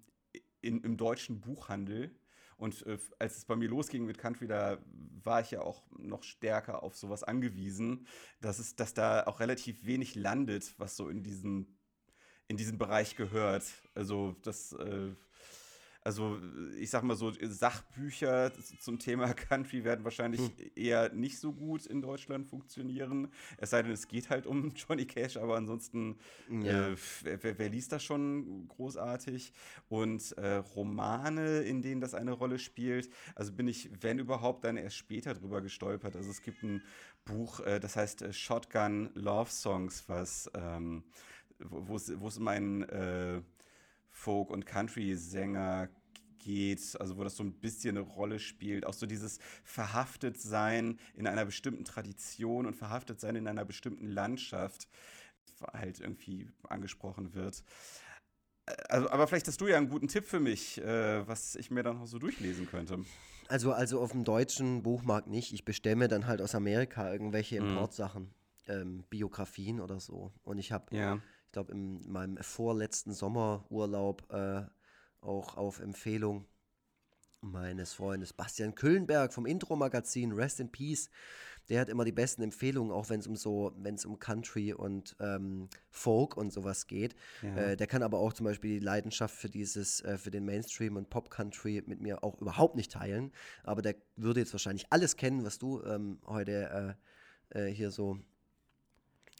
in, 0.60 0.82
im 0.82 0.98
deutschen 0.98 1.40
Buchhandel 1.40 2.14
und 2.58 2.86
äh, 2.88 2.98
als 3.20 3.38
es 3.38 3.46
bei 3.46 3.56
mir 3.56 3.70
losging 3.70 4.04
mit 4.04 4.18
Country, 4.18 4.48
da 4.48 4.80
war 5.24 5.40
ich 5.40 5.52
ja 5.52 5.62
auch 5.62 5.82
noch 5.98 6.24
stärker 6.24 6.84
auf 6.84 6.98
sowas 6.98 7.24
angewiesen, 7.24 8.06
dass 8.42 8.60
es, 8.60 8.76
dass 8.76 8.94
da 8.94 9.24
auch 9.28 9.40
relativ 9.40 9.86
wenig 9.86 10.16
landet, 10.16 10.78
was 10.78 10.98
so 10.98 11.08
in 11.08 11.24
diesen 11.24 11.78
in 12.50 12.58
diesen 12.58 12.78
Bereich 12.78 13.16
gehört. 13.16 13.64
Also 13.96 14.36
das 14.42 14.74
äh, 14.74 15.16
also 16.04 16.38
ich 16.78 16.90
sag 16.90 17.04
mal 17.04 17.16
so, 17.16 17.32
Sachbücher 17.42 18.52
zum 18.80 19.00
Thema 19.00 19.34
Country 19.34 19.84
werden 19.84 20.04
wahrscheinlich 20.04 20.42
hm. 20.42 20.52
eher 20.76 21.14
nicht 21.14 21.40
so 21.40 21.54
gut 21.54 21.86
in 21.86 22.02
Deutschland 22.02 22.48
funktionieren. 22.48 23.30
Es 23.58 23.70
sei 23.70 23.84
denn, 23.84 23.92
es 23.92 24.08
geht 24.08 24.30
halt 24.30 24.46
um 24.46 24.74
Johnny 24.76 25.06
Cash, 25.06 25.38
aber 25.38 25.56
ansonsten, 25.56 26.18
ja. 26.50 26.90
äh, 26.90 26.96
wer, 27.24 27.58
wer, 27.58 27.70
liest 27.70 27.92
das 27.92 28.04
schon 28.04 28.68
großartig? 28.68 29.54
Und 29.90 30.38
äh, 30.38 30.56
Romane, 30.56 31.60
in 31.62 31.82
denen 31.82 32.02
das 32.02 32.14
eine 32.14 32.32
Rolle 32.32 32.60
spielt, 32.60 33.10
also 33.36 33.54
bin 33.54 33.68
ich, 33.68 33.90
wenn 34.02 34.20
überhaupt, 34.20 34.66
dann 34.66 34.78
erst 34.78 34.98
später 34.98 35.34
drüber 35.34 35.62
gestolpert. 35.62 36.16
Also 36.16 36.30
es 36.30 36.42
gibt 36.42 36.64
ein 36.64 36.84
Buch, 37.26 37.62
äh, 37.62 37.80
das 37.80 37.96
heißt 37.96 38.24
äh, 38.24 38.34
Shotgun 38.34 39.10
Love 39.14 39.50
Songs, 39.50 40.04
was 40.08 40.52
ähm, 40.56 41.04
wo 41.60 41.96
es 41.96 42.38
um 42.38 42.48
einen 42.48 42.84
äh, 42.84 43.42
Folk- 44.24 44.52
und 44.52 44.66
Country-Sänger 44.66 45.90
geht, 46.40 46.98
also 47.00 47.18
wo 47.18 47.24
das 47.24 47.36
so 47.36 47.44
ein 47.44 47.54
bisschen 47.54 47.98
eine 47.98 48.06
Rolle 48.06 48.40
spielt, 48.40 48.86
auch 48.86 48.94
so 48.94 49.06
dieses 49.06 49.40
Verhaftetsein 49.64 50.98
in 51.14 51.28
einer 51.28 51.46
bestimmten 51.46 51.84
Tradition 51.84 52.66
und 52.66 52.74
Verhaftetsein 52.74 53.36
in 53.36 53.48
einer 53.48 53.66
bestimmten 53.66 54.08
Landschaft 54.08 54.88
halt 55.74 56.00
irgendwie 56.00 56.50
angesprochen 56.70 57.34
wird. 57.34 57.64
Also, 58.88 59.10
aber 59.10 59.28
vielleicht 59.28 59.48
hast 59.48 59.60
du 59.60 59.68
ja 59.68 59.76
einen 59.76 59.90
guten 59.90 60.08
Tipp 60.08 60.26
für 60.26 60.40
mich, 60.40 60.80
äh, 60.82 61.28
was 61.28 61.56
ich 61.56 61.70
mir 61.70 61.84
dann 61.84 61.98
noch 61.98 62.08
so 62.08 62.18
durchlesen 62.18 62.66
könnte. 62.66 63.04
Also, 63.50 63.74
also 63.74 64.00
auf 64.00 64.12
dem 64.14 64.24
deutschen 64.24 64.84
Buchmarkt 64.84 65.28
nicht. 65.28 65.52
Ich 65.52 65.66
bestemme 65.66 66.08
dann 66.08 66.28
halt 66.28 66.42
aus 66.42 66.56
Amerika 66.56 67.12
irgendwelche 67.12 67.60
mhm. 67.60 67.72
Importsachen, 67.72 68.34
ähm, 68.68 69.04
Biografien 69.10 69.82
oder 69.82 70.00
so. 70.00 70.32
Und 70.44 70.60
ich 70.60 70.72
habe 70.72 70.96
ja 70.96 71.20
glaube, 71.54 71.72
in 71.72 72.12
meinem 72.12 72.38
vorletzten 72.38 73.14
Sommerurlaub 73.14 74.32
äh, 74.32 74.64
auch 75.22 75.58
auf 75.58 75.80
Empfehlung 75.80 76.46
meines 77.42 77.94
Freundes 77.94 78.34
Bastian 78.34 78.76
Küllenberg 78.76 79.34
vom 79.34 79.46
Intro-Magazin 79.46 80.32
Rest 80.32 80.60
in 80.60 80.72
Peace. 80.72 81.10
Der 81.70 81.80
hat 81.80 81.88
immer 81.88 82.04
die 82.04 82.12
besten 82.12 82.42
Empfehlungen, 82.42 82.92
auch 82.92 83.10
wenn 83.10 83.22
es 83.22 83.28
um 83.28 83.38
so, 83.38 83.72
wenn 83.78 83.96
es 83.96 84.06
um 84.06 84.20
Country 84.20 84.74
und 84.74 85.16
ähm, 85.20 85.70
Folk 85.90 86.36
und 86.36 86.52
sowas 86.52 86.88
geht. 86.88 87.16
Ja. 87.42 87.56
Äh, 87.56 87.78
der 87.78 87.88
kann 87.88 88.04
aber 88.04 88.18
auch 88.18 88.34
zum 88.34 88.46
Beispiel 88.46 88.80
die 88.80 88.86
Leidenschaft 88.86 89.36
für 89.36 89.50
dieses, 89.50 90.02
äh, 90.02 90.18
für 90.18 90.32
den 90.32 90.46
Mainstream 90.46 90.98
und 90.98 91.10
Pop-Country 91.10 91.84
mit 91.86 92.02
mir 92.02 92.24
auch 92.24 92.40
überhaupt 92.42 92.76
nicht 92.76 92.92
teilen. 92.92 93.32
Aber 93.64 93.82
der 93.82 93.96
würde 94.18 94.42
jetzt 94.42 94.54
wahrscheinlich 94.54 94.88
alles 94.90 95.16
kennen, 95.16 95.46
was 95.46 95.58
du 95.58 95.82
ähm, 95.84 96.20
heute 96.26 96.98
äh, 97.54 97.68
äh 97.68 97.74
hier 97.74 97.92
so 97.92 98.20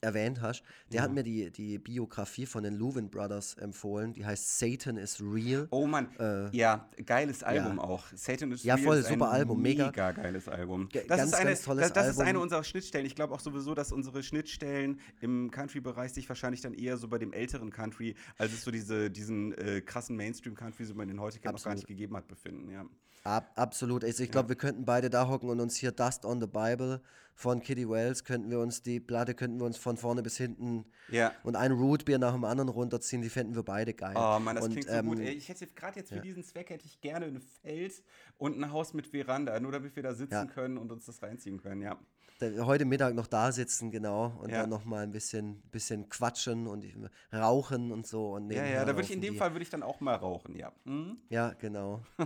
erwähnt 0.04 0.42
hast, 0.42 0.64
der 0.92 0.98
ja. 0.98 1.02
hat 1.04 1.14
mir 1.14 1.24
die, 1.24 1.52
die 1.52 1.80
Biografie 1.80 2.46
von 2.46 2.64
den 2.64 2.76
Leuven 2.76 3.10
Brothers 3.10 3.56
empfohlen. 3.56 4.14
Die 4.14 4.26
heißt 4.26 4.60
Satan 4.60 4.98
is 4.98 5.22
Real. 5.22 5.68
Oh 5.72 5.88
Mann, 5.88 6.10
äh, 6.20 6.56
ja, 6.56 6.90
geiles 7.06 7.44
Album 7.44 7.78
ja. 7.78 7.84
auch. 7.84 8.06
Satan 8.14 8.52
is 8.52 8.64
ja, 8.64 8.76
Real. 8.76 8.84
Ja, 8.84 8.92
voll, 8.92 9.04
super 9.04 9.32
Album, 9.32 9.62
mega. 9.62 9.88
Mega 9.88 10.12
geiles 10.12 10.48
Album. 10.48 10.90
Das 10.92 11.08
ganz, 11.08 11.24
ist 11.24 11.34
eine, 11.36 11.50
ganz 11.50 11.62
tolles 11.64 11.82
das, 11.82 11.94
das 11.94 12.06
Album. 12.06 12.22
ist 12.22 12.28
eine 12.28 12.40
unserer 12.40 12.64
Schnittstellen. 12.64 13.06
Ich 13.06 13.16
glaube 13.16 13.34
auch 13.34 13.40
sowieso, 13.40 13.74
dass 13.74 13.92
unsere 13.92 14.22
Schnittstellen 14.24 15.00
im 15.22 15.50
Country-Bereich 15.50 16.14
sich 16.14 16.28
wahrscheinlich 16.28 16.62
dann 16.62 16.74
eher 16.74 16.98
so 16.98 17.08
bei 17.08 17.18
dem 17.18 17.34
älteren 17.34 17.72
Country, 17.72 18.16
als 18.38 18.54
es 18.54 18.64
so 18.64 18.72
diese, 18.72 19.10
diesen 19.10 19.54
äh, 19.54 19.82
krassen 19.82 20.16
Mainstream-Country, 20.18 20.86
so 20.86 20.94
man 20.94 21.08
den 21.08 21.20
heute 21.20 21.40
noch 21.44 21.64
gar 21.64 21.76
nicht 21.76 21.88
gegeben 21.88 22.16
hat, 22.18 22.28
befinden. 22.28 22.70
Ja. 22.70 22.86
Ab, 23.24 23.54
absolut. 23.56 24.04
Also 24.04 24.24
ich 24.24 24.32
glaube, 24.32 24.50
wir 24.50 24.58
könnten 24.58 24.84
beide 24.84 25.10
da 25.10 25.28
hocken 25.28 25.50
und 25.50 25.62
uns 25.62 25.78
hier 25.78 25.92
Dust 25.92 26.26
on 26.26 26.42
the 26.42 26.48
Bible 26.48 27.02
von 27.36 27.62
Kitty 27.62 27.90
Wells, 27.90 28.24
könnten 28.24 28.50
wir 28.50 28.60
uns 28.60 28.82
die 28.82 29.00
Platte, 29.00 29.34
könnten 29.34 29.60
wir 29.60 29.66
uns 29.66 29.78
von 29.78 29.98
vorne 29.98 30.22
bis 30.22 30.38
hinten 30.38 30.86
ja. 31.10 31.32
und 31.44 31.56
ein 31.56 31.72
Rootbeer 31.72 32.20
nach 32.20 32.34
dem 32.34 32.44
anderen 32.44 32.70
runterziehen, 32.70 33.22
die 33.22 33.30
fänden 33.30 33.56
wir 33.56 33.64
beide 33.64 33.94
geil. 33.94 34.14
Oh 34.16 34.40
Mann, 34.40 34.56
das 34.56 34.66
und, 34.66 34.72
klingt 34.72 34.88
so 34.88 34.94
ähm, 34.94 35.08
gut. 35.08 35.20
Ey, 35.20 35.34
ich 35.34 35.50
hätte 35.50 35.68
gerade 35.68 36.00
jetzt 36.00 36.10
für 36.10 36.18
ja. 36.18 36.22
diesen 36.22 36.44
Zweck 36.44 36.70
hätte 36.70 36.86
ich 36.86 37.02
gerne 37.02 37.26
ein 37.26 37.42
Feld 37.62 38.04
und 38.38 38.58
ein 38.58 38.72
Haus 38.72 38.94
mit 38.94 39.08
Veranda, 39.08 39.60
nur 39.60 39.72
damit 39.72 39.96
wir 39.96 40.04
da 40.04 40.14
sitzen 40.14 40.34
ja. 40.34 40.46
können 40.46 40.78
und 40.78 40.92
uns 40.92 41.06
das 41.06 41.22
reinziehen 41.22 41.62
können, 41.62 41.82
ja. 41.82 41.98
heute 42.42 42.86
Mittag 42.86 43.16
noch 43.16 43.28
da 43.28 43.52
sitzen, 43.52 43.90
genau, 43.90 44.38
und 44.42 44.50
Ja. 44.50 44.62
dann 44.62 44.70
noch 44.70 44.86
mal 44.86 45.04
ein 45.04 45.12
bisschen, 45.12 45.62
bisschen 45.72 46.10
quatschen 46.10 46.68
und 46.68 46.86
rauchen 47.32 47.92
und 47.92 48.06
so. 48.06 48.34
Und 48.34 48.52
Ja, 48.52 48.66
ja, 48.66 48.86
da 48.86 48.96
würde 48.96 49.04
ich 49.04 49.12
in 49.12 49.22
dem 49.22 49.36
Fall 49.36 49.54
würde 49.54 49.64
ich 49.64 49.70
dann 49.70 49.84
auch 49.84 50.02
mal 50.02 50.16
rauchen, 50.16 50.56
ja. 50.56 50.72
Hm? 50.86 51.18
Ja, 51.30 51.54
genau. 51.54 52.04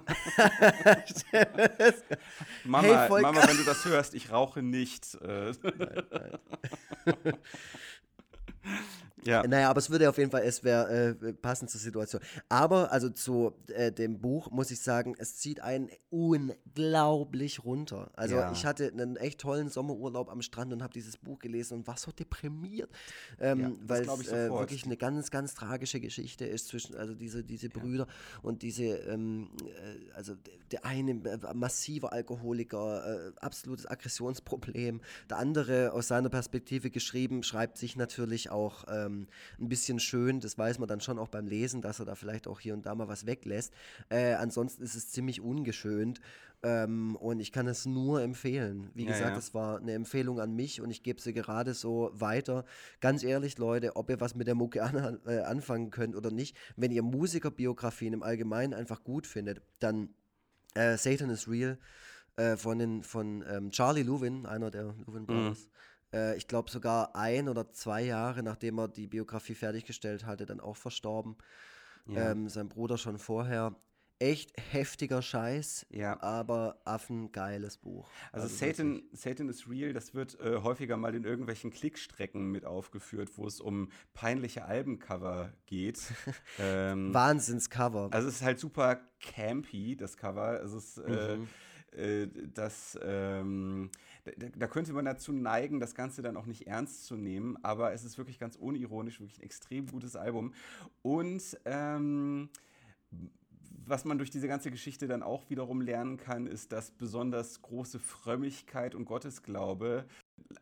Mama, 2.63 2.87
Hey. 2.87 3.21
Mama, 3.21 3.47
wenn 3.47 3.57
du 3.57 3.63
das 3.63 3.85
hörst, 3.85 4.15
ich 4.15 4.31
rauche 4.31 4.63
nicht. 4.63 4.96
Äh. 5.21 5.53
ja. 9.23 9.41
Naja, 9.47 9.69
aber 9.69 9.79
es 9.79 9.89
würde 9.89 10.07
auf 10.09 10.17
jeden 10.17 10.31
Fall, 10.31 10.43
es 10.43 10.63
wäre 10.63 11.17
äh, 11.21 11.33
passend 11.33 11.69
zur 11.71 11.79
Situation. 11.81 12.21
Aber, 12.49 12.91
also 12.91 13.09
zu 13.09 13.53
äh, 13.67 13.91
dem 13.91 14.19
Buch 14.19 14.51
muss 14.51 14.71
ich 14.71 14.79
sagen, 14.79 15.15
es 15.17 15.37
zieht 15.37 15.59
einen 15.61 15.89
unglaublich 16.09 17.63
runter. 17.63 18.11
Also 18.13 18.35
Ja. 18.35 18.51
ich 18.51 18.65
hatte 18.65 18.87
einen 18.91 19.15
echt 19.17 19.39
tollen 19.41 19.69
Sommerurlaub 19.69 20.29
am 20.29 20.41
Strand 20.41 20.71
und 20.73 20.83
habe 20.83 20.93
dieses 20.93 21.17
Buch 21.17 21.39
gelesen 21.39 21.79
und 21.79 21.87
war 21.87 21.97
so 21.97 22.11
deprimiert, 22.11 22.89
ähm, 23.39 23.59
Ja, 23.59 23.71
weil 23.81 24.01
es 24.03 24.27
äh, 24.31 24.49
wirklich 24.51 24.85
eine 24.85 24.97
ganz, 24.97 25.31
ganz 25.31 25.53
tragische 25.53 25.99
Geschichte 25.99 26.45
ist 26.45 26.67
zwischen, 26.67 26.95
also 26.95 27.13
diese, 27.13 27.43
diese 27.43 27.69
Brüder 27.69 28.07
und 28.41 28.61
diese, 28.61 28.83
ähm, 28.83 29.49
äh, 29.65 30.11
also 30.13 30.33
der 30.71 30.85
eine 30.85 31.11
äh, 31.11 31.53
massiver 31.53 32.13
Alkoholiker, 32.13 33.27
äh, 33.27 33.31
absolutes 33.41 33.85
Aggressionsproblem, 33.89 35.01
der 35.29 35.37
andere 35.37 35.93
aus 35.93 36.07
seiner 36.07 36.29
Perspektive 36.29 36.89
geschrieben, 36.91 37.43
schreibt 37.43 37.77
sich 37.77 37.95
natürlich 37.95 38.49
auch 38.49 38.85
ähm, 39.07 39.27
ein 39.59 39.69
bisschen 39.69 39.99
schön, 39.99 40.39
das 40.39 40.57
weiß 40.57 40.77
man 40.79 40.87
dann 40.87 41.01
schon 41.01 41.17
auch 41.17 41.29
beim 41.29 41.47
Lesen, 41.47 41.81
dass 41.81 41.99
er 41.99 42.05
da 42.05 42.15
vielleicht 42.15 42.47
auch 42.47 42.59
hier 42.59 42.73
und 42.73 42.85
da 42.85 42.93
mal 42.93 43.07
was 43.07 43.25
weglässt. 43.25 43.73
Äh, 44.09 44.33
ansonsten 44.33 44.83
ist 44.83 44.95
es 44.95 45.09
ziemlich 45.11 45.41
ungeschönt 45.41 46.19
ähm, 46.63 47.15
und 47.15 47.39
ich 47.39 47.51
kann 47.51 47.67
es 47.67 47.85
nur 47.85 48.21
empfehlen. 48.21 48.89
Wie 48.93 49.05
Ja, 49.05 49.11
gesagt, 49.11 49.31
ja. 49.31 49.37
es 49.37 49.53
war 49.53 49.79
eine 49.79 49.93
Empfehlung 49.93 50.39
an 50.39 50.55
mich 50.55 50.81
und 50.81 50.89
ich 50.91 51.03
gebe 51.03 51.21
sie 51.21 51.33
gerade 51.33 51.73
so 51.73 52.11
weiter. 52.13 52.65
Ganz 52.99 53.23
ehrlich, 53.23 53.57
Leute, 53.57 53.95
ob 53.95 54.09
ihr 54.09 54.19
was 54.19 54.35
mit 54.35 54.47
der 54.47 54.55
Mucke 54.55 54.83
an, 54.83 55.19
äh, 55.25 55.39
anfangen 55.39 55.91
könnt 55.91 56.15
oder 56.15 56.31
nicht, 56.31 56.57
wenn 56.75 56.91
ihr 56.91 57.03
Musikerbiografien 57.03 58.13
im 58.13 58.23
Allgemeinen 58.23 58.73
einfach 58.73 59.03
gut 59.03 59.27
findet, 59.27 59.61
dann 59.79 60.09
äh, 60.73 60.97
Satan 60.97 61.29
is 61.29 61.47
Real 61.47 61.77
äh, 62.37 62.55
von, 62.57 62.79
den, 62.79 63.03
von 63.03 63.43
ähm, 63.47 63.71
Charlie 63.71 64.03
Lewin, 64.03 64.45
einer 64.45 64.71
der 64.71 64.95
Lewin 65.05 65.25
Brothers. 65.25 65.67
Äh, 66.17 66.35
ich 66.37 66.47
glaube 66.47 66.71
sogar 66.71 67.15
ein 67.15 67.47
oder 67.49 67.71
zwei 67.71 68.01
Jahre, 68.03 68.43
nachdem 68.43 68.79
er 68.79 68.87
die 68.87 69.07
Biografie 69.07 69.55
fertiggestellt 69.55 70.25
hatte, 70.25 70.45
dann 70.45 70.59
auch 70.59 70.77
verstorben. 70.77 71.37
Ja. 72.07 72.31
Ähm, 72.31 72.49
sein 72.49 72.69
Bruder 72.69 72.97
schon 72.97 73.17
vorher. 73.17 73.75
Echt 74.19 74.51
heftiger 74.71 75.21
Scheiß, 75.21 75.85
Ja. 75.91 76.19
aber 76.23 76.81
affengeiles 76.85 77.77
Buch. 77.77 78.09
Also, 78.31 78.47
Satan, 78.47 79.03
Satan 79.11 79.47
is 79.47 79.69
Real, 79.69 79.93
das 79.93 80.15
wird 80.15 80.39
äh, 80.39 80.57
häufiger 80.63 80.97
mal 80.97 81.13
in 81.13 81.23
irgendwelchen 81.23 81.69
Klickstrecken 81.69 82.49
mit 82.49 82.65
aufgeführt, 82.65 83.29
wo 83.35 83.45
es 83.45 83.61
um 83.61 83.91
peinliche 84.15 84.65
Albencover 84.65 85.53
geht. 85.67 85.99
ähm, 86.59 87.13
Wahnsinnscover. 87.13 88.09
also 88.11 88.27
es 88.27 88.35
ist 88.37 88.41
halt 88.41 88.57
super 88.57 89.01
campy, 89.19 89.95
das 89.95 90.17
Cover. 90.17 90.63
Es 90.63 90.73
ist 90.73 90.97
äh, 90.97 91.37
äh, 91.91 92.27
das, 92.53 92.97
ähm, 93.03 93.91
da, 94.37 94.47
da 94.55 94.67
könnte 94.67 94.93
man 94.93 95.05
dazu 95.05 95.31
neigen, 95.31 95.79
das 95.79 95.95
Ganze 95.95 96.21
dann 96.21 96.37
auch 96.37 96.45
nicht 96.45 96.67
ernst 96.67 97.05
zu 97.05 97.15
nehmen, 97.15 97.57
aber 97.63 97.93
es 97.93 98.03
ist 98.03 98.17
wirklich 98.17 98.39
ganz 98.39 98.55
unironisch, 98.55 99.19
wirklich 99.19 99.39
ein 99.39 99.43
extrem 99.43 99.87
gutes 99.87 100.15
Album. 100.15 100.53
Und 101.01 101.57
ähm, 101.65 102.49
was 103.85 104.03
man 104.05 104.17
durch 104.17 104.29
diese 104.29 104.47
ganze 104.47 104.69
Geschichte 104.69 105.07
dann 105.07 105.23
auch 105.23 105.49
wiederum 105.49 105.81
lernen 105.81 106.17
kann, 106.17 106.45
ist, 106.45 106.71
dass 106.71 106.91
besonders 106.91 107.61
große 107.61 107.99
Frömmigkeit 107.99 108.95
und 108.95 109.05
Gottesglaube 109.05 110.05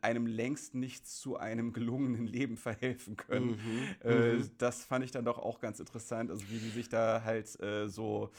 einem 0.00 0.26
längst 0.26 0.74
nicht 0.74 1.06
zu 1.06 1.36
einem 1.36 1.72
gelungenen 1.72 2.26
Leben 2.26 2.56
verhelfen 2.56 3.16
können. 3.16 3.58
Äh, 4.02 4.38
Das 4.58 4.84
fand 4.84 5.04
ich 5.04 5.10
dann 5.10 5.24
doch 5.24 5.38
auch 5.38 5.60
ganz 5.60 5.80
interessant, 5.80 6.30
also 6.30 6.48
wie 6.50 6.58
die 6.58 6.70
sich 6.70 6.88
da 6.88 7.22
halt 7.24 7.60
äh, 7.60 7.88
so 7.88 8.30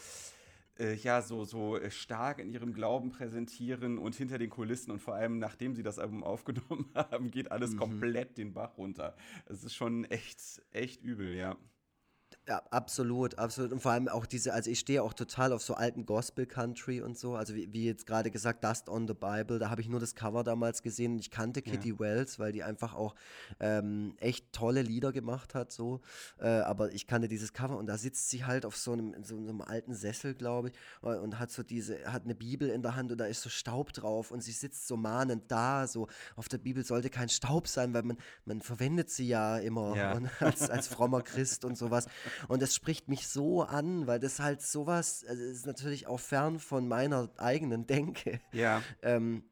äh, 0.78 0.94
ja, 0.94 1.22
so, 1.22 1.44
so 1.44 1.76
äh, 1.76 1.90
stark 1.90 2.38
in 2.38 2.50
ihrem 2.50 2.72
Glauben 2.72 3.10
präsentieren 3.10 3.98
und 3.98 4.14
hinter 4.14 4.38
den 4.38 4.50
Kulissen 4.50 4.90
und 4.90 5.00
vor 5.00 5.14
allem 5.14 5.38
nachdem 5.38 5.74
sie 5.74 5.82
das 5.82 5.98
Album 5.98 6.24
aufgenommen 6.24 6.90
haben, 6.94 7.30
geht 7.30 7.50
alles 7.50 7.76
komplett 7.76 8.38
den 8.38 8.54
Bach 8.54 8.76
runter. 8.78 9.16
Es 9.46 9.64
ist 9.64 9.74
schon 9.74 10.04
echt, 10.04 10.62
echt 10.70 11.02
übel, 11.02 11.34
ja. 11.34 11.56
Ja, 12.48 12.62
absolut, 12.70 13.38
absolut. 13.38 13.72
Und 13.72 13.80
vor 13.82 13.92
allem 13.92 14.08
auch 14.08 14.24
diese, 14.24 14.54
also 14.54 14.70
ich 14.70 14.78
stehe 14.78 15.02
auch 15.02 15.12
total 15.12 15.52
auf 15.52 15.62
so 15.62 15.74
alten 15.74 16.06
Gospel-Country 16.06 17.02
und 17.02 17.18
so. 17.18 17.34
Also 17.36 17.54
wie, 17.54 17.70
wie 17.74 17.84
jetzt 17.84 18.06
gerade 18.06 18.30
gesagt, 18.30 18.64
Dust 18.64 18.88
on 18.88 19.06
the 19.06 19.12
Bible, 19.12 19.58
da 19.58 19.68
habe 19.68 19.82
ich 19.82 19.88
nur 19.90 20.00
das 20.00 20.14
Cover 20.14 20.44
damals 20.44 20.82
gesehen 20.82 21.12
und 21.12 21.18
ich 21.18 21.30
kannte 21.30 21.60
Kitty 21.60 21.98
Wells, 21.98 22.38
weil 22.38 22.52
die 22.52 22.62
einfach 22.62 22.94
auch 22.94 23.14
ähm, 23.60 24.14
echt 24.18 24.50
tolle 24.54 24.80
Lieder 24.80 25.12
gemacht 25.12 25.54
hat, 25.54 25.72
so. 25.72 26.00
Äh, 26.40 26.48
aber 26.48 26.90
ich 26.94 27.06
kannte 27.06 27.28
dieses 27.28 27.52
Cover 27.52 27.76
und 27.76 27.84
da 27.84 27.98
sitzt 27.98 28.30
sie 28.30 28.46
halt 28.46 28.64
auf 28.64 28.78
so 28.78 28.92
einem, 28.94 29.12
in 29.12 29.24
so 29.24 29.36
einem 29.36 29.60
alten 29.60 29.92
Sessel, 29.92 30.34
glaube 30.34 30.68
ich, 30.70 30.74
äh, 31.02 31.18
und 31.18 31.38
hat 31.38 31.50
so 31.50 31.62
diese, 31.62 31.98
hat 32.10 32.24
eine 32.24 32.34
Bibel 32.34 32.70
in 32.70 32.80
der 32.80 32.96
Hand 32.96 33.12
und 33.12 33.18
da 33.18 33.26
ist 33.26 33.42
so 33.42 33.50
Staub 33.50 33.92
drauf 33.92 34.30
und 34.30 34.40
sie 34.42 34.52
sitzt 34.52 34.88
so 34.88 34.96
mahnend 34.96 35.52
da, 35.52 35.86
so 35.86 36.08
auf 36.34 36.48
der 36.48 36.56
Bibel 36.58 36.82
sollte 36.82 37.10
kein 37.10 37.28
Staub 37.28 37.68
sein, 37.68 37.92
weil 37.92 38.04
man, 38.04 38.16
man 38.46 38.62
verwendet 38.62 39.10
sie 39.10 39.28
ja 39.28 39.58
immer 39.58 39.94
Ja. 39.94 40.12
und 40.14 40.30
als, 40.40 40.70
als 40.70 40.88
frommer 40.88 41.20
Christ 41.20 41.66
und 41.66 41.76
sowas. 41.76 42.06
Und 42.46 42.62
das 42.62 42.74
spricht 42.74 43.08
mich 43.08 43.26
so 43.26 43.62
an, 43.62 44.06
weil 44.06 44.20
das 44.20 44.38
halt 44.40 44.62
sowas, 44.62 45.24
also 45.28 45.42
ist 45.42 45.66
natürlich 45.66 46.06
auch 46.06 46.20
fern 46.20 46.58
von 46.58 46.86
meiner 46.86 47.30
eigenen 47.38 47.86
Denke. 47.86 48.40
Ja. 48.52 48.82
Ähm, 49.02 49.42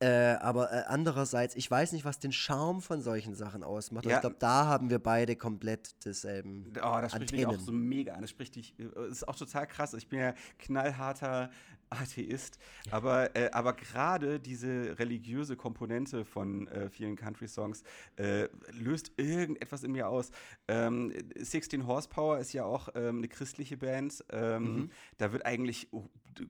äh, 0.00 0.36
aber 0.40 0.72
äh, 0.72 0.82
andererseits, 0.88 1.54
ich 1.54 1.70
weiß 1.70 1.92
nicht, 1.92 2.04
was 2.04 2.18
den 2.18 2.32
Charme 2.32 2.82
von 2.82 3.00
solchen 3.00 3.34
Sachen 3.34 3.62
ausmacht. 3.62 4.04
Ja. 4.04 4.16
ich 4.16 4.20
glaube, 4.20 4.36
da 4.38 4.66
haben 4.66 4.90
wir 4.90 4.98
beide 4.98 5.36
komplett 5.36 5.94
dasselben. 6.04 6.72
Oh, 6.76 6.98
das 7.00 7.12
spricht 7.12 7.32
mich 7.32 7.46
auch 7.46 7.50
Antennen. 7.50 7.64
so 7.64 7.72
mega 7.72 8.12
an. 8.14 8.20
Das 8.20 8.30
spricht 8.30 8.56
dich, 8.56 8.74
äh, 8.78 9.08
ist 9.08 9.26
auch 9.26 9.36
total 9.36 9.66
krass. 9.66 9.94
Ich 9.94 10.08
bin 10.08 10.18
ja 10.18 10.34
knallharter 10.58 11.50
Atheist, 11.94 12.58
aber, 12.90 13.34
äh, 13.36 13.50
aber 13.52 13.74
gerade 13.74 14.40
diese 14.40 14.98
religiöse 14.98 15.56
Komponente 15.56 16.24
von 16.24 16.68
äh, 16.68 16.88
vielen 16.90 17.16
Country-Songs 17.16 17.82
äh, 18.16 18.48
löst 18.72 19.12
irgendetwas 19.16 19.84
in 19.84 19.92
mir 19.92 20.08
aus. 20.08 20.30
Ähm, 20.68 21.12
16 21.36 21.86
Horsepower 21.86 22.38
ist 22.38 22.52
ja 22.52 22.64
auch 22.64 22.88
ähm, 22.94 23.18
eine 23.18 23.28
christliche 23.28 23.76
Band. 23.76 24.24
Ähm, 24.30 24.90
Da 25.18 25.32
wird 25.32 25.46
eigentlich 25.46 25.88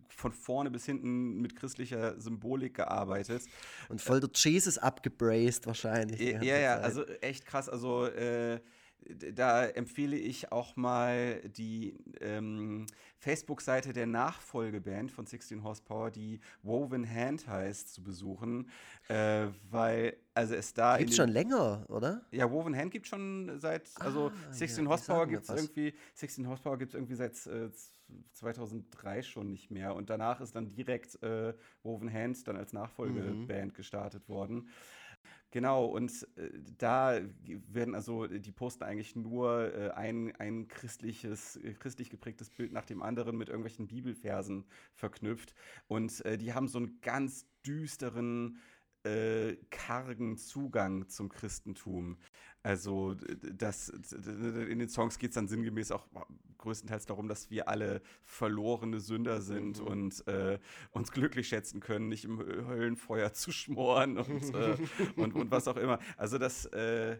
von 0.09 0.33
vorne 0.33 0.71
bis 0.71 0.87
hinten 0.87 1.41
mit 1.41 1.57
christlicher 1.57 2.19
Symbolik 2.21 2.75
gearbeitet. 2.75 3.43
Und 3.89 4.01
voll 4.01 4.21
der 4.21 4.31
Jesus 4.35 4.79
abgebraced 4.79 5.67
wahrscheinlich. 5.67 6.21
die 6.21 6.33
Ja, 6.47 6.59
ja, 6.59 6.77
also 6.77 7.05
echt 7.21 7.47
krass. 7.47 7.69
Also 7.69 8.07
äh, 8.07 8.61
da 9.33 9.67
empfehle 9.67 10.17
ich 10.17 10.51
auch 10.53 10.77
mal 10.77 11.41
die 11.49 11.97
ähm, 12.21 12.87
Facebook-Seite 13.19 13.93
der 13.93 14.07
Nachfolgeband 14.07 15.11
von 15.11 15.27
16 15.27 15.63
Horsepower, 15.63 16.11
die 16.11 16.41
Woven 16.63 17.09
Hand 17.09 17.47
heißt, 17.47 17.93
zu 17.95 18.03
besuchen, 18.03 18.69
äh, 19.09 19.47
weil 19.71 20.17
also 20.35 20.55
es 20.55 20.75
da 20.75 20.97
Gibt's 20.97 21.13
in 21.13 21.17
schon 21.23 21.31
länger, 21.31 21.85
oder? 21.89 22.23
ja, 22.33 22.51
Woven 22.51 22.77
Hand 22.77 22.91
gibt 22.91 23.07
schon 23.07 23.59
seit, 23.61 23.89
also 24.01 24.31
Ah, 24.31 24.53
16 24.53 24.85
ja, 24.85 24.91
Horsepower 24.91 25.27
gibt 25.27 25.45
es 25.45 25.49
irgendwie, 25.51 25.95
16 26.15 26.49
Horsepower 26.49 26.79
gibt 26.79 26.91
es 26.93 26.95
irgendwie 26.95 27.15
seit 27.15 27.33
äh, 27.47 27.71
z- 27.71 27.91
2003 28.33 29.23
schon 29.23 29.51
nicht 29.51 29.71
mehr 29.71 29.95
und 29.95 30.11
danach 30.11 30.41
ist 30.41 30.55
dann 30.55 30.69
direkt 30.69 31.23
äh, 31.23 31.55
Woven 31.83 32.13
Hand 32.13 32.47
dann 32.47 32.57
als 32.57 32.73
Nachfolgeband 32.73 33.69
Mhm. 33.73 33.75
gestartet 33.75 34.29
worden. 34.29 34.69
Genau, 35.55 35.85
und 35.85 36.11
äh, 36.37 36.51
da 36.79 37.21
werden 37.47 37.95
also, 37.95 38.27
die 38.27 38.51
posten 38.51 38.83
eigentlich 38.83 39.15
nur 39.15 39.73
äh, 39.73 39.91
ein, 39.91 40.35
ein 40.41 40.67
christliches, 40.67 41.55
äh, 41.59 41.75
christlich 41.75 42.11
geprägtes 42.11 42.51
Bild 42.51 42.73
nach 42.73 42.85
dem 42.85 43.03
anderen 43.03 43.37
mit 43.37 43.51
irgendwelchen 43.51 43.87
Bibelversen 43.87 44.65
verknüpft. 44.95 45.55
Und 45.87 46.25
äh, 46.25 46.39
die 46.39 46.55
haben 46.55 46.67
so 46.67 46.79
einen 46.79 47.01
ganz 47.03 47.47
düsteren, 47.65 48.59
äh, 49.05 49.55
kargen 49.71 50.39
Zugang 50.39 51.09
zum 51.09 51.29
Christentum. 51.29 52.19
Also 52.65 53.15
das, 53.53 53.91
in 53.91 54.79
den 54.79 54.89
Songs 54.89 55.19
geht 55.19 55.33
es 55.33 55.35
dann 55.35 55.49
sinngemäß 55.49 55.93
auch 55.93 56.07
größtenteils 56.57 57.05
darum, 57.05 57.29
dass 57.29 57.51
wir 57.51 57.69
alle 57.69 58.01
verlorene 58.25 59.01
Sünder 59.01 59.43
sind 59.43 59.81
und 59.81 60.27
äh, 60.27 60.59
uns 60.91 61.12
glücklich 61.12 61.47
schätzen 61.47 61.81
können, 61.81 62.09
nicht 62.09 62.25
im 62.25 62.41
Hö- 62.41 62.67
Höllenfeuer 62.67 63.35
zu 63.35 63.53
schmoren 63.53 64.17
und, 64.17 64.55
äh, 64.55 64.79
und, 65.17 65.35
und 65.35 65.51
was 65.51 65.69
auch 65.69 65.77
immer. 65.77 65.99
Also 66.17 66.39
das, 66.39 66.65
äh, 66.65 67.19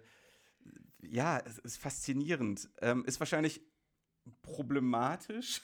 ja, 1.03 1.37
ist 1.37 1.77
faszinierend. 1.77 2.71
Ähm, 2.81 3.05
ist 3.05 3.21
wahrscheinlich 3.21 3.61
problematisch. 4.41 5.61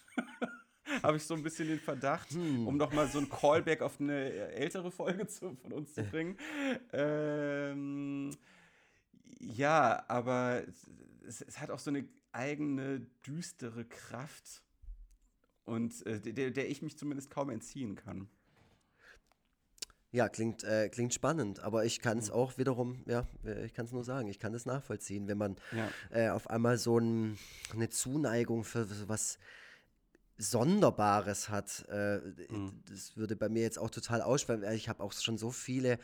Habe 1.02 1.16
ich 1.16 1.22
so 1.22 1.32
ein 1.32 1.42
bisschen 1.42 1.68
den 1.68 1.80
Verdacht, 1.80 2.34
um 2.34 2.76
noch 2.76 2.92
mal 2.92 3.08
so 3.08 3.18
ein 3.18 3.30
Callback 3.30 3.80
auf 3.80 3.98
eine 3.98 4.30
ältere 4.30 4.90
Folge 4.90 5.26
zu, 5.26 5.56
von 5.56 5.72
uns 5.72 5.94
zu 5.94 6.02
bringen. 6.02 6.36
Ähm, 6.92 8.30
ja, 9.38 10.04
aber 10.08 10.64
es, 11.26 11.42
es 11.42 11.60
hat 11.60 11.70
auch 11.70 11.78
so 11.78 11.90
eine 11.90 12.08
eigene 12.32 13.00
düstere 13.26 13.84
Kraft 13.84 14.62
und 15.64 16.04
äh, 16.06 16.20
der, 16.20 16.50
der 16.50 16.68
ich 16.68 16.82
mich 16.82 16.98
zumindest 16.98 17.30
kaum 17.30 17.50
entziehen 17.50 17.94
kann. 17.96 18.28
Ja, 20.12 20.28
klingt, 20.28 20.64
äh, 20.64 20.88
klingt 20.88 21.14
spannend, 21.14 21.60
aber 21.60 21.84
ich 21.84 22.00
kann 22.00 22.18
es 22.18 22.32
auch 22.32 22.58
wiederum, 22.58 23.04
ja, 23.06 23.28
äh, 23.44 23.64
ich 23.64 23.74
kann 23.74 23.86
es 23.86 23.92
nur 23.92 24.02
sagen, 24.02 24.26
ich 24.28 24.40
kann 24.40 24.52
es 24.54 24.66
nachvollziehen, 24.66 25.28
wenn 25.28 25.38
man 25.38 25.56
Ja. 25.70 25.88
äh, 26.10 26.30
auf 26.30 26.50
einmal 26.50 26.78
so 26.78 26.98
ein, 26.98 27.38
eine 27.72 27.90
Zuneigung 27.90 28.64
für 28.64 29.08
was 29.08 29.38
Sonderbares 30.36 31.48
hat. 31.48 31.86
Äh, 31.88 32.20
Das 32.90 33.16
würde 33.16 33.36
bei 33.36 33.48
mir 33.48 33.62
jetzt 33.62 33.78
auch 33.78 33.90
total 33.90 34.22
ausschwemmen. 34.22 34.68
Ich 34.72 34.88
habe 34.88 35.02
auch 35.02 35.12
schon 35.12 35.38
so 35.38 35.50
viele 35.52 35.92
äh, 35.92 35.98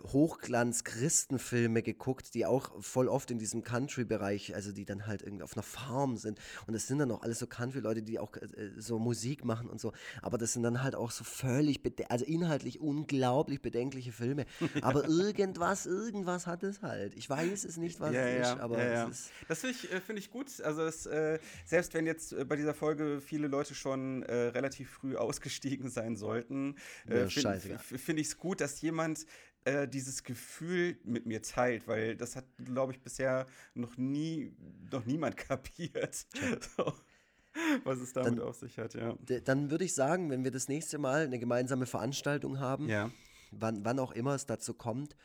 Hochglanz-Christenfilme 0.00 1.82
geguckt, 1.82 2.34
die 2.34 2.46
auch 2.46 2.82
voll 2.82 3.08
oft 3.08 3.30
in 3.30 3.38
diesem 3.38 3.62
Country-Bereich, 3.62 4.54
also 4.54 4.72
die 4.72 4.84
dann 4.84 5.06
halt 5.06 5.22
irgendwie 5.22 5.42
auf 5.42 5.54
einer 5.54 5.62
Farm 5.62 6.16
sind. 6.16 6.38
Und 6.66 6.74
es 6.74 6.86
sind 6.86 6.98
dann 6.98 7.10
auch 7.10 7.22
alles 7.22 7.38
so 7.38 7.46
Country-Leute, 7.46 8.02
die 8.02 8.18
auch 8.18 8.36
äh, 8.36 8.70
so 8.76 8.98
Musik 8.98 9.44
machen 9.44 9.68
und 9.68 9.80
so. 9.80 9.92
Aber 10.22 10.38
das 10.38 10.52
sind 10.52 10.62
dann 10.62 10.82
halt 10.82 10.94
auch 10.94 11.10
so 11.10 11.24
völlig, 11.24 11.80
also 12.08 12.24
inhaltlich 12.24 12.80
unglaublich 12.80 13.60
bedenkliche 13.60 14.12
Filme. 14.12 14.46
Aber 14.82 15.08
irgendwas, 15.08 15.86
irgendwas 15.86 16.46
hat 16.46 16.62
es 16.62 16.82
halt. 16.82 17.14
Ich 17.14 17.28
weiß 17.28 17.64
es 17.64 17.76
nicht, 17.76 18.00
was 18.00 18.14
ja, 18.14 18.22
es 18.22 18.38
ja, 18.38 18.52
ist, 18.52 18.60
aber 18.60 18.82
ja, 18.82 19.08
es 19.08 19.20
ist. 19.20 19.30
Das 19.48 19.60
finde 19.60 19.76
ich, 19.76 19.92
äh, 19.92 20.00
find 20.00 20.18
ich 20.18 20.30
gut. 20.30 20.60
Also 20.62 20.82
es, 20.82 21.06
äh, 21.06 21.38
selbst 21.64 21.94
wenn 21.94 22.06
jetzt 22.06 22.32
äh, 22.32 22.44
bei 22.44 22.56
dieser 22.56 22.74
Folge 22.74 23.20
viele 23.20 23.48
Leute 23.48 23.74
schon 23.74 24.22
äh, 24.22 24.34
relativ 24.48 24.90
früh 24.90 25.16
ausgestiegen 25.22 25.88
sein 25.90 26.16
sollten, 26.16 26.76
äh, 27.06 27.28
finde 27.28 27.78
find 27.78 28.18
ich 28.18 28.28
es 28.28 28.38
gut, 28.38 28.60
dass 28.60 28.80
jemand 28.80 29.26
äh, 29.64 29.86
dieses 29.88 30.24
Gefühl 30.24 30.96
mit 31.04 31.26
mir 31.26 31.42
teilt, 31.42 31.86
weil 31.86 32.16
das 32.16 32.36
hat, 32.36 32.44
glaube 32.64 32.92
ich, 32.92 33.00
bisher 33.00 33.46
noch 33.74 33.96
nie, 33.96 34.52
noch 34.90 35.04
niemand 35.04 35.36
kapiert, 35.48 36.26
so, 36.76 36.92
was 37.84 37.98
es 38.00 38.12
damit 38.12 38.38
Dann- 38.38 38.46
auf 38.46 38.56
sich 38.56 38.78
hat, 38.78 38.94
ja. 38.94 39.14
Dann 39.44 39.70
würde 39.70 39.84
ich 39.84 39.94
sagen, 39.94 40.30
wenn 40.30 40.44
wir 40.44 40.50
das 40.50 40.68
nächste 40.68 40.98
Mal 40.98 41.24
eine 41.26 41.38
gemeinsame 41.38 41.86
Veranstaltung 41.86 42.58
haben, 42.60 42.88
Ja. 42.88 43.10
wann, 43.50 43.84
wann 43.84 43.98
auch 43.98 44.12
immer 44.12 44.34
es 44.34 44.46
dazu 44.46 44.74
kommt, 44.74 45.16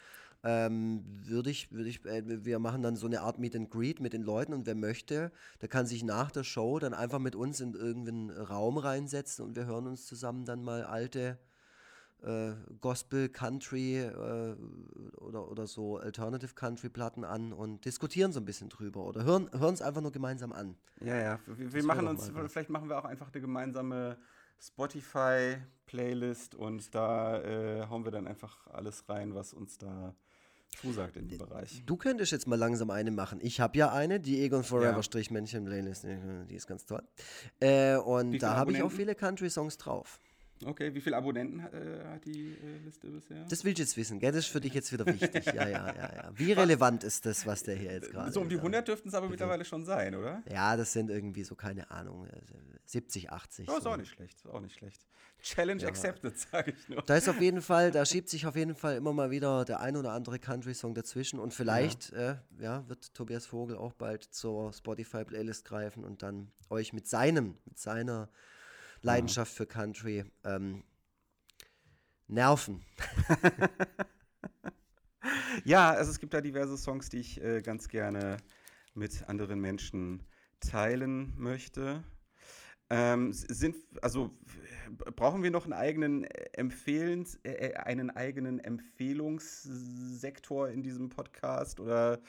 ähm, 0.44 1.04
würde 1.26 1.50
ich, 1.50 1.72
würde 1.72 1.90
ich, 1.90 2.06
äh, 2.06 2.22
wir 2.46 2.60
machen 2.60 2.84
dann 2.84 2.96
so 2.96 3.08
eine 3.08 3.22
Art 3.22 3.40
Meet 3.40 3.56
and 3.56 3.72
Greet 3.72 4.00
mit 4.00 4.14
den 4.14 4.22
Leuten 4.22 4.54
und 4.54 4.68
wer 4.68 4.76
möchte, 4.76 5.32
der 5.62 5.68
kann 5.68 5.88
sich 5.88 6.04
nach 6.04 6.30
der 6.30 6.44
Show 6.44 6.78
dann 6.78 6.94
einfach 6.94 7.18
mit 7.20 7.36
uns 7.36 7.60
in 7.60 7.74
irgendeinen 7.74 8.30
Raum 8.30 8.78
reinsetzen 8.78 9.44
und 9.44 9.56
wir 9.56 9.66
hören 9.66 9.88
uns 9.88 10.06
zusammen 10.06 10.46
dann 10.46 10.64
mal 10.64 10.84
alte 10.84 11.40
äh, 12.24 12.54
Gospel, 12.82 13.30
Country 13.30 14.00
äh, 14.00 14.56
oder, 15.18 15.50
oder 15.50 15.68
so 15.68 15.98
Alternative 15.98 16.54
Country 16.56 16.90
Platten 16.90 17.24
an 17.24 17.54
und 17.54 17.86
diskutieren 17.86 18.32
so 18.32 18.40
ein 18.40 18.46
bisschen 18.46 18.70
drüber 18.70 19.06
oder 19.06 19.24
hören 19.24 19.50
es 19.52 19.82
einfach 19.82 20.02
nur 20.02 20.12
gemeinsam 20.12 20.52
an. 20.52 20.76
Ja, 21.02 21.16
ja. 21.16 21.40
Wir, 21.46 21.74
wir 21.74 21.84
machen 21.84 22.08
uns, 22.08 22.32
vielleicht 22.48 22.70
machen 22.70 22.90
wir 22.90 22.98
auch 22.98 23.06
einfach 23.06 23.32
eine 23.32 23.42
gemeinsame 23.42 24.18
Spotify-Playlist 24.60 26.56
und 26.56 26.96
da 26.96 27.42
äh, 27.42 27.88
hauen 27.88 28.04
wir 28.04 28.12
dann 28.12 28.28
einfach 28.28 28.68
alles 28.68 29.08
rein, 29.08 29.36
was 29.36 29.54
uns 29.54 29.78
da 29.78 30.16
zusagt 30.82 31.18
in 31.18 31.28
dem 31.28 31.38
Bereich. 31.40 31.84
Du 31.86 31.98
könntest 31.98 32.32
jetzt 32.32 32.48
mal 32.48 32.56
langsam 32.56 32.90
eine 32.90 33.12
machen. 33.12 33.40
Ich 33.42 33.60
habe 33.60 33.78
ja 33.78 33.92
eine, 33.92 34.20
die 34.20 34.42
Egon 34.42 34.64
Forever 34.64 34.98
Ja. 34.98 35.04
Strichmännchen 35.04 35.66
Playlist, 35.66 36.06
die 36.50 36.56
ist 36.56 36.68
ganz 36.68 36.86
toll. 36.86 37.04
Äh, 37.60 37.98
und 37.98 38.40
da 38.40 38.56
habe 38.56 38.72
ich 38.72 38.82
auch 38.82 38.92
viele 38.92 39.14
Country-Songs 39.16 39.78
drauf. 39.78 40.20
Okay, 40.66 40.94
wie 40.94 41.02
viele 41.02 41.18
Abonnenten 41.18 41.60
äh, 41.60 42.04
hat 42.06 42.26
die 42.26 42.54
äh, 42.54 42.78
Liste 42.84 43.08
bisher? 43.08 43.46
Das 43.50 43.64
willst 43.64 43.78
du 43.78 43.84
jetzt 43.84 43.98
wissen, 43.98 44.20
gell? 44.20 44.32
Das 44.32 44.46
ist 44.46 44.52
für 44.52 44.62
dich 44.62 44.74
jetzt 44.74 44.92
wieder 44.92 45.06
wichtig. 45.06 45.46
Ja, 45.46 45.68
ja, 45.68 45.94
ja, 45.94 45.96
ja. 45.96 46.32
Wie 46.36 46.52
relevant 46.52 47.04
ist 47.04 47.26
das, 47.26 47.46
was 47.46 47.64
der 47.64 47.76
hier 47.76 47.94
jetzt 47.94 48.12
gerade 48.12 48.32
so 48.32 48.42
um 48.42 48.50
die 48.50 48.56
sagt? 48.56 48.66
100 48.66 48.88
dürften 48.88 49.10
es 49.10 49.14
aber 49.14 49.30
mittlerweile 49.30 49.66
schon 49.66 49.86
sein, 49.86 50.16
oder? 50.16 50.42
Ja, 50.52 50.76
das 50.76 50.94
sind 50.94 51.10
irgendwie 51.10 51.44
so, 51.44 51.56
keine 51.56 51.92
Ahnung, 51.92 52.26
äh, 52.28 52.42
70, 52.86 53.32
80. 53.32 53.70
Oh, 53.70 53.78
ist 53.78 53.84
so. 53.84 53.90
auch 53.90 53.98
nicht 53.98 54.10
schlecht, 54.10 54.36
ist 54.36 54.48
auch 54.48 54.62
nicht 54.62 54.76
schlecht. 54.76 55.02
Challenge 55.42 55.86
accepted, 55.86 56.38
sage 56.40 56.72
ich 56.72 56.90
nur. 56.90 57.02
Da 57.04 57.16
ist 57.16 57.30
auf 57.30 57.40
jeden 57.40 57.62
Fall, 57.62 57.92
da 57.92 58.06
schiebt 58.06 58.30
sich 58.30 58.48
auf 58.48 58.56
jeden 58.56 58.76
Fall 58.76 58.96
immer 58.96 59.14
mal 59.14 59.30
wieder 59.30 59.66
der 59.66 59.80
ein 59.80 59.96
oder 59.96 60.12
andere 60.14 60.40
Country-Song 60.40 60.96
dazwischen 60.96 61.40
und 61.40 61.54
vielleicht 61.54 62.12
ja. 62.12 62.32
Äh, 62.32 62.36
ja, 62.60 62.90
wird 62.90 63.14
Tobias 63.14 63.46
Vogel 63.46 63.78
auch 63.78 63.94
bald 63.94 64.24
zur 64.24 64.74
Spotify-Playlist 64.74 65.66
greifen 65.66 66.04
und 66.04 66.24
dann 66.24 66.52
euch 66.70 66.92
mit 66.92 67.08
seinem, 67.08 67.58
mit 67.66 67.78
seiner 67.78 68.30
Leidenschaft 69.08 69.54
für 69.54 69.66
Country 69.66 70.26
ähm, 70.44 70.84
nerven. 72.28 72.84
Ja, 75.66 75.92
also 75.92 76.12
es 76.12 76.20
gibt 76.20 76.34
da 76.34 76.40
diverse 76.42 76.78
Songs, 76.78 77.10
die 77.10 77.20
ich 77.20 77.42
äh, 77.44 77.62
ganz 77.62 77.90
gerne 77.90 78.38
mit 78.94 79.28
anderen 79.28 79.60
Menschen 79.60 80.24
teilen 80.60 81.34
möchte. 81.38 82.04
Ähm, 82.90 83.34
sind, 83.34 83.76
also 84.02 84.32
w- 84.46 85.12
brauchen 85.12 85.44
wir 85.44 85.52
noch 85.52 85.66
einen 85.66 85.74
eigenen 85.74 86.24
äh, 86.24 86.46
Empfehlens, 86.54 87.38
äh, 87.44 87.74
einen 87.74 88.10
eigenen 88.12 88.60
Empfehlungssektor 88.60 90.70
in 90.70 90.84
diesem 90.84 91.10
Podcast 91.10 91.82
oder 91.82 92.22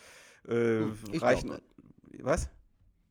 äh, 0.48 0.80
Hm, 0.80 0.98
ich 1.12 1.22
reichen? 1.22 1.60
Was? 2.20 2.50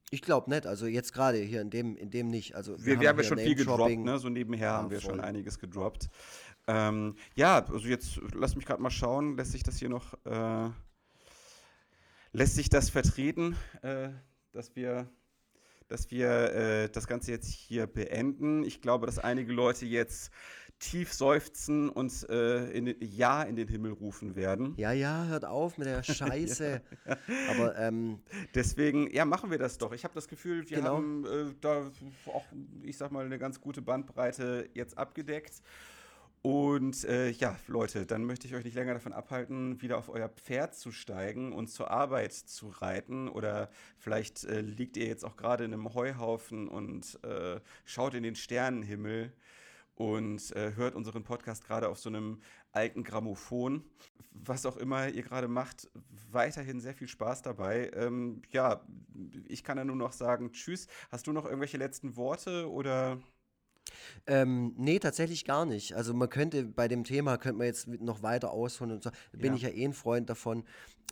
Ich 0.09 0.21
glaube 0.21 0.49
nicht, 0.49 0.65
also 0.65 0.85
jetzt 0.87 1.13
gerade 1.13 1.37
hier 1.37 1.61
in 1.61 1.69
dem, 1.69 1.97
in 1.97 2.09
dem 2.09 2.27
nicht. 2.27 2.55
Also 2.55 2.75
Wir, 2.83 2.99
wir 2.99 3.09
haben 3.09 3.17
ja 3.17 3.23
schon 3.23 3.39
viel 3.39 3.55
gedroppt, 3.55 3.99
ne? 3.99 4.19
So 4.19 4.29
nebenher 4.29 4.71
haben 4.71 4.89
wir 4.89 5.01
voll. 5.01 5.11
schon 5.11 5.19
einiges 5.19 5.59
gedroppt. 5.59 6.09
Ähm, 6.67 7.15
ja, 7.35 7.65
also 7.65 7.87
jetzt 7.87 8.19
lass 8.33 8.55
mich 8.55 8.65
gerade 8.65 8.81
mal 8.81 8.89
schauen, 8.89 9.35
lässt 9.35 9.51
sich 9.51 9.63
das 9.63 9.77
hier 9.77 9.89
noch, 9.89 10.13
äh, 10.25 10.69
lässt 12.31 12.55
sich 12.55 12.69
das 12.69 12.89
vertreten, 12.89 13.55
äh, 13.81 14.09
dass 14.51 14.75
wir, 14.75 15.09
dass 15.87 16.11
wir 16.11 16.29
äh, 16.53 16.89
das 16.89 17.07
Ganze 17.07 17.31
jetzt 17.31 17.49
hier 17.49 17.87
beenden. 17.87 18.63
Ich 18.63 18.81
glaube, 18.81 19.05
dass 19.05 19.19
einige 19.19 19.53
Leute 19.53 19.85
jetzt 19.85 20.31
tief 20.79 21.11
seufzen 21.11 21.89
und 21.89 22.29
äh, 22.29 22.69
in, 22.69 22.95
Ja 22.99 23.41
in 23.43 23.55
den 23.55 23.67
Himmel 23.67 23.93
rufen 23.93 24.35
werden. 24.35 24.73
Ja, 24.77 24.91
ja, 24.91 25.25
hört 25.25 25.43
auf 25.45 25.77
mit 25.77 25.87
der 25.87 26.03
Scheiße. 26.03 26.81
Aber 27.49 27.77
ähm, 27.77 28.19
Deswegen, 28.53 29.09
ja, 29.11 29.25
machen 29.25 29.49
wir 29.49 29.57
das 29.57 29.77
doch. 29.79 29.91
Ich 29.93 30.03
habe 30.03 30.13
das 30.13 30.27
Gefühl, 30.27 30.69
wir 30.69 30.77
Genau. 30.77 30.97
haben 30.97 31.25
äh, 31.25 31.53
da 31.61 31.89
auch, 32.27 32.45
ich 32.83 32.95
sag 32.97 33.11
mal, 33.11 33.25
eine 33.25 33.39
ganz 33.39 33.59
gute 33.59 33.81
Bandbreite 33.81 34.69
jetzt 34.73 34.97
abgedeckt. 34.97 35.61
Und 36.41 37.03
äh, 37.03 37.29
ja, 37.31 37.57
Leute, 37.67 38.05
dann 38.05 38.23
möchte 38.23 38.47
ich 38.47 38.55
euch 38.55 38.63
nicht 38.63 38.75
länger 38.75 38.93
davon 38.93 39.11
abhalten, 39.11 39.81
wieder 39.81 39.97
auf 39.97 40.07
euer 40.09 40.29
Pferd 40.29 40.75
zu 40.75 40.91
steigen 40.91 41.51
und 41.51 41.67
zur 41.67 41.91
Arbeit 41.91 42.31
zu 42.33 42.69
reiten. 42.69 43.27
Oder 43.27 43.69
vielleicht 43.97 44.45
äh, 44.45 44.61
liegt 44.61 44.97
ihr 44.97 45.07
jetzt 45.07 45.25
auch 45.25 45.35
gerade 45.35 45.65
in 45.65 45.73
einem 45.73 45.93
Heuhaufen 45.93 46.67
und 46.67 47.21
äh, 47.23 47.59
schaut 47.85 48.13
in 48.13 48.23
den 48.23 48.35
Sternenhimmel 48.35 49.33
und 49.95 50.55
äh, 50.55 50.73
hört 50.75 50.95
unseren 50.95 51.23
Podcast 51.23 51.65
gerade 51.65 51.89
auf 51.89 51.99
so 51.99 52.09
einem 52.09 52.39
alten 52.71 53.03
Grammophon. 53.03 53.83
Was 54.31 54.67
auch 54.67 54.77
immer 54.77 55.09
ihr 55.09 55.23
gerade 55.23 55.47
macht, 55.47 55.89
weiterhin 56.31 56.79
sehr 56.79 56.93
viel 56.93 57.07
Spaß 57.07 57.41
dabei. 57.41 57.89
Ähm, 57.95 58.43
ja, 58.51 58.85
ich 59.47 59.63
kann 59.63 59.79
ja 59.79 59.83
nur 59.83 59.95
noch 59.95 60.11
sagen, 60.11 60.51
tschüss. 60.51 60.87
Hast 61.09 61.25
du 61.25 61.33
noch 61.33 61.45
irgendwelche 61.45 61.77
letzten 61.77 62.15
Worte 62.15 62.69
oder? 62.69 63.17
Ähm, 64.25 64.73
nee, 64.77 64.99
tatsächlich 64.99 65.45
gar 65.45 65.65
nicht. 65.65 65.93
Also 65.95 66.13
man 66.13 66.29
könnte 66.29 66.63
bei 66.63 66.87
dem 66.87 67.03
Thema, 67.03 67.37
könnte 67.37 67.57
man 67.59 67.67
jetzt 67.67 67.87
noch 67.87 68.21
weiter 68.23 68.51
ausholen 68.51 68.91
und 68.93 69.03
so. 69.03 69.09
Bin 69.31 69.53
Ja. 69.53 69.55
ich 69.55 69.61
ja 69.63 69.69
eh 69.69 69.85
ein 69.85 69.93
Freund 69.93 70.29
davon, 70.29 70.63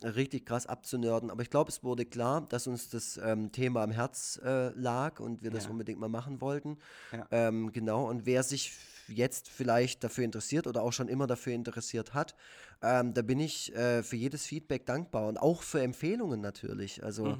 richtig 0.02 0.44
krass 0.46 0.66
abzunörden. 0.66 1.30
Aber 1.30 1.42
ich 1.42 1.50
glaube, 1.50 1.70
es 1.70 1.82
wurde 1.82 2.04
klar, 2.04 2.46
dass 2.48 2.66
uns 2.66 2.90
das 2.90 3.18
ähm, 3.22 3.50
Thema 3.52 3.82
am 3.82 3.90
Herz 3.90 4.38
äh, 4.44 4.68
lag 4.78 5.20
und 5.20 5.42
wir 5.42 5.50
das 5.50 5.64
Ja. 5.64 5.70
unbedingt 5.70 5.98
mal 5.98 6.08
machen 6.08 6.40
wollten. 6.40 6.78
Ja. 7.12 7.26
Ähm, 7.30 7.72
genau, 7.72 8.08
und 8.08 8.26
wer 8.26 8.42
sich 8.42 8.72
jetzt 9.08 9.48
vielleicht 9.48 10.02
dafür 10.04 10.24
interessiert 10.24 10.66
oder 10.66 10.82
auch 10.82 10.92
schon 10.92 11.08
immer 11.08 11.26
dafür 11.26 11.52
interessiert 11.52 12.14
hat, 12.14 12.34
ähm, 12.82 13.14
da 13.14 13.22
bin 13.22 13.40
ich 13.40 13.74
äh, 13.74 14.02
für 14.02 14.16
jedes 14.16 14.44
Feedback 14.46 14.84
dankbar 14.86 15.28
und 15.28 15.38
auch 15.38 15.62
für 15.62 15.80
Empfehlungen 15.82 16.40
natürlich. 16.40 17.02
Also, 17.02 17.38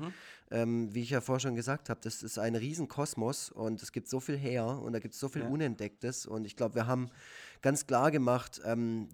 ähm, 0.50 0.94
wie 0.94 1.02
ich 1.02 1.10
ja 1.10 1.20
vorher 1.20 1.40
schon 1.40 1.54
gesagt 1.56 1.90
habe, 1.90 2.00
das 2.02 2.22
ist 2.22 2.38
ein 2.38 2.54
Riesenkosmos 2.54 3.50
und 3.50 3.82
es 3.82 3.92
gibt 3.92 4.08
so 4.08 4.20
viel 4.20 4.36
her 4.38 4.64
und 4.66 4.92
da 4.92 4.98
gibt 5.00 5.14
es 5.14 5.20
so 5.20 5.28
viel 5.28 5.42
Ja. 5.42 5.48
Unentdecktes 5.48 6.24
und 6.26 6.44
ich 6.46 6.56
glaube, 6.56 6.76
wir 6.76 6.86
haben 6.86 7.10
ganz 7.62 7.86
klar 7.86 8.10
gemacht, 8.10 8.60
ähm, 8.64 9.08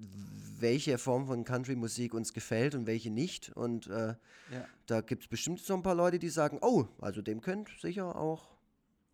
welche 0.59 0.98
Form 0.98 1.26
von 1.26 1.44
Country-Musik 1.44 2.12
uns 2.14 2.32
gefällt 2.32 2.74
und 2.74 2.86
welche 2.86 3.11
nicht 3.11 3.50
und 3.57 3.86
äh, 3.88 4.14
Ja. 4.53 4.66
da 4.86 5.00
gibt 5.00 5.22
es 5.22 5.28
bestimmt 5.28 5.61
so 5.61 5.74
ein 5.74 5.82
paar 5.82 5.94
Leute, 5.94 6.18
die 6.18 6.28
sagen, 6.28 6.59
oh, 6.61 6.86
also 7.00 7.22
dem 7.22 7.40
könnte 7.40 7.72
sicher 7.80 8.14
auch 8.14 8.51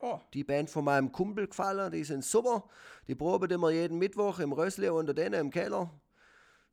Oh, 0.01 0.21
die 0.33 0.45
Band 0.45 0.71
von 0.71 0.85
meinem 0.85 1.11
Kumpel 1.11 1.49
gefallen, 1.49 1.91
die 1.91 2.05
sind 2.05 2.25
super. 2.25 2.69
Die 3.09 3.15
proben 3.17 3.51
immer 3.51 3.71
jeden 3.71 3.99
Mittwoch 3.99 4.39
im 4.39 4.53
Rössle 4.53 4.93
unter 4.93 5.13
denen 5.13 5.35
im 5.41 5.51
Keller. 5.51 5.91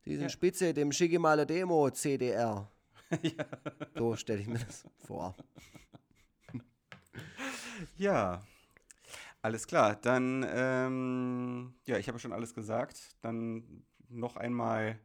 Die 0.04 0.12
sind 0.14 0.24
Ja. 0.24 0.28
spitze, 0.28 0.72
dem 0.72 0.92
schicke 0.92 1.18
mal 1.18 1.32
eine 1.32 1.46
Demo, 1.46 1.90
CDR. 1.90 2.70
So 3.96 4.14
stelle 4.16 4.40
ich 4.40 4.46
mir 4.46 4.58
das 4.58 4.84
vor. 5.06 5.34
ja. 7.96 8.42
Alles 9.42 9.66
klar, 9.66 9.94
dann, 9.96 10.44
ähm, 10.48 11.74
ja, 11.84 11.98
ich 11.98 12.08
habe 12.08 12.18
schon 12.18 12.32
alles 12.32 12.52
gesagt. 12.54 13.16
Dann 13.22 13.84
noch 14.08 14.36
einmal 14.36 14.98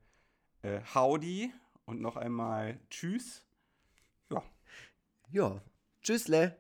äh, 0.63 0.80
Howdy 0.95 1.51
und 1.86 2.01
noch 2.01 2.17
einmal 2.17 2.80
Tschüss. 2.89 3.43
Ja. 4.32 4.43
Ja, 5.30 5.61
tschüssle. 6.01 6.57